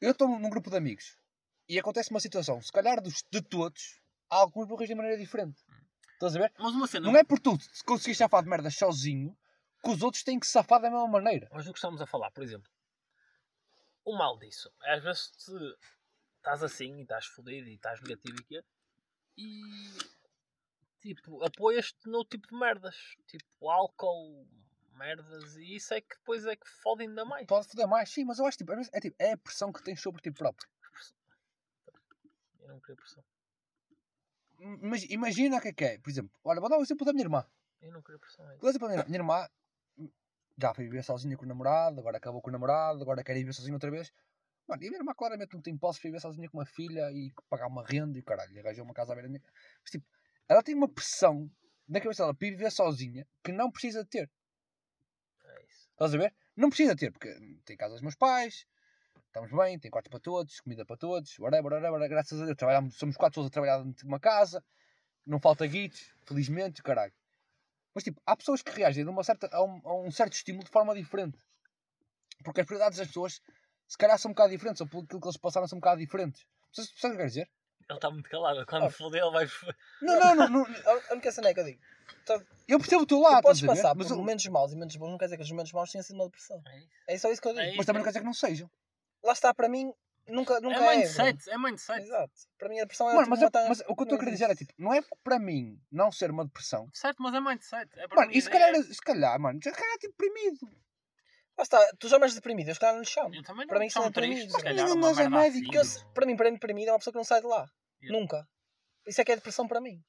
[0.00, 1.18] eu estou num grupo de amigos
[1.68, 4.00] e acontece uma situação, se calhar dos, de todos,
[4.30, 5.60] há alguns vão reagir de maneira diferente.
[6.14, 6.52] Estás a ver?
[6.58, 7.06] Mas uma cena.
[7.06, 9.36] Não é por tu se conseguires safar de merda sozinho
[9.84, 11.46] que os outros têm que safar da mesma maneira.
[11.52, 12.70] Mas do que estamos a falar, por exemplo,
[14.02, 15.52] o mal disso, é às vezes te,
[16.40, 18.64] estás assim e estás fodido e estás negativo e quê,
[19.36, 19.90] e
[21.00, 24.46] tipo, apoias-te no tipo de merdas, tipo álcool,
[24.94, 27.46] merdas, e isso é que depois é que fode ainda mais.
[27.46, 30.00] Pode foder mais, sim, mas eu acho tipo, é, tipo, é a pressão que tens
[30.00, 30.68] sobre ti próprio.
[32.60, 33.24] Eu não queria pressão.
[34.82, 35.98] Mas imagina o que é que é.
[35.98, 37.46] Por exemplo, olha, vou dar um exemplo da minha irmã.
[37.80, 38.44] Eu não queria pressão.
[38.50, 38.56] É.
[38.56, 39.48] Vou dar exemplo da minha, minha irmã.
[40.58, 43.40] Já foi viver sozinha com o namorado, agora acabou com o namorado, agora quer ir
[43.40, 44.12] viver sozinha outra vez.
[44.68, 47.10] Mano, e a minha irmã claramente não tem posse para viver sozinha com uma filha
[47.12, 49.42] e pagar uma renda e caralho, arranjou uma casa à beira minha.
[49.82, 50.06] Mas tipo,
[50.48, 51.50] ela tem uma pressão
[51.88, 54.30] na cabeça dela para viver sozinha que não precisa ter.
[55.44, 55.88] É isso.
[55.90, 56.34] Estás a ver?
[56.56, 57.34] Não precisa ter, porque
[57.64, 58.66] tem casa dos meus pais,
[59.26, 62.96] estamos bem, tem quarto para todos, comida para todos, whatever, whatever, graças a Deus, trabalhamos,
[62.96, 64.62] somos quatro pessoas a trabalhar dentro de uma casa,
[65.26, 67.12] não falta guites, felizmente, caralho.
[67.94, 70.64] Mas tipo, há pessoas que reagem de uma certa, a, um, a um certo estímulo
[70.64, 71.38] de forma diferente.
[72.44, 73.40] Porque as prioridades das pessoas,
[73.90, 76.46] se calhar, são um bocado diferentes, ou pelo que eles passaram, são um bocado diferentes.
[76.72, 77.50] Vocês percebem o que eu quero dizer?
[77.88, 78.64] Ele está muito calado.
[78.66, 78.90] Quando Ah.
[78.90, 79.48] foder, ele vai.
[80.00, 80.64] Não, não, não, não,
[81.10, 81.80] A única cena é que eu digo.
[82.24, 82.32] Tu,
[82.68, 83.72] eu percebo o teu tu lado, podes a ver?
[83.74, 85.72] passar Mas, por eu- momentos maus e momentos bons, não quer dizer que os momentos
[85.72, 86.62] maus tenham sido uma depressão.
[86.66, 86.88] É isso.
[87.08, 87.64] É só isso que eu digo.
[87.66, 88.70] É mas também não quer dizer que não sejam.
[89.24, 89.92] Lá está, para mim,
[90.28, 90.96] nunca, nunca É é.
[90.98, 92.00] mindset, é mindset.
[92.00, 92.32] Exato.
[92.58, 94.30] Para mim a depressão é Mano, tipo mas, mas o que eu estou a querer
[94.32, 96.88] dizer é tipo, não é para mim não ser uma depressão.
[96.94, 97.90] Certo, mas é mindset.
[97.98, 100.12] É para Mano, mim, e se é- calhar, se calhar, mano, se calhar é tipo
[100.16, 100.58] deprimido.
[101.60, 103.34] Lá está, tu chamas de deprimido, eu se calhar não lhe chamo.
[103.34, 103.68] Eu também não.
[103.68, 104.56] Para mim isso não é São tristes, deprimido.
[104.56, 107.24] se calhar, Mas é médico, para mim, para mim, deprimido é uma pessoa que não
[107.24, 107.66] sai de lá.
[108.02, 108.18] Yeah.
[108.18, 108.48] Nunca.
[109.06, 110.00] Isso é que é depressão para mim.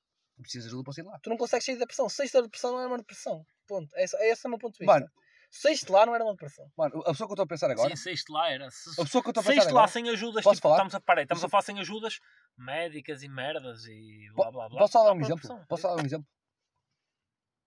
[0.42, 1.20] Precisas de ajuda para sair lá.
[1.22, 2.08] Tu não consegues sair da depressão.
[2.08, 3.44] Saíste da depressão não é uma depressão.
[3.68, 3.90] Ponto.
[3.98, 4.94] É, esse- é esse o meu ponto de vista.
[4.94, 5.08] Mano,
[5.54, 6.66] Saíste lá não era uma depressão.
[6.78, 8.72] mano, a pessoa que eu estou a pensar agora, Sim, saíste lá, era.
[8.72, 10.76] Se, a pessoa que eu estou a pensar lá agora, sem ajudas, Posso tipo, falar?
[10.78, 12.20] estamos a, peraí, estamos a falar sem ajudas
[12.58, 14.80] médicas e merdas e blá blá blá.
[14.80, 15.66] posso só dar um exemplo?
[15.68, 16.26] Posso só dar um exemplo?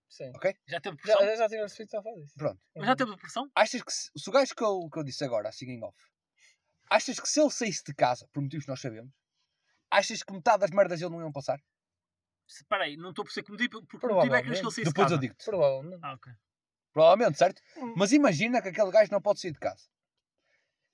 [0.09, 0.31] Sim.
[0.67, 1.25] Já teve Já, depressão?
[1.25, 2.35] já, já tive a percebido que só faz isso.
[2.35, 2.61] Pronto.
[2.75, 3.51] Mas já teve depressão?
[3.55, 5.97] Achas que se, se o gajo que eu, que eu disse agora, assim em off,
[6.89, 9.11] achas que se ele saísse de casa, por motivos que nós sabemos,
[9.91, 11.59] achas que metade das merdas dele não iam passar?
[12.47, 14.65] Espera aí, não estou a perceber que motivo, porque o motivo é que queres que
[14.65, 15.15] ele saísse de Depois casa.
[15.15, 15.45] eu digo-te.
[15.45, 15.99] Provavelmente.
[16.03, 16.33] Ah, ok.
[16.93, 17.61] Provavelmente, certo?
[17.77, 17.93] Hum.
[17.97, 19.89] Mas imagina que aquele gajo não pode sair de casa.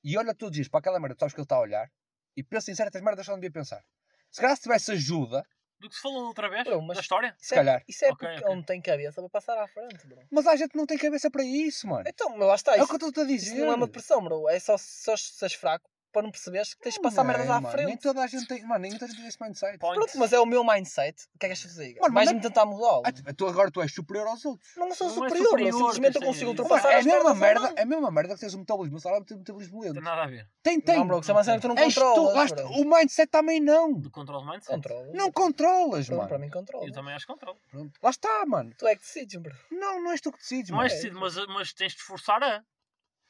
[0.04, 1.92] E olha todos os dias para aquela merda, tu sabes que ele está a olhar,
[2.36, 3.84] e pensa em certas merdas que só não devia pensar.
[4.32, 5.46] Se calhar se tivesse ajuda,
[5.82, 6.64] Do que se falou outra vez?
[6.64, 7.36] Bro, mas- Da história?
[7.40, 7.84] Isso Se é, calhar.
[7.88, 8.48] Isso é Ok, porque ok.
[8.48, 10.20] ele não tem cabeça para passar à frente, bro.
[10.32, 12.04] mas a gente não tem cabeça para isso, mano.
[12.08, 12.72] Então, mas lá está.
[12.76, 13.66] É o Isso, que eu estou a isso dizer.
[13.66, 14.48] não é uma depressão, bro.
[14.48, 17.38] É só só se seres fraco para não perceberes que tens de passar Não é,
[17.38, 17.72] merdas à mano.
[17.72, 17.88] frente.
[17.88, 19.78] Nem toda a gente tem, mano, nem toda a gente tem esse mindset.
[19.78, 19.98] Point.
[20.00, 21.26] Pronto, mas é o meu mindset.
[21.36, 22.02] O que é que achas que diga?
[22.02, 23.02] Mano, Vais-me não- tentar mudá-lo.
[23.06, 24.70] Ah, tu- tu agora tu és superior aos outros.
[24.76, 25.50] Não sou Não é superior, bro.
[25.50, 27.78] superior, simplesmente eu consigo aí- ultrapassar é a as mesma merdas merda, não.
[27.78, 30.04] é a mesma merda que tens um metabolismo acelerado e um metabolismo Não tem lento.
[30.04, 30.48] nada a ver.
[30.62, 30.98] Tem, tem.
[30.98, 32.52] Não, bro, isso é que tu não tu, controlas.
[32.78, 33.94] o mindset também não.
[33.94, 34.72] Do controle de mindset?
[34.76, 35.14] Controlas.
[35.14, 36.28] Não controlas, mano.
[36.28, 36.86] Para mim controla.
[36.86, 37.58] Eu também acho que controle.
[37.70, 38.00] Pronto.
[38.02, 38.74] Lá está, mano.
[38.78, 39.56] Tu é que decides, bro.
[39.72, 40.88] Não, não és tu que decides, Não mano.
[40.90, 42.64] és decidido, mas, mas tens de te esforçar a.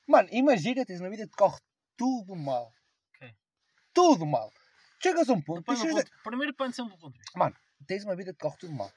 [0.08, 1.58] Mano, imagina, tens na vida que corre
[2.02, 2.74] tudo mal.
[3.16, 3.36] Ok.
[3.94, 4.52] Tudo mal.
[5.02, 7.54] Chegas a um ponto, tens, no ponto- Primeiro põe sempre o ponto de vista.
[7.88, 8.92] tens uma vida que corre tudo mal.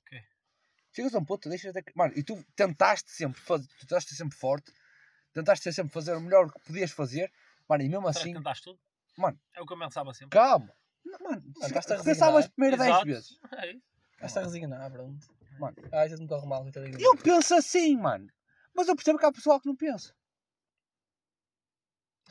[0.00, 0.20] Ok.
[0.92, 1.82] Chegas a um ponto, deixas de...
[1.94, 4.72] Mano, e tu tentaste sempre fazer, tu tentaste ser sempre forte,
[5.32, 7.32] tentaste ser sempre fazer o melhor que podias fazer,
[7.68, 8.80] mano, e mesmo Será assim, tentaste tudo?
[9.16, 9.38] Mano.
[9.54, 10.38] É o que eu pensava sempre.
[10.38, 10.72] calma.
[11.04, 12.50] Não, Mano, estás-te a resignar.
[12.50, 13.06] primeiro 10 Exato.
[13.06, 13.38] vezes.
[13.58, 13.82] É isso.
[14.14, 15.16] Estás a resignar, bro.
[15.58, 15.76] Mano.
[15.92, 16.66] Ah, isso me corre mal.
[16.66, 16.82] então.
[16.84, 18.28] Eu penso assim, mano.
[18.74, 20.14] Mas eu percebo que há pessoal que não pensa.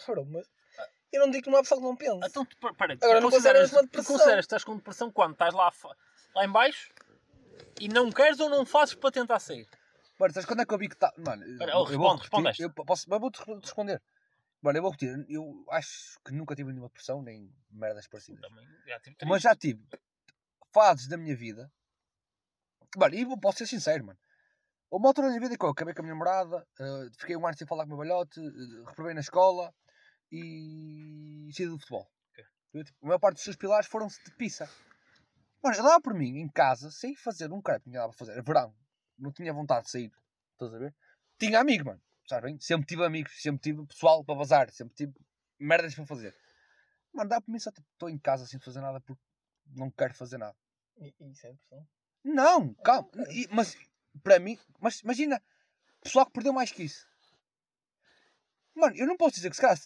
[0.07, 0.47] Bro, mas...
[1.11, 2.25] Eu não digo que não há pessoa que não pense.
[2.25, 4.15] Então, tu, pera, Agora, tu não consideras, uma tu depressão.
[4.15, 5.71] consideras que estás com depressão quando estás lá,
[6.33, 6.89] lá em baixo
[7.81, 9.67] e não queres ou não fazes para tentar sair?
[10.17, 11.11] Mano, sabes quando é que eu vi que está.
[11.17, 12.63] Mano, Espera, eu, eu responde, vou repetir, respondeste.
[12.63, 14.01] eu posso, mas vou-te re- responder.
[14.61, 15.25] Mano, eu vou repetir.
[15.29, 18.41] Eu acho que nunca tive nenhuma depressão, nem merdas parecidas.
[18.41, 19.83] Também já tive Mas já tive
[20.71, 21.69] fases da minha vida.
[22.97, 24.19] Mano, e eu posso ser sincero, mano.
[24.89, 27.45] Uma altura da minha vida que eu acabei com a minha namorada, eh, fiquei um
[27.47, 29.73] ano sem falar com o meu balhote, eh, reprovei na escola
[30.31, 32.09] e saí do futebol.
[32.31, 32.45] Ok.
[32.73, 34.69] Eu, tipo, a maior parte dos seus pilares foram de pizza.
[35.61, 38.31] Mano, eu dava por mim, em casa, sem fazer um crepe, não dava para fazer.
[38.33, 38.75] Era verão.
[39.17, 40.11] Não tinha vontade de sair.
[40.53, 40.95] Estás a ver?
[41.37, 42.01] Tinha amigos, mano.
[42.27, 42.59] Sabes bem?
[42.59, 45.13] Sempre tive amigos, sempre tive pessoal para bazar, sempre tive
[45.59, 46.35] merdas para fazer.
[47.13, 49.21] Mano, dá por mim só tipo, estou em casa sem fazer nada porque
[49.75, 50.55] não quero fazer nada.
[50.97, 51.87] E- e Isso é depressão.
[52.23, 53.09] Não, calma.
[53.31, 53.75] E- mas,
[54.23, 55.41] para mim, mas imagina,
[56.01, 57.05] pessoal que perdeu mais que isso.
[58.73, 59.77] Mano, eu não posso dizer que se calhar.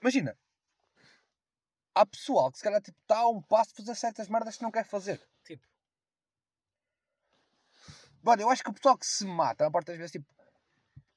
[0.00, 0.38] Imagina,
[1.94, 4.62] há pessoal que se calhar tipo, está a um passo de fazer certas merdas que
[4.62, 5.20] não quer fazer.
[5.44, 5.66] Tipo,
[8.22, 10.26] Mano, eu acho que o pessoal que se mata, a parte das vezes, tipo.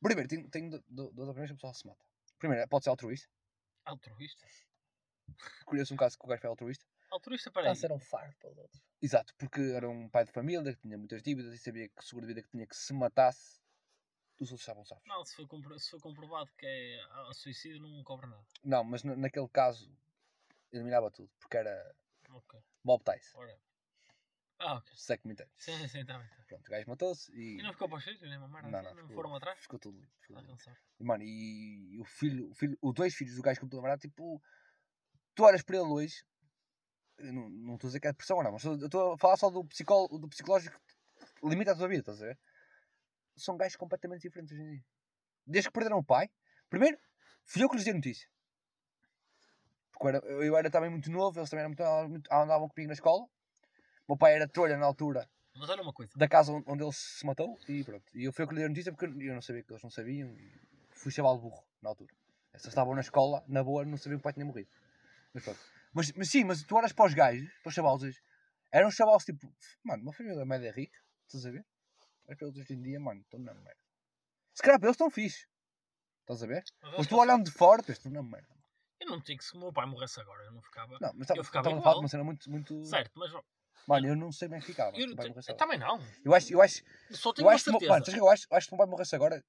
[0.01, 2.05] Primeiro, tenho, tenho du- du- duas opiniões que o pessoal se mata.
[2.37, 3.27] Primeiro, pode ser altruísta.
[3.83, 4.45] altruísta.
[5.65, 6.85] Conheço um caso que o gajo foi altruísta.
[7.11, 7.71] Altruísta, Está peraí.
[7.71, 8.81] a ser um fardo para os outros.
[9.01, 12.03] Exato, porque era um pai de família que tinha muitas dívidas e sabia que o
[12.03, 13.58] seguro de vida que tinha que se matasse,
[14.39, 15.05] os outros estavam safos.
[15.07, 18.43] Não, se foi, compro- se foi comprovado que é a, a suicídio, não cobra nada.
[18.63, 19.91] Não, mas na- naquele caso
[20.71, 21.95] eliminava tudo, porque era
[22.31, 23.59] Ok, mob ties, whatever.
[24.59, 24.91] Ah, ok.
[24.95, 25.49] se é que me entende.
[25.57, 26.27] Sim, sim, tá bem.
[26.27, 26.35] Tá.
[26.47, 27.59] Pronto, o gajo matou-se e.
[27.59, 28.69] E não ficou para os filhos, nem uma merda?
[28.69, 28.87] Não, assim?
[28.89, 29.59] não, não ficou- foram atrás?
[29.59, 30.11] Ficou tudo limpo.
[30.19, 30.77] ficou Ah, tudo limpo.
[30.99, 33.79] E, mano, e o filho, o filho, os dois filhos do gajo que me estou
[33.79, 34.41] a lembrar, tipo,
[35.33, 36.23] tu olhas para ele hoje,
[37.19, 39.37] não não estou a dizer que é depressão ou não, mas eu estou a falar
[39.37, 42.39] só do, psicó, do psicológico que limita a tua vida, estás a ver?
[43.39, 44.85] São gajos completamente diferentes hoje em dia.
[45.45, 46.29] Desde que perderam o pai,
[46.69, 46.97] primeiro,
[47.43, 48.27] fui eu que lhes dei notícia.
[49.91, 52.93] Porque eu era, eu era também muito novo, eles também eram muito, andavam comigo na
[52.93, 53.23] escola.
[53.23, 56.11] O meu pai era trolha na altura Mas olha uma coisa.
[56.15, 58.05] da casa onde ele se matou e pronto.
[58.13, 59.83] E eu fui eu que lhe dei a notícia porque eu não sabia que eles
[59.83, 60.51] não sabiam e
[60.91, 62.13] fui chaval burro na altura.
[62.53, 64.69] Eles estavam na escola, na boa, não sabiam que o pai tinha morrido.
[65.33, 65.59] Mas pronto.
[65.93, 68.21] Mas, mas sim, mas tu olhas para os gajos, para os chavalos,
[68.71, 69.51] eram chavalos tipo,
[69.83, 71.65] mano, uma família média rica, estás a ver?
[72.29, 73.81] Mas para eles hoje em dia, mano, estão na merda.
[74.53, 75.47] Se calhar para eles estão fixe,
[76.21, 76.63] estás a ver?
[76.83, 78.55] Mas Mas tu olhando de fora, estão na merda.
[78.99, 80.95] Eu não digo que se o meu pai morresse agora, eu não ficava.
[81.01, 81.93] Não, mas Eu ficava estamos a falar igual.
[81.95, 82.85] de uma cena muito, muito.
[82.85, 83.31] Certo, mas
[83.87, 84.95] Mano, eu não sei bem que ficava.
[84.95, 85.97] eu, o eu também não.
[86.23, 87.91] Eu acho, eu acho, Só tenho eu acho, o certeza.
[87.91, 89.43] mano, eu acho, eu acho que o meu pai morresse agora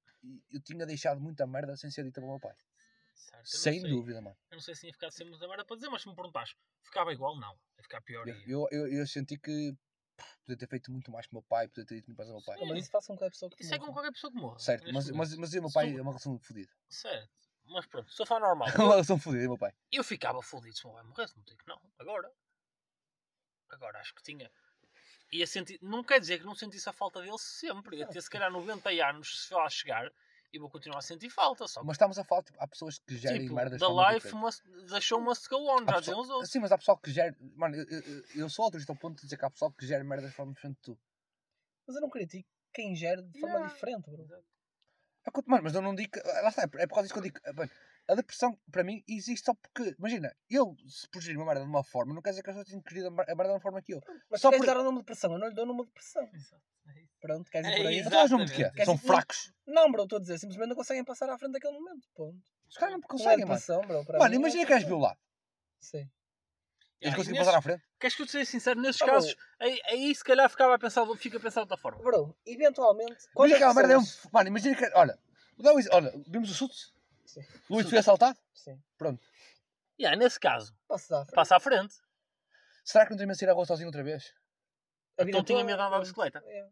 [0.51, 2.55] eu tinha deixado muita merda sem ser dita pelo meu pai.
[3.15, 3.90] Certo, eu Sem sei.
[3.90, 4.36] dúvida, mano.
[4.51, 6.57] Eu não sei se tinha ficado sem muita merda para dizer, mas se me perguntaste,
[6.82, 7.52] ficava igual, não.
[7.77, 8.27] Ia ficar pior.
[8.27, 9.74] Eu, eu, eu, eu senti que
[10.45, 12.37] podia ter feito muito mais que o meu pai, podia ter dito muito mais ao
[12.37, 12.59] meu pai.
[12.59, 12.69] Sim.
[12.69, 14.59] Mas isso faça com qualquer pessoa que Isso é com qualquer pessoa que morra.
[14.59, 16.73] Certo, neste mas, mas, mas e o meu pai é uma relação fodida.
[16.89, 17.31] Certo.
[17.67, 19.73] Mas pronto, eu for normal, É uma relação fodida, e o meu pai.
[19.93, 21.81] eu ficava fodido se o meu pai morresse, não digo que não.
[21.99, 22.31] Agora.
[23.69, 24.51] Agora acho que tinha.
[25.33, 25.79] Ia sentir.
[25.81, 27.99] Não quer dizer que não sentisse a falta dele sempre.
[27.99, 30.11] Ia ter se calhar 90 anos se lá chegar
[30.53, 31.67] e vou continuar a sentir falta.
[31.69, 33.87] Só que, Mas estamos a falar, tipo, há pessoas que gerem tipo, merdas de the
[33.87, 34.43] forma life diferente.
[34.45, 36.51] must, the show must go on, Há já pessoa- diziam os outros.
[36.51, 37.37] Sim, mas há pessoal que gera.
[37.57, 40.03] Mano, eu, eu, eu sou autorista ao ponto de dizer que há pessoal que gera
[40.05, 40.99] merdas de forma diferente de tu.
[41.87, 43.75] Mas eu não critico quem gera de forma Yeah.
[43.75, 44.25] diferente, bro.
[45.27, 46.11] É Mano, mas eu não digo.
[46.13, 47.39] que- Lá está, é por causa disso que eu digo.
[47.55, 47.71] mano,
[48.09, 49.95] a depressão, para mim, existe só porque.
[49.99, 52.57] Imagina, eu, se por gerir uma merda de uma forma, não quer dizer que as
[52.57, 54.01] pessoas tenham querido a mer- a merda de uma forma que eu.
[54.31, 55.87] Mas Só por- dar o nome de depressão, eu não lhe dou o nome de
[55.89, 56.23] depressão.
[56.33, 57.10] Exato, é isso.
[57.21, 57.99] Pronto, queres ir É por aí?
[57.99, 58.09] isso.
[58.09, 58.65] Então, de quê?
[58.85, 59.53] São Queres- fracos.
[59.67, 62.09] Não, bro, estou a dizer, simplesmente não conseguem passar à frente daquele momento.
[62.15, 62.41] Ponto.
[62.69, 63.47] Os caras não Não é conseguem, mano.
[63.61, 64.05] depressão, bro.
[64.05, 65.19] para Mano, mim é imagina que és violado.
[65.79, 66.09] Sim.
[67.01, 67.83] Eles e conseguem passar à frente.
[67.99, 68.81] Queres que eu te seja sincero?
[68.81, 71.77] Nesses Ah, casos, aí, aí se calhar ficava a pensar, fica a pensar de outra
[71.77, 72.03] forma.
[72.03, 73.13] Bro, eventualmente.
[73.13, 74.05] Imagina quando que aquela as merda é um.
[74.33, 74.85] Mano, imagina que.
[74.95, 75.19] Olha,
[75.57, 76.93] vou dar um ex- olha, vimos o Suits?
[77.27, 77.41] Sim.
[77.71, 78.39] Luís foi assaltado?
[78.55, 78.79] Sim.
[79.99, 81.27] Yeah, nesse caso, Posso dar.
[81.27, 81.95] passa à frente.
[82.85, 84.35] Será que não tem medo de sair à rua sozinho outra vez?
[85.19, 86.03] A vida Então tinha toda, medo de andar de pronto.
[86.03, 86.43] bicicleta.
[86.47, 86.69] É.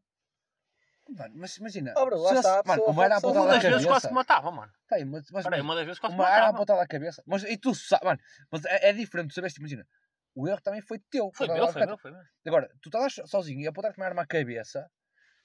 [1.08, 1.94] Mano, mas imagina.
[1.96, 3.62] Oh, bro, lá se eu- está, a mano, uma era faz- apontada Uma à das
[3.62, 4.08] vezes quase cabeça.
[4.08, 4.72] que matava, mano.
[4.88, 6.56] Tem, mas, mas, Peraí, uma das vezes quase que uma era matava.
[6.56, 7.22] apontada à cabeça.
[7.26, 8.20] Mas e tu sabes, mano,
[8.50, 9.86] mas é, é diferente, tu sabes, imagina.
[10.34, 11.30] O erro também foi teu.
[11.34, 12.20] Foi Agora, meu, foi meu, foi meu.
[12.46, 14.86] Agora, tu estás so- sozinho e apontar-te uma arma à cabeça.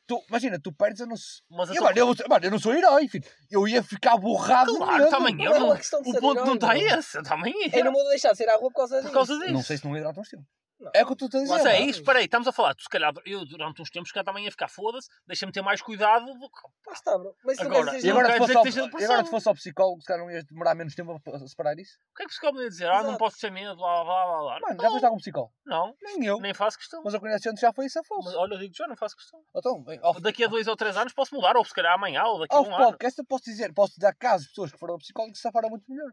[0.05, 1.41] Tu, imagina, tu perdes, eu não sei.
[1.49, 3.23] Mas Eu, eu mano, eu, mano, eu não sou herói, filho.
[3.49, 4.75] Eu ia ficar borrado.
[4.75, 5.53] Claro, também eu.
[5.55, 6.77] é não- uma de O ponto não está bro.
[6.99, 7.79] esse, eu também ia.
[7.79, 9.07] Eu não vou deixar de sair à rua por causa disso.
[9.07, 9.53] Por causa disso.
[9.53, 10.45] Não sei se não ia durante uns tempos.
[10.83, 10.91] Não.
[10.93, 11.53] É o que eu estou a dizer.
[11.53, 12.75] Mas é isso, espera aí, estamos a falar.
[12.75, 15.61] Tu, se calhar, eu durante uns tempos, se calhar também ia ficar foda-se, deixa-me ter
[15.61, 16.25] mais cuidado.
[16.25, 17.35] do que- está, bro.
[17.43, 18.69] Mas Agora, E agora, não fosse ao, que
[19.01, 21.77] e agora, se fosse ao psicólogo, se calhar não ias demorar menos tempo a separar
[21.79, 21.97] isso?
[22.11, 22.87] O que é que o psicólogo ia dizer?
[22.89, 23.17] Ah, não Exato.
[23.17, 24.59] posso ter medo, blá blá blá blá.
[24.61, 25.53] Mano, já foste algum psicólogo?
[25.65, 26.39] não, Nem eu.
[26.39, 27.01] nem faço questão.
[27.03, 28.37] Mas eu conheço que já foi isso a Mas, falso.
[28.37, 29.39] olha, eu digo já, não faço questão.
[29.55, 32.23] Então, bem, ao, Daqui a dois ou três anos posso mudar, ou se calhar amanhã,
[32.25, 32.85] ou daqui a um ano.
[32.85, 35.43] podcast eu posso dizer, posso dar casos de pessoas que foram ao psicólogo que se
[35.43, 36.11] safaram muito melhor.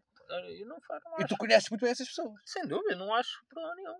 [0.61, 1.29] Eu não faço, não E acho.
[1.29, 2.35] tu conheces muito bem essas pessoas.
[2.45, 3.95] Sem dúvida, não acho problema nenhum.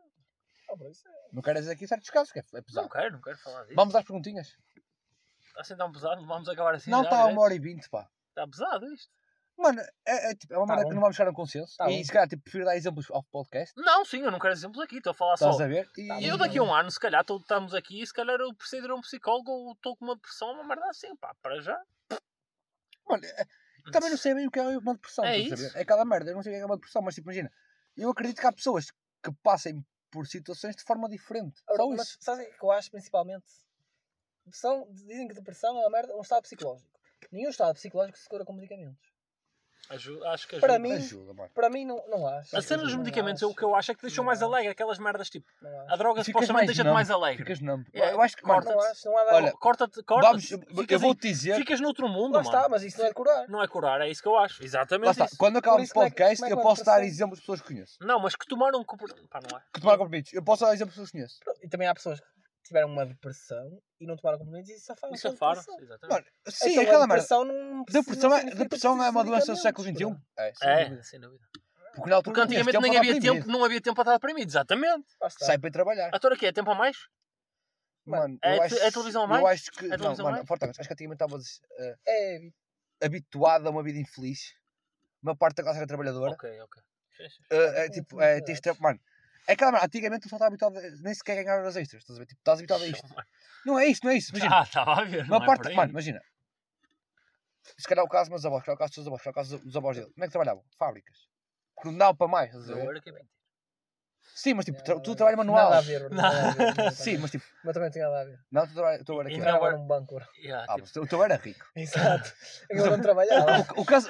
[0.79, 2.89] É- Não quero dizer aqui certos casos, que é, é Não pesado.
[2.89, 3.75] quero, não quero falar disso.
[3.77, 4.57] Vamos às perguntinhas?
[5.47, 6.91] Está assim tão pesado, vamos acabar assim.
[6.91, 8.09] não, está a uma hora e vinte, pá.
[8.29, 9.11] Está pesado isto.
[9.59, 11.77] Mano, é, é, tipo, é uma Tá merda que não vamos chegar a um consenso.
[11.77, 12.05] Tá e bom.
[12.05, 13.75] se calhar, tipo, prefiro dar exemplos ao podcast.
[13.77, 15.51] Não, sim, eu não quero exemplos aqui, estou a falar só.
[15.51, 15.87] Estás a ver?
[15.99, 16.45] E, Tá eu bom.
[16.45, 18.91] daqui a um ano, se calhar, tô- estamos aqui e se calhar eu preciso ir
[18.91, 21.79] a um psicólogo ou estou com uma depressão, uma merda assim, pá, para já.
[23.07, 23.45] Mano, é-
[23.93, 25.25] também não sei bem o que é uma depressão.
[25.27, 25.77] É isso.
[25.77, 26.31] É aquela merda.
[26.31, 27.53] Eu não sei o que é uma depressão, mas tipo, imagina.
[27.97, 28.91] Eu acredito que há pessoas
[29.23, 31.63] que passem por situações de forma diferente.
[31.69, 32.19] Ah, Só mas isso.
[32.21, 33.47] sabes o que eu acho principalmente?
[34.45, 37.01] Depressão, dizem que depressão é uma merda, um estado psicológico.
[37.31, 39.13] Nenhum estado psicológico se cura com medicamentos.
[39.91, 40.67] Ajuda, acho que ajuda.
[40.69, 41.51] Para mim, Ajuda, mano.
[41.53, 42.57] para mim não, não acho.
[42.57, 44.71] A cena dos Não medicamentos, o que eu acho é que deixou Não mais alegre.
[44.71, 45.51] Aquelas merdas tipo.
[45.61, 45.91] Não.
[45.91, 47.39] A droga supostamente deixa-te mais alegre.
[47.39, 47.85] Ficas numb.
[47.93, 48.73] É, Eu acho que, corta-te.
[48.73, 49.37] Não acho, não há nada.
[49.37, 50.51] Olha, Corta-te, corta vamos,
[50.89, 52.57] eu vou-te dizer, Ficas noutro mundo, Lá mano.
[52.57, 53.49] está, mas isso não é curar.
[53.49, 54.63] Não é curar, é isso que eu acho.
[54.65, 55.37] Exatamente lá está, isso.
[55.37, 57.97] quando isso, o é podcast, é eu posso dar exemplos de pessoas que conheço.
[58.01, 58.85] Não, mas que tomaram...
[58.85, 59.63] Pá, não é.
[59.73, 60.33] Que tomaram comprimidos.
[60.33, 61.41] Eu posso dar exemplos de pessoas que conheço.
[61.65, 62.27] E também há pessoas que
[62.63, 65.15] tiveram uma depressão e não tomaram comprimidos e safaram.
[65.15, 66.09] E safaram exatamente.
[66.09, 67.15] Mano, sim, Então, aquela merda.
[67.23, 69.93] depressão não Depressão não é, depressão é uma doença do século XXI.
[69.93, 71.03] medicamentos, É, sem É, dúvida.
[71.03, 71.49] sem dúvida.
[71.95, 75.07] Porque altura Porque antigamente nem havia tempo, não havia tempo para estar deprimido, exatamente.
[75.39, 76.11] Sai para ir trabalhar.
[76.15, 76.97] A tua aqui é tempo a mais?
[78.07, 79.41] Mano, É acho, é televisão a mais?
[79.43, 79.85] Eu acho que.
[79.93, 84.55] É não, mano, acho que antigamente estavas eh, É, habituado a uma vida infeliz.
[85.23, 86.33] Uma parte da classe era trabalhadora.
[86.33, 86.83] Ok, ok.
[87.51, 88.99] Eh, é, tipo, é, tens de, mano,
[89.51, 92.03] é aquela, antigamente tu só estava habituado a nem sequer ganhar horas extras.
[92.03, 92.27] Estás a ver?
[92.27, 93.07] Tipo, estás habituado a isto.
[93.67, 94.31] Não é isto, não é isso.
[94.31, 94.59] Imagina.
[94.59, 95.25] Ah, estava a ver.
[95.25, 95.75] uma não é parte, aí.
[95.75, 96.21] mano, imagina.
[97.79, 99.25] Se calhar o caso dos meus avós, se calhar o caso dos seus avós, se
[99.25, 100.11] calhar o caso dos avós dele.
[100.13, 100.65] Como é que trabalhavam?
[100.79, 101.19] Fábricas.
[101.75, 102.49] Porque não dava para mais.
[102.55, 103.01] Estás a Eu ver?
[103.03, 103.31] que é mentira.
[104.35, 105.65] Sim, mas tipo, tra- tu trabalhas manual.
[105.71, 106.75] Nada a ver, nada a ver.
[106.75, 108.39] bro, Sim, mas tipo, Mas também tem nada a ver.
[108.51, 110.19] não, tu trabalhas, tu era Trabalhava num banco,
[110.69, 111.67] Ah, tipo, o teu era rico.
[111.75, 112.33] Exato.
[112.71, 113.67] Eu não trabalhava.
[113.77, 114.07] O, o caso,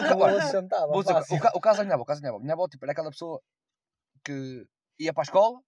[0.51, 0.87] sentava.
[0.93, 1.17] vou dizer,
[1.55, 2.39] o caso da minha avó, o caso da minha avó.
[2.43, 3.41] Minha avó tipo, era aquela pessoa
[4.25, 4.67] que
[5.01, 5.59] ia para a escola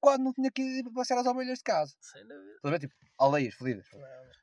[0.00, 1.94] quando não tinha que ir passear as ovelhas de casa.
[2.00, 2.44] sem dúvida.
[2.56, 2.78] Estás a ver?
[2.80, 3.86] Tipo, aldeias, fodidas.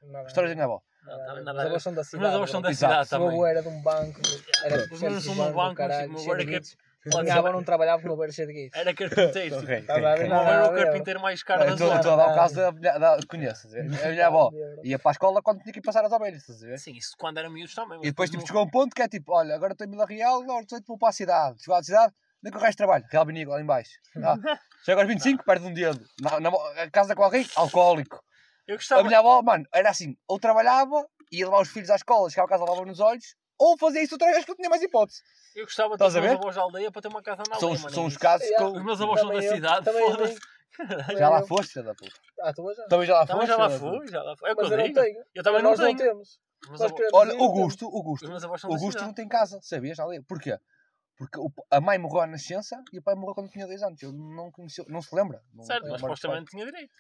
[0.02, 0.82] Não, Histórias da minha avó.
[1.06, 1.54] Não, a também ver.
[1.54, 2.36] nada são da cidade.
[2.36, 3.52] avós são da cidade O meu avô também.
[3.52, 4.22] era de um banco.
[4.64, 8.24] Era de um banco, caralho, mas o meu era Minha avó não trabalhava porque o
[8.24, 8.80] era cheio de guitos.
[8.80, 9.60] Era carpinteiro.
[9.60, 9.72] tipo.
[9.92, 12.00] Era o carpinteiro mais caro da Estou zona.
[12.00, 13.68] a dar o caso da, conheço.
[13.78, 14.50] A minha avó
[14.84, 16.42] ia para a escola quando tinha que ir passar as ovelhas.
[16.42, 16.80] Estás a ver?
[16.80, 17.98] Sim, isso quando era miúdos também.
[17.98, 19.86] mas E depois tipo, não- chegou a um ponto que é tipo, olha, agora estou
[19.86, 21.62] em Vila Real, agora 18 vou para a cidade.
[21.62, 22.14] Chegou à cidade,
[22.44, 23.06] nem que o resto de trabalho.
[23.10, 23.92] Real Benigo, lá em baixo.
[24.18, 24.36] Ah,
[24.86, 26.06] chega aos 25, perde um dedo.
[26.22, 26.50] Na, na,
[26.84, 28.22] a casa com alguém, alcoólico.
[28.68, 29.04] Eu A gostava.
[29.04, 32.50] minha avó, mano, era assim, ou trabalhava, ia levar os filhos à escola, chegava a
[32.50, 35.22] casa, levava nos olhos, ou fazia isso outra vez que não tinha mais hipótese.
[35.56, 37.56] Eu gostava de ter a os meus avós da aldeia para ter uma casa na
[37.60, 37.74] São, aldeia.
[37.76, 38.68] os- mano, são é os casos que eu...
[38.74, 40.40] Os meus avós são da Também eu- cidade, também eu foda-se.
[41.20, 42.12] Já lá eu- foste, da puta.
[42.42, 42.88] Ah, tu já.
[42.88, 43.50] Também já lá Também foste.
[43.50, 44.50] já lá fui, já lá fui.
[44.50, 45.24] É o que Mas eu eu não digo.
[45.36, 45.98] Eu também não Nós não tenho.
[47.14, 47.44] Olha, ir, o temos.
[47.44, 48.26] Augusto, o Augusto.
[48.60, 49.06] São O cidade.
[49.08, 50.00] não tem casa, sabias?
[50.00, 50.24] na?
[50.28, 50.58] Porquê?
[51.18, 54.02] Porque o- a mãe morreu à nascença e o pai morreu quando tinha 2 anos.
[54.02, 55.42] Ele não conheceu, não se lembra.
[55.54, 56.92] Não, Certo, mas supostamente tinha direito.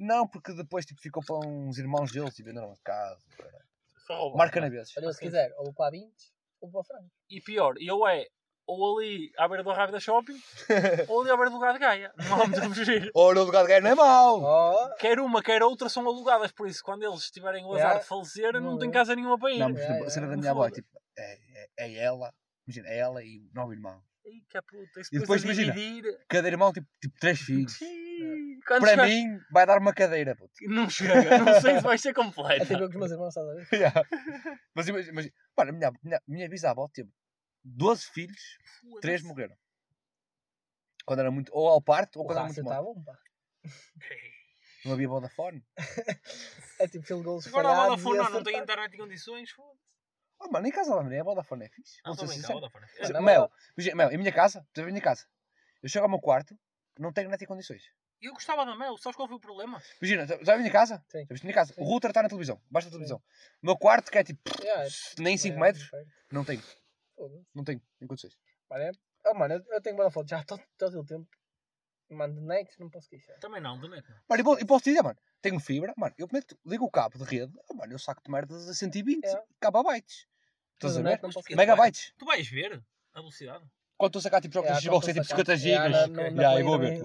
[0.00, 3.20] Não, porque depois tipo, ficou para uns irmãos deles e venderam a casa.
[4.34, 4.62] Marca é?
[4.62, 4.96] na vezes.
[4.96, 6.12] Olha, se quiser, ou para 20
[6.60, 7.10] ou para frango.
[7.28, 8.26] E pior, eu é
[8.66, 10.38] ou ali à beira do Rábida Shopping
[11.08, 12.12] ou ali à beira do lugar de Gaia.
[12.16, 13.10] Não há muito a fugir.
[13.14, 14.42] Ora, o lugar de ganho não é mau.
[14.42, 18.00] Oh, Quer uma, quer outra são alugadas, por isso quando eles tiverem o azar Yeah.
[18.00, 18.92] de falecer, não Não tem é.
[18.92, 19.58] casa nenhuma para ir.
[19.58, 20.88] Não, mas É, tipo, a é, cena da não minha avó é tipo,
[21.18, 22.32] é, é, é ela,
[22.68, 24.02] imagina, é ela e nove irmãos.
[24.26, 25.72] Ih, que puta, isso E depois imagina.
[25.72, 26.04] dividir.
[26.28, 27.80] Cada irmão tipo, tipo três filhos.
[27.80, 30.36] Ih, quando Para chegar- mim, vai dar uma cadeira.
[30.36, 30.52] puto.
[30.68, 32.66] Não chega, não sei se vai ser é completa.
[32.66, 33.66] tipo com os meus irmãos, estás a ver?
[33.72, 34.02] Yeah.
[34.74, 37.10] Mas imagina, imagina mano, a minha, minha, minha bisavó teve
[37.64, 38.58] 12 filhos,
[39.00, 39.56] 3 morreram.
[41.06, 42.84] Quando era muito, ou ao parto, ou O quando era muito mal.
[42.84, 43.18] bom, pá.
[44.84, 45.64] Não havia Vodafone.
[46.78, 49.80] É tipo field goals Agora a Vodafone e não, não tem internet em condições, foda-se.
[50.40, 51.98] Oh, mano, em casa lá, a Vodafone é fixe.
[52.04, 52.54] Não, bem, sincero.
[52.54, 52.86] Vodafone.
[52.98, 53.50] Mas, Não, Mel,
[53.94, 55.26] Mel, em minha casa, tu a minha casa.
[55.82, 56.56] Eu chego ao meu quarto,
[56.98, 57.82] não tenho net em condições.
[58.20, 59.80] Eu gostava da Mel, sabes qual foi o problema?
[60.00, 61.04] Imagina, já já a minha casa?
[61.08, 61.20] Sim.
[61.20, 61.72] Já viste a minha casa?
[61.72, 61.80] Sim.
[61.80, 63.22] O router está na televisão, baixa da televisão.
[63.62, 64.88] O meu quarto, que é tipo, Yeah, é-
[65.18, 65.90] nem 5 é, metros,
[66.30, 66.62] não tenho.
[67.14, 67.46] Foda-se.
[67.54, 68.36] Não tenho em condições.
[68.68, 68.92] Mano, é-
[69.26, 71.28] oh, mano, eu, eu tenho boa foto já todo, todo o tempo.
[72.10, 73.38] Mano, de next não posso queixar.
[73.38, 74.16] Também não, do net não.
[74.28, 76.90] Mano, e po- e posso te dizer, mano, tenho fibra, mano, eu meto, ligo o
[76.90, 79.42] cabo de rede, oh, mano, eu saco de merdas a 120 É.
[79.60, 80.26] kbbytes.
[80.74, 81.20] Estás a ver?
[81.56, 82.14] Megabytes.
[82.18, 82.82] Tu vais ver
[83.12, 83.64] a velocidade?
[83.96, 85.98] Quando estou a sacar tipo jogos Yeah, de Xbox, é tipo estou a 50 sacar.
[85.98, 86.36] gigas.
[86.38, 86.98] Yeah, eu vou ver.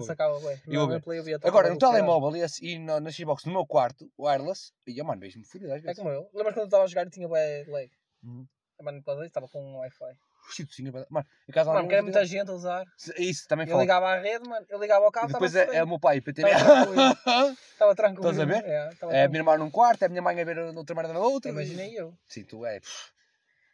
[0.66, 1.40] Eu vou ver.
[1.42, 5.72] Agora, no telemóvel e, e na, Xbox, no meu quarto, wireless, e, mano, vejo-me fodido
[5.72, 5.98] às É vezes.
[5.98, 6.30] como eu.
[6.32, 7.90] Lembras quando eu estava a jogar e tinha lag?
[8.22, 8.46] Uhum.
[8.80, 10.16] Mano, estava com um Wi-Fi.
[10.50, 12.84] Sim, sim, Mano, em casa lá Mano, não que era muita gente a usar.
[13.18, 13.82] Isso também Eu fala.
[13.82, 14.66] ligava à rede, mano.
[14.68, 16.48] Eu ligava ao E cabo, depois estava é, é o meu pai, PTV.
[16.50, 17.56] Estava tranquilo.
[17.72, 18.30] Estava tranquilo.
[18.30, 18.64] Estás a ver?
[18.64, 18.90] É,
[19.20, 21.20] É a minha irmã num quarto, é a minha mãe a ver outra merda na
[21.20, 21.50] outra.
[21.50, 22.14] Imaginei eu.
[22.28, 22.78] Sim, tu é.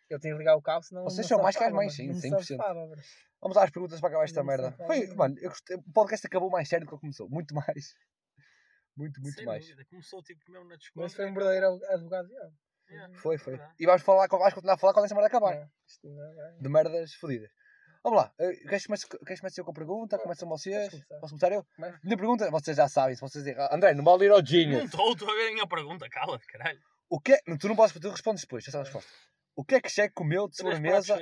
[0.08, 1.04] Eu tinha que ligar o cabo, senão.
[1.04, 2.20] Vocês não são mais que as mães, sim, mano.
[2.30, 2.44] Não 100%.
[2.46, 3.00] safava, bro.
[3.42, 4.72] Vamos às perguntas para acabar esta Não merda.
[4.86, 7.28] Foi, mano, eu gostei, o podcast acabou mais sério do que começou.
[7.28, 7.94] Muito mais.
[8.96, 9.62] Muito, muito Sem mais.
[9.64, 9.84] dúvida.
[9.88, 11.02] Começou tipo mesmo na discussão.
[11.04, 12.28] Mas foi um verdadeiro advogado.
[12.96, 13.08] Já.
[13.14, 13.60] Foi, foi.
[13.78, 15.54] E vamos falar, vamos continuar a falar quando esta merda acabar.
[15.54, 17.50] É, isto não é- De merdas fodidas.
[18.02, 18.32] Vamos lá.
[18.38, 20.18] Queres começar, com a pergunta?
[20.18, 20.88] Começam vocês?
[20.88, 21.20] Posso começar.
[21.20, 21.66] Posso começar eu?
[21.76, 22.00] Começa.
[22.02, 23.14] Minha pergunta, vocês já sabem.
[23.14, 23.68] Se vocês erram.
[23.70, 24.84] André, não vale ir ao Não Genius.
[24.84, 26.80] estou, estou a ver a minha pergunta, cala-te, caralho.
[27.10, 27.38] O que é...
[27.58, 28.64] Tu não podes, tu respondes depois.
[28.64, 29.10] Já sabes a resposta.
[29.54, 31.18] O que é que Cheque comeu de sobremesa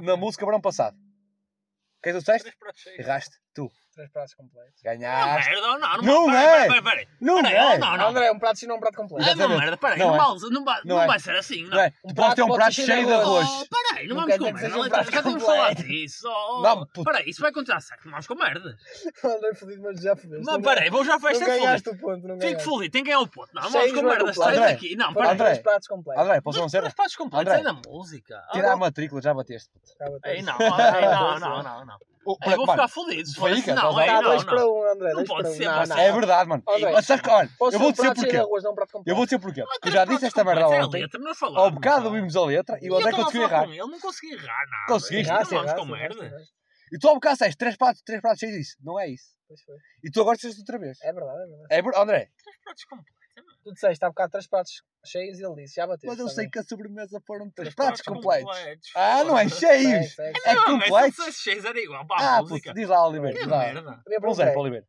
[0.00, 0.96] na música verão passado?
[0.96, 2.52] O que é que tu disseste?
[2.98, 3.36] Erraste.
[3.54, 3.70] Tu.
[3.94, 4.82] Três pratos completos.
[4.84, 5.50] Não, Ganhaste.
[5.50, 6.66] merda, não, não, Não peraí, é.
[6.66, 7.78] peraí, peraí, Não é.
[7.78, 9.22] Não, não, André, um prato sim, não um prato completo.
[9.22, 9.60] É uma Exatamente.
[9.60, 10.18] merda, peraí, Não não, é.
[10.50, 11.06] não, vai, Não não é.
[11.06, 11.70] vai ser assim, não.
[11.70, 11.90] Não é?
[11.90, 13.48] Tu podes ter um prato cheio de arroz.
[13.48, 14.68] Oh, peraí, não Não vamos quer com dizer que merda.
[14.68, 16.28] seja um Já prato já temos falado disso.
[16.28, 17.04] Oh, Não, puto.
[17.04, 18.04] Peraí, isso vai continuar certo.
[18.04, 18.74] Não vamos com merdas.
[19.24, 20.44] O André é fodido, mas já fodeste.
[20.44, 22.04] Não peraí, vou já Não festa ganhaste fudido.
[22.04, 22.64] o ponto, não Fico ganhaste.
[22.64, 23.50] fudido, tem que ganhar o ponto.
[23.54, 24.38] Não, vamos com não é completo.
[24.40, 24.96] Sai André, daqui.
[24.96, 25.30] Não, peraí.
[25.32, 25.44] André.
[25.46, 26.22] três pratos completos.
[26.24, 28.42] André, posso Mas ser três pratos completos é da música.
[28.52, 29.70] Tira a Ah, matrícula, já bateste.
[30.24, 32.50] Ei, não, não, não, não, não.
[32.50, 34.74] Ei, vou ficar for Fica, assim, Não, a ei, Tá não, dois para não.
[34.74, 35.12] um, André.
[35.12, 35.98] Não pode ser, Não, pode não.
[35.98, 36.62] É verdade, mano.
[36.68, 36.92] André,
[37.22, 38.36] que, olha, eu vou dizer porquê.
[38.38, 39.02] não.
[39.06, 39.64] Eu vou dizer porquê.
[39.84, 41.02] Eu já disse esta merda ontem.
[41.02, 43.64] letra, nós falamos, Ao bocado ouvimos a letra e o Eu André conseguiu errar.
[43.68, 44.86] ele, não conseguia errar nada.
[44.88, 45.32] Conseguiste?
[45.32, 46.24] Não vamos com merda.
[46.24, 46.52] erraste.
[46.92, 48.76] E tu ao bocado disseste três pratos, três pratos cheios disso.
[48.80, 49.34] Não é isso.
[49.48, 49.76] Pois foi.
[50.04, 50.98] E tu agora disseste outra vez.
[51.02, 51.38] É verdade,
[51.70, 51.98] é verdade.
[51.98, 52.28] É André.
[52.42, 53.23] Três pratos completos.
[53.36, 53.42] É.
[53.62, 56.06] Tu disseste há bocado três pratos cheios e ele disse, já bateste.
[56.06, 58.90] Mas eu sei que a sobremesa foram três Três pratos pratos completos.
[58.94, 60.18] Ah, não é cheios.
[60.18, 60.32] É.
[60.54, 61.24] Não, mas completos.
[61.24, 62.72] se cheios era igual para a Ah, música.
[62.74, 63.34] diz lá, Oliveira.
[63.36, 63.58] Que Diz lá.
[63.58, 63.82] merda.
[63.82, 64.86] Para perguntar, Oliveira.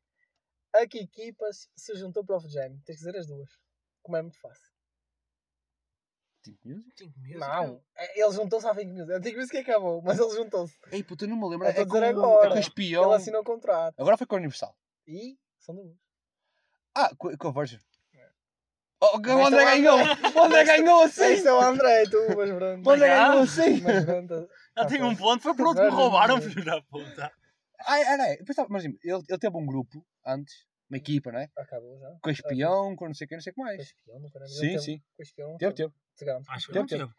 [0.76, 2.70] a que equipas se juntou para o Jam?
[2.86, 3.50] Tens que dizer as duas.
[4.04, 4.70] Como é muito fácil.
[6.44, 6.94] Cinco minutos?
[6.96, 9.10] Cinco meses, Não, é- ele juntou-se há 5 minutos.
[9.12, 10.78] Eu digo isso que acabou, mas ele juntou-se.
[10.92, 11.66] Ei, puto, eu não me lembro.
[11.66, 12.50] É a com, dizer é agora.
[12.52, 13.06] com o espião.
[13.06, 14.00] Ele assinou o contrato.
[14.00, 14.78] Agora foi com o Universal.
[15.08, 15.98] E são duas.
[16.94, 17.80] Ah, com, com a Virgin.
[19.02, 19.98] Oh, o André ganhou!
[20.36, 21.46] O André ganhou assim!
[21.46, 22.88] É o André, tu, mas pronto.
[22.88, 23.82] O André ganhou assim!
[23.82, 24.50] Mas pronto.
[24.78, 27.32] Já tenho um ponto, foi por onde me roubaram, filho da puta.
[27.88, 30.54] Ai, ai, pensava, mas ele, ele teve um grupo antes,
[30.90, 31.50] uma equipa, não é?
[31.58, 32.10] Acabou já.
[32.22, 33.82] Com espião, com não sei o que, não sei o que Com mais.
[33.82, 35.02] espião, nunca na vida Sim, sim.
[35.16, 35.58] Com espião.
[35.58, 35.94] Teve, teve.
[36.48, 37.12] Acho que Teve, não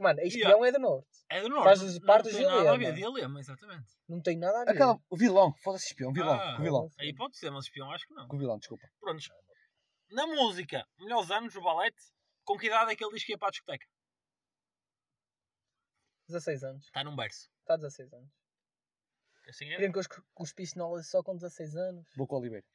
[0.00, 1.06] Mano, espião é do norte.
[1.30, 1.78] É do norte.
[1.78, 2.92] Faz parte não do tem nada a ver.
[2.92, 3.84] Dilema, exatamente.
[4.08, 4.70] Não tem nada a ver.
[4.72, 6.54] Aquela, o vilão, foda-se espião, vilão, Ah.
[6.56, 6.90] com o vilão.
[6.98, 8.26] Aí pode ser, mas espião acho que não.
[8.26, 8.84] Com o vilão, desculpa.
[9.00, 9.28] Prontos.
[10.10, 12.00] Na música, melhores anos do balete,
[12.44, 13.86] com que idade é que ele diz que ia para a discoteca?
[16.28, 16.84] 16 anos.
[16.86, 17.48] Está num berço.
[17.60, 18.30] Está 16 anos.
[19.48, 19.76] Assim é.
[19.76, 22.06] Queriam que os, que os piscinolas só com 16 anos.
[22.16, 22.66] Vou com o Oliveira.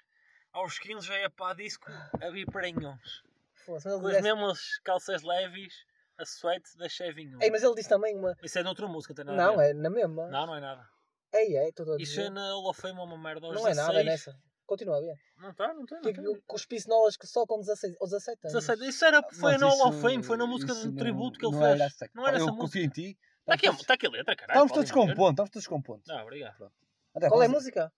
[0.54, 3.24] Aos 15 já ia para a disco a vir paranhões.
[3.56, 5.86] Foda-se, mas ele Com as disse- mesmas calças leves,
[6.18, 7.38] a suete da Chevinho.
[7.42, 8.36] Ei, mas ele disse também uma.
[8.42, 10.28] Isso é noutra música, tem nada a Não, é na mesma.
[10.30, 10.90] Não, não é nada.
[11.34, 12.26] Ei, é, estou a Isso dizer.
[12.26, 14.06] é na Fame uma merda aos Não é nada 16.
[14.06, 14.42] nessa.
[14.72, 15.16] Continua ver.
[15.38, 15.96] Não está, não está.
[15.98, 16.54] Não Que, tá.
[16.54, 18.54] os piscinolas que só com 16 ou 17 anos.
[18.66, 18.88] 17.
[18.90, 21.52] Isso era, foi Mas na Hall of Fame, foi na música de tributo que ele
[21.52, 21.76] não fez.
[21.76, 22.80] Era essa, não era eu essa confio música.
[22.80, 23.20] em ti.
[23.42, 24.56] Está aqui, aqui a letra, caralho.
[24.66, 26.04] estamos todos com ponto, estamos todos com ponto.
[26.08, 26.72] Não, obrigado.
[27.14, 27.92] Até Qual é a música?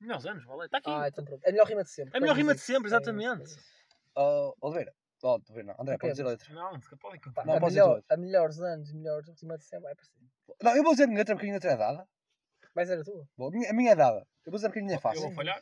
[0.00, 0.66] Melhores anos, vale.
[0.66, 0.88] Está aqui.
[0.90, 1.44] Ah, então pronto.
[1.44, 2.14] É a melhor rima de sempre.
[2.14, 3.52] É a melhor rima de sempre, É, exatamente.
[3.54, 3.56] é.
[4.14, 4.94] Oh, Oliveira.
[5.24, 5.82] Oh, Oliveira, não.
[5.82, 6.54] André, pode dizer a letra.
[6.54, 6.70] Não,
[7.00, 7.46] podem Pá, continuar.
[7.46, 9.82] Não, a, pode dizer melhor, a melhores anos, melhores rima de sempre.
[9.84, 10.28] Vai para cima.
[10.62, 12.08] Não, eu vou dizer a minha letra porque a minha letra é dada.
[12.72, 13.26] Vai ser a tua.
[13.36, 14.24] Bom, a, minha, a minha é dada.
[14.46, 15.22] Eu vou dizer porque a minha é Eu fácil.
[15.22, 15.60] vou falhar.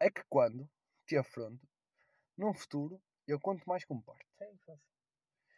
[0.00, 0.68] É que quando
[1.06, 1.66] te afronto,
[2.36, 4.26] num futuro, eu conto mais como parte.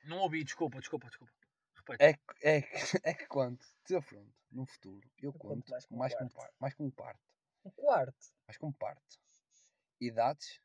[0.05, 1.33] Não ouvi, desculpa, desculpa, desculpa.
[1.77, 2.03] Repete.
[2.05, 2.69] É, que- é, que-
[3.05, 6.47] é que quando te afronto, num futuro, eu conto mais como mais como, parte.
[6.51, 7.21] par- mais como parte.
[7.65, 8.27] Um quarto.
[8.47, 9.21] Mais como parte.
[10.01, 10.61] Idades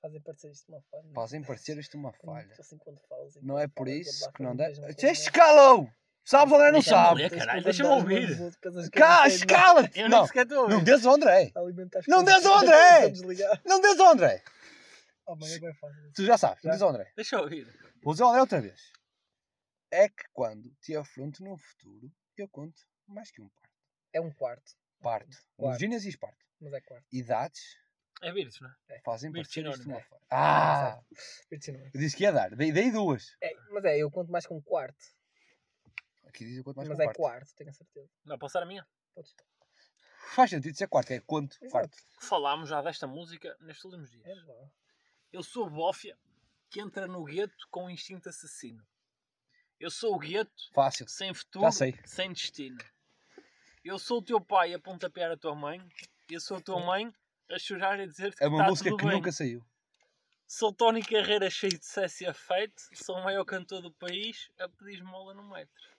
[0.00, 1.12] Fazem parecer isto uma falha.
[1.14, 2.54] fazem parecer isto uma falha.
[2.58, 4.88] Assim quando falas, e Não quando é por falas, isso que não e tens uma
[4.90, 5.92] Este coisa- escalou!
[6.24, 7.28] Sabes, André não sabe!
[7.62, 8.38] deixa-me ouvir.
[8.92, 10.00] Cá, não escala-te!
[10.00, 10.26] Eu Não, não
[11.06, 11.52] ao André!
[11.54, 11.62] Não
[12.46, 13.12] ao que André!
[13.64, 14.42] Não des ao André!
[15.26, 16.12] É fácil.
[16.14, 17.12] Tu já sabes, não des ao André.
[17.16, 17.66] Deixa eu ouvir.
[18.02, 18.92] Vou dizer ao André outra vez.
[19.90, 23.74] É que quando te afronto num futuro, eu conto mais que um parte.
[24.12, 24.72] É um quarto.
[25.02, 25.36] Parte.
[25.56, 25.78] Quarto.
[25.78, 26.38] Virgínias e parte.
[26.60, 27.06] Mas é quarto.
[27.12, 27.76] Idades
[28.22, 29.00] É Virtus, não é?
[29.04, 30.02] fazem isto sinónimo, uma é.
[30.02, 30.22] falha.
[30.30, 31.00] Ah!
[31.50, 32.54] Eu disse que ia dar.
[32.54, 33.36] Dei, dei duas.
[33.42, 35.04] É, mas é, eu conto mais com um quarto.
[36.34, 38.08] Aqui diz eu conto mais mas um é quarto, tenho a certeza.
[38.24, 38.86] Não, posso dar a minha?
[39.14, 39.34] Podes.
[40.34, 41.56] Faz sentido ser quarto, que é quanto?
[41.56, 41.70] Exato.
[41.70, 41.98] Quarto.
[42.20, 44.26] Falámos já desta música nestes últimos dias.
[44.26, 44.70] É.
[45.32, 46.18] Eu sou bófia
[46.70, 48.82] que entra no gueto com instinto assassino.
[49.78, 51.06] Eu sou o gueto Fácil.
[51.08, 51.98] sem futuro, Já sei.
[52.06, 52.78] sem destino.
[53.84, 55.86] Eu sou o teu pai a pontapear a tua mãe.
[56.30, 57.12] Eu sou a tua mãe
[57.50, 59.16] a chorar e dizer-te que É uma está música tudo que bem.
[59.16, 59.62] nunca saiu.
[60.46, 62.80] Sou Tony Carreira cheio de sucesso e afeito.
[62.94, 65.92] Sou o maior cantor do país a pedir esmola no metro.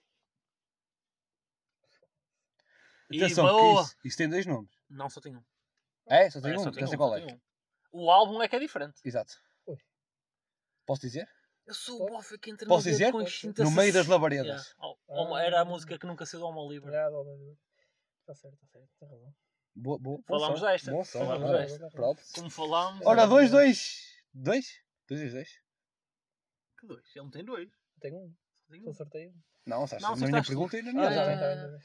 [2.94, 3.82] E Atenção, boa.
[3.82, 4.70] isso, isso tem dois nomes.
[4.88, 5.44] Não, só tenho um.
[6.06, 6.30] É?
[6.30, 6.62] Só tem É, um?
[6.62, 7.24] só tenho sei um, qual só é.
[7.32, 7.40] um.
[7.92, 9.00] O álbum é que é diferente.
[9.04, 9.32] Exato.
[10.86, 11.26] Posso dizer?
[11.66, 13.10] Eu sou o bofe que entra Posso dizer?
[13.12, 14.66] No meio das labaredas.
[14.66, 14.96] Yeah.
[15.08, 16.90] Oh, oh, Era a música que nunca saiu do Homo Livre.
[16.90, 18.90] Está certo, está certo.
[18.98, 19.34] Tem razão.
[19.74, 20.66] Boa, boa, Falámos som.
[20.66, 20.90] desta.
[20.90, 21.88] Som, Falámos desta.
[21.90, 22.22] Pronto.
[22.34, 23.06] Como falámos.
[23.06, 24.02] Ora, dois, dois.
[24.34, 24.66] Dois?
[25.08, 25.48] Dois, dois, dois.
[26.78, 27.06] Que dois?
[27.16, 27.70] Ele não tem dois.
[28.00, 28.34] Tenho um.
[28.66, 28.94] Só tem Só um.
[28.94, 29.34] sorteio.
[29.66, 31.78] Não, sabes, Não, na só minha pergunta e na Ah,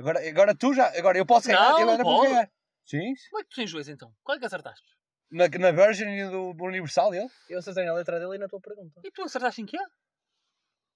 [0.00, 0.86] Agora, agora tu já.
[0.98, 2.50] Agora eu posso ganhar Não, e ele ainda pode ganhar.
[2.86, 3.12] Sim.
[3.30, 4.12] Como é que tu tens dois então?
[4.22, 4.84] Qual é que acertaste?
[5.30, 7.28] Na, na Virgin e do, do Universal, ele?
[7.48, 9.00] Eu acertei na letra dele e na tua pergunta.
[9.04, 9.78] E tu acertaste em quê?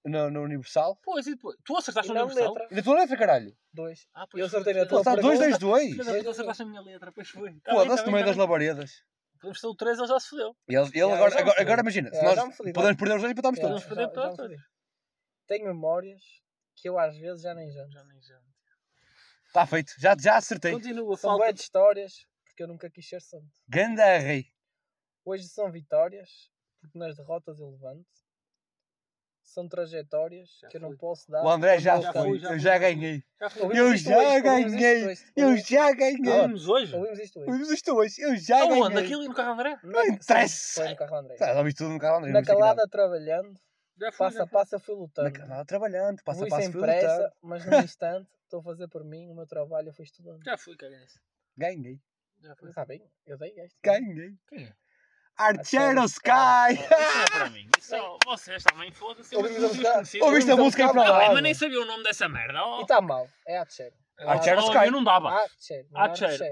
[0.03, 0.99] No, no Universal.
[1.03, 1.55] Pois, e depois?
[1.65, 2.53] Tu acertaste E no na Universal?
[2.53, 2.67] letra.
[2.71, 3.57] E na tua letra, caralho?
[3.73, 4.07] Dois.
[4.13, 5.97] Ah, Eu acertei na tua da- Está dois, dois, dois.
[5.97, 7.41] Da puta, acertaste a minha letra, pois foi.
[7.41, 8.45] Tá bem, tá Foda-se bem, no meio tá das bem.
[8.45, 8.91] labaredas.
[9.39, 10.55] Podemos ter o 3, ele já se fodeu.
[10.69, 11.61] E ele, ele Já, agora, já me agora, fodi.
[11.61, 13.83] agora imagina, se nós já me fodi, podemos perder os dois e empatamos todos.
[13.83, 14.51] Podemos perder já- já me todos.
[14.55, 14.69] fodi.
[15.47, 16.21] Tenho memórias
[16.75, 17.91] que eu às vezes já nem janto.
[17.91, 18.39] Já nem já.
[19.55, 19.93] Está Tá feito.
[19.97, 20.73] Já, já acertei.
[20.73, 21.53] Continua, São falta.
[21.53, 22.13] de histórias
[22.45, 23.47] porque eu nunca quis ser santo.
[23.69, 24.47] Ganda rei.
[25.23, 26.51] Hoje são vitórias
[26.81, 28.05] porque nas derrotas eu levanto.
[29.43, 30.97] São trajetórias Já que eu não fui.
[30.97, 31.41] posso dar.
[31.41, 32.37] O André já já foi.
[32.37, 33.23] já Eu já ganhei.
[33.61, 35.07] Ouvimos Eu isto já hoje, ouvimos isto ganhei.
[35.07, 36.41] hoje, Eu ouvimos- já ganhei.
[36.41, 36.95] Vamos hoje?
[36.95, 37.49] Ouvimos isto hoje.
[37.49, 38.21] Ouvimos isto hoje.
[38.21, 38.89] Eu já Aonde?
[38.89, 39.05] ganhei.
[39.05, 39.79] Aquilo e no carro André?
[39.83, 40.81] Não interessa.
[40.81, 41.35] Foi no carro André.
[41.37, 42.31] Tá, tudo no carro, André.
[42.33, 43.57] Na calada trabalhando,
[43.97, 44.51] Já fui, passo a fui.
[44.51, 45.31] passo eu fui Na lutando.
[45.31, 46.21] calada trabalhando.
[46.25, 47.33] Passo a Fui passo sem fui pressa, lutando.
[47.43, 50.43] mas num instante estou a fazer por mim, o meu trabalho eu fui estudando.
[50.43, 51.19] Já fui, caguei nisso.
[51.57, 51.99] Ganhei.
[52.41, 52.69] Já fui.
[52.69, 53.01] Está bem?
[53.25, 53.77] Eu dei este.
[53.83, 54.35] Ganhei.
[54.47, 54.73] Quem é?
[55.37, 56.29] Archero Archero Sky.
[56.29, 57.69] Ah, Isso é para mim.
[57.77, 57.99] Isso é...
[58.25, 59.35] Vocês também, foda-se.
[59.35, 61.33] Ouviste a música aí para lá?
[61.33, 62.65] Mas nem sabia o nome dessa merda.
[62.65, 62.79] Oh.
[62.79, 63.27] E está mal.
[63.45, 63.91] É Atcher.
[64.17, 64.85] Archero Oh, Sky.
[64.85, 65.35] Eu não dava.
[65.35, 65.85] Atcher.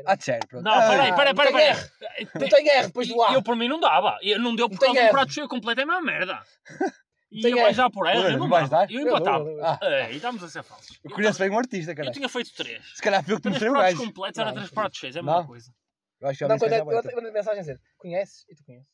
[0.06, 0.64] Archero, pronto.
[0.66, 2.28] Não, Ah, peraí, peraí, não peraí.
[2.36, 3.34] Não tem R depois do A.
[3.34, 4.18] Eu por mim não dava.
[4.38, 6.44] Não deu por causa do prato cheio completo, é a mesma merda.
[7.34, 7.64] E Tem ia R.
[7.64, 8.90] mais já por Ora, eu não não vais dar?
[8.92, 9.50] Eu Eu empatava.
[9.50, 9.66] eu.
[9.66, 11.00] Ah, É, e estamos a ser falsos.
[11.04, 12.12] eu conheço bem um artista, Eu cara.
[12.12, 12.86] tinha feito três.
[12.96, 14.06] Se calhar fui eu que Três mostrei o pratos gajo.
[14.06, 15.74] completos era Não, três cheios, é a mesma coisa.
[16.22, 16.80] Eu acho que Não, quando é eu
[17.10, 18.46] eu mando mensagem a dizer, conheces?
[18.50, 18.88] E tu conheces.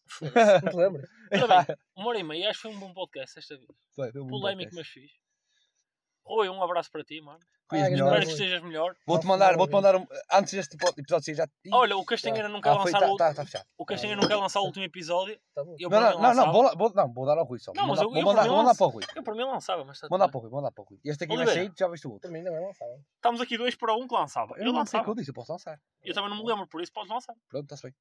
[0.63, 1.09] Não te lembras?
[1.31, 3.67] Ora bem, uma hora e meia, acho que foi um bom podcast esta vez.
[3.95, 4.75] Foi, foi um bom Polémico, podcast.
[4.75, 5.15] mas fixe.
[6.29, 7.39] Rui, um abraço para ti, mano.
[7.67, 8.05] Conheço Ah, melhor.
[8.07, 8.25] Espero Rui.
[8.25, 8.95] que estejas melhor.
[9.05, 11.47] Vou-te mandar, não vou-te mandar um, antes deste episódio sair já.
[11.71, 13.65] Olha, o Castanheira não quer ah, foi, lançar tá, o tá, tá.
[13.77, 15.39] O Castanheira não quer lançar o último episódio.
[15.55, 15.75] Tá bom.
[15.79, 17.71] Eu Não, não, não, não, vou, lá- vou, não, vou dar ao Rui só.
[17.75, 19.03] Não, Vou mas mandar- eu- vou eu mandar, vou para o Rui.
[19.15, 20.31] Eu por mim lançava, mas está Mandar bem.
[20.31, 20.99] para o Rui, mandar para o Rui.
[21.05, 21.61] Este aqui Oliveira.
[21.63, 22.29] nascei, já viste o outro.
[22.29, 22.91] Para mim também lançava.
[23.15, 24.53] Estamos aqui dois para um que lançava.
[24.57, 25.09] Eu Eu não sei o que lançava.
[25.11, 25.79] eu disse, eu posso lançar.
[26.03, 27.35] Eu também não me lembro, por isso podes lançar.
[27.49, 27.93] Pronto, está-se bem.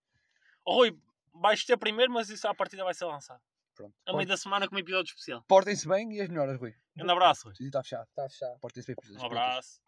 [0.66, 0.98] Rui,
[1.34, 3.40] vais ter primeiro, mas isso à partida vai ser lançado.
[3.78, 3.94] Pronto.
[4.06, 5.44] A meio da semana com um episódio especial.
[5.46, 6.74] Portem-se bem e as melhoras, Rui.
[7.00, 7.54] Um abraço, Rui.
[7.60, 8.08] E está fechado.
[8.08, 8.58] Está fechado.
[8.58, 9.16] Portem-se bem.
[9.16, 9.80] Um abraço.